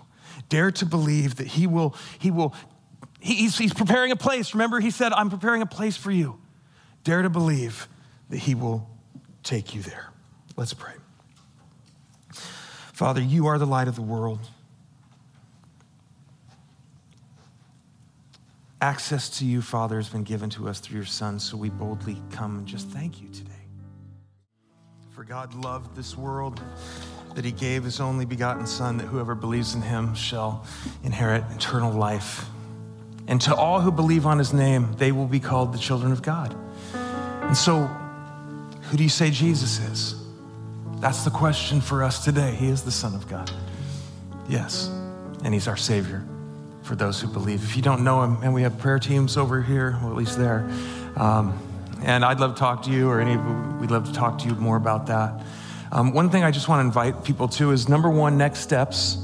Dare 0.48 0.72
to 0.72 0.84
believe 0.84 1.36
that 1.36 1.46
he 1.46 1.68
will, 1.68 1.94
he 2.18 2.32
will, 2.32 2.52
he's, 3.20 3.56
he's 3.56 3.72
preparing 3.72 4.10
a 4.10 4.16
place. 4.16 4.54
Remember, 4.54 4.80
he 4.80 4.90
said, 4.90 5.12
I'm 5.12 5.30
preparing 5.30 5.62
a 5.62 5.66
place 5.66 5.96
for 5.96 6.10
you. 6.10 6.40
Dare 7.04 7.22
to 7.22 7.30
believe 7.30 7.86
that 8.30 8.38
he 8.38 8.56
will 8.56 8.90
take 9.44 9.76
you 9.76 9.82
there. 9.82 10.10
Let's 10.56 10.74
pray. 10.74 10.94
Father, 12.92 13.22
you 13.22 13.46
are 13.46 13.56
the 13.56 13.66
light 13.66 13.86
of 13.86 13.94
the 13.94 14.02
world. 14.02 14.40
Access 18.80 19.28
to 19.38 19.44
you, 19.44 19.60
Father, 19.60 19.96
has 19.96 20.08
been 20.08 20.22
given 20.22 20.50
to 20.50 20.68
us 20.68 20.78
through 20.78 20.96
your 20.98 21.06
Son, 21.06 21.40
so 21.40 21.56
we 21.56 21.68
boldly 21.68 22.22
come 22.30 22.58
and 22.58 22.66
just 22.66 22.88
thank 22.88 23.20
you 23.20 23.28
today. 23.28 23.50
For 25.10 25.24
God 25.24 25.52
loved 25.52 25.96
this 25.96 26.16
world 26.16 26.60
that 27.34 27.44
he 27.44 27.50
gave 27.50 27.82
his 27.82 27.98
only 27.98 28.24
begotten 28.24 28.68
Son, 28.68 28.96
that 28.98 29.06
whoever 29.06 29.34
believes 29.34 29.74
in 29.74 29.82
him 29.82 30.14
shall 30.14 30.64
inherit 31.02 31.42
eternal 31.56 31.92
life. 31.92 32.46
And 33.26 33.40
to 33.42 33.54
all 33.54 33.80
who 33.80 33.90
believe 33.90 34.26
on 34.26 34.38
his 34.38 34.52
name, 34.52 34.94
they 34.96 35.10
will 35.10 35.26
be 35.26 35.40
called 35.40 35.74
the 35.74 35.78
children 35.78 36.12
of 36.12 36.22
God. 36.22 36.56
And 36.94 37.56
so, 37.56 37.86
who 38.90 38.96
do 38.96 39.02
you 39.02 39.08
say 39.08 39.32
Jesus 39.32 39.80
is? 39.80 40.14
That's 41.00 41.24
the 41.24 41.30
question 41.30 41.80
for 41.80 42.04
us 42.04 42.24
today. 42.24 42.54
He 42.54 42.68
is 42.68 42.82
the 42.82 42.92
Son 42.92 43.16
of 43.16 43.28
God. 43.28 43.50
Yes, 44.48 44.88
and 45.42 45.52
he's 45.52 45.66
our 45.66 45.76
Savior 45.76 46.24
for 46.88 46.96
those 46.96 47.20
who 47.20 47.28
believe. 47.28 47.62
If 47.62 47.76
you 47.76 47.82
don't 47.82 48.02
know 48.02 48.22
him, 48.22 48.38
and 48.42 48.54
we 48.54 48.62
have 48.62 48.78
prayer 48.78 48.98
teams 48.98 49.36
over 49.36 49.60
here, 49.60 49.98
or 50.02 50.10
at 50.10 50.16
least 50.16 50.38
there. 50.38 50.66
Um, 51.16 51.56
and 52.02 52.24
I'd 52.24 52.40
love 52.40 52.54
to 52.54 52.58
talk 52.58 52.84
to 52.84 52.90
you, 52.90 53.10
or 53.10 53.20
any, 53.20 53.36
we'd 53.78 53.90
love 53.90 54.06
to 54.06 54.12
talk 54.14 54.38
to 54.38 54.48
you 54.48 54.54
more 54.54 54.78
about 54.78 55.06
that. 55.08 55.44
Um, 55.92 56.14
one 56.14 56.30
thing 56.30 56.44
I 56.44 56.50
just 56.50 56.66
want 56.66 56.80
to 56.80 56.86
invite 56.86 57.24
people 57.24 57.46
to 57.48 57.72
is 57.72 57.90
number 57.90 58.08
one, 58.08 58.38
next 58.38 58.60
steps. 58.60 59.18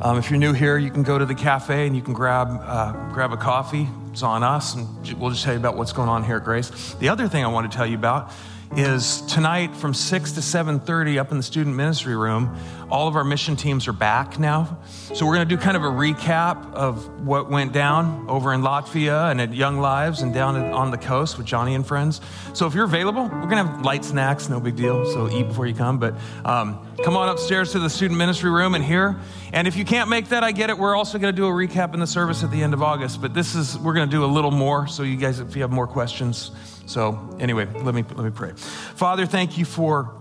Um, 0.00 0.18
if 0.18 0.28
you're 0.28 0.40
new 0.40 0.52
here, 0.52 0.76
you 0.76 0.90
can 0.90 1.04
go 1.04 1.16
to 1.16 1.24
the 1.24 1.36
cafe 1.36 1.86
and 1.86 1.94
you 1.94 2.02
can 2.02 2.14
grab, 2.14 2.48
uh, 2.50 3.12
grab 3.12 3.32
a 3.32 3.36
coffee. 3.36 3.86
It's 4.10 4.24
on 4.24 4.42
us, 4.42 4.74
and 4.74 4.88
we'll 5.20 5.30
just 5.30 5.44
tell 5.44 5.52
you 5.52 5.60
about 5.60 5.76
what's 5.76 5.92
going 5.92 6.08
on 6.08 6.24
here 6.24 6.38
at 6.38 6.44
Grace. 6.44 6.94
The 6.94 7.10
other 7.10 7.28
thing 7.28 7.44
I 7.44 7.48
want 7.48 7.70
to 7.70 7.76
tell 7.76 7.86
you 7.86 7.96
about 7.96 8.32
is 8.76 9.20
tonight 9.22 9.74
from 9.76 9.94
6 9.94 10.32
to 10.32 10.40
7.30 10.40 11.18
up 11.18 11.30
in 11.30 11.36
the 11.36 11.42
student 11.42 11.76
ministry 11.76 12.16
room 12.16 12.56
all 12.90 13.08
of 13.08 13.16
our 13.16 13.24
mission 13.24 13.56
teams 13.56 13.88
are 13.88 13.92
back 13.92 14.38
now. 14.38 14.78
So 15.14 15.26
we're 15.26 15.34
going 15.34 15.48
to 15.48 15.56
do 15.56 15.60
kind 15.60 15.76
of 15.76 15.82
a 15.82 15.88
recap 15.88 16.72
of 16.74 17.26
what 17.26 17.50
went 17.50 17.72
down 17.72 18.26
over 18.28 18.52
in 18.52 18.62
latvia 18.62 19.30
and 19.30 19.40
at 19.40 19.52
young 19.52 19.80
lives 19.80 20.22
and 20.22 20.32
down 20.32 20.56
on 20.56 20.90
the 20.90 20.98
coast 20.98 21.38
with 21.38 21.46
joni 21.46 21.74
and 21.74 21.86
friends. 21.86 22.20
So 22.52 22.66
if 22.66 22.74
you're 22.74 22.84
available 22.84 23.24
we're 23.24 23.48
going 23.48 23.64
to 23.64 23.70
have 23.70 23.82
light 23.82 24.04
snacks 24.04 24.48
no 24.48 24.60
big 24.60 24.76
deal. 24.76 25.04
So 25.12 25.28
eat 25.28 25.48
before 25.48 25.66
you 25.66 25.74
come 25.74 25.98
but 25.98 26.14
um, 26.44 26.86
come 27.04 27.16
on 27.16 27.28
upstairs 27.28 27.72
to 27.72 27.78
the 27.78 27.90
student 27.90 28.18
ministry 28.18 28.50
room 28.50 28.74
and 28.74 28.84
here 28.84 29.16
and 29.52 29.68
if 29.68 29.76
you 29.76 29.84
can't 29.84 30.08
make 30.08 30.28
that 30.28 30.42
i 30.42 30.50
get 30.50 30.70
it 30.70 30.78
we're 30.78 30.96
also 30.96 31.18
going 31.18 31.34
to 31.34 31.36
do 31.36 31.46
a 31.46 31.50
recap 31.50 31.94
in 31.94 32.00
the 32.00 32.06
service 32.06 32.42
at 32.42 32.50
the 32.50 32.62
end 32.62 32.72
of 32.72 32.82
august 32.82 33.20
but 33.20 33.34
this 33.34 33.54
is 33.54 33.78
we're 33.78 33.94
going 33.94 34.08
to 34.08 34.16
do 34.16 34.24
a 34.24 34.26
little 34.26 34.50
more 34.50 34.86
so 34.86 35.02
you 35.02 35.16
guys 35.16 35.38
if 35.38 35.54
you 35.54 35.62
have 35.62 35.70
more 35.70 35.86
questions 35.86 36.50
so, 36.86 37.36
anyway, 37.40 37.66
let 37.66 37.94
me, 37.94 38.04
let 38.14 38.24
me 38.24 38.30
pray. 38.30 38.52
Father, 38.52 39.26
thank 39.26 39.56
you 39.56 39.64
for 39.64 40.14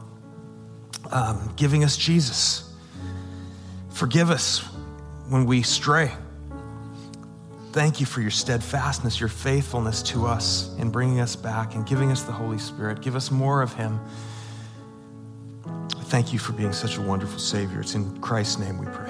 um, 1.12 1.54
giving 1.56 1.84
us 1.84 1.98
Jesus. 1.98 2.72
Forgive 3.90 4.30
us 4.30 4.60
when 5.30 5.46
we 5.46 5.62
stray. 5.62 6.12
Thank 7.74 8.00
you 8.00 8.06
for 8.06 8.22
your 8.22 8.32
steadfastness, 8.32 9.20
your 9.20 9.30
faithfulness 9.30 10.04
to 10.04 10.26
us 10.26 10.74
in 10.78 10.90
bringing 10.90 11.20
us 11.20 11.36
back 11.36 11.76
and 11.76 11.86
giving 11.86 12.12
us 12.12 12.24
the 12.24 12.32
Holy 12.32 12.60
Spirit. 12.60 13.02
Give 13.02 13.16
us 13.16 13.30
more 13.32 13.62
of 13.62 13.74
Him. 13.74 14.00
Thank 16.14 16.32
you 16.32 16.38
for 16.38 16.54
being 16.54 16.74
such 16.74 16.98
a 16.98 17.02
wonderful 17.02 17.40
Savior. 17.40 17.82
It's 17.82 17.96
in 17.96 18.22
Christ's 18.22 18.60
name 18.60 18.78
we 18.78 18.86
pray. 18.86 19.10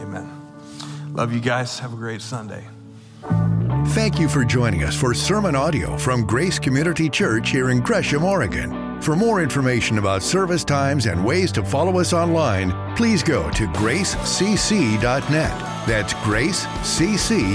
Amen. 0.00 0.30
Love 1.12 1.32
you 1.32 1.40
guys. 1.40 1.80
Have 1.80 1.92
a 1.92 1.96
great 1.96 2.22
Sunday. 2.22 2.64
Thank 3.88 4.20
you 4.20 4.28
for 4.28 4.44
joining 4.44 4.84
us 4.84 4.94
for 4.94 5.12
sermon 5.14 5.56
audio 5.56 5.96
from 5.96 6.24
Grace 6.24 6.60
Community 6.60 7.10
Church 7.10 7.50
here 7.50 7.70
in 7.70 7.80
Gresham, 7.80 8.22
Oregon. 8.22 9.02
For 9.02 9.16
more 9.16 9.42
information 9.42 9.98
about 9.98 10.22
service 10.22 10.62
times 10.62 11.06
and 11.06 11.24
ways 11.24 11.50
to 11.50 11.64
follow 11.64 11.98
us 11.98 12.12
online, 12.12 12.70
please 12.94 13.24
go 13.24 13.50
to 13.50 13.66
gracecc.net. 13.66 15.32
That's 15.88 16.14
gracecc.net. 16.14 17.48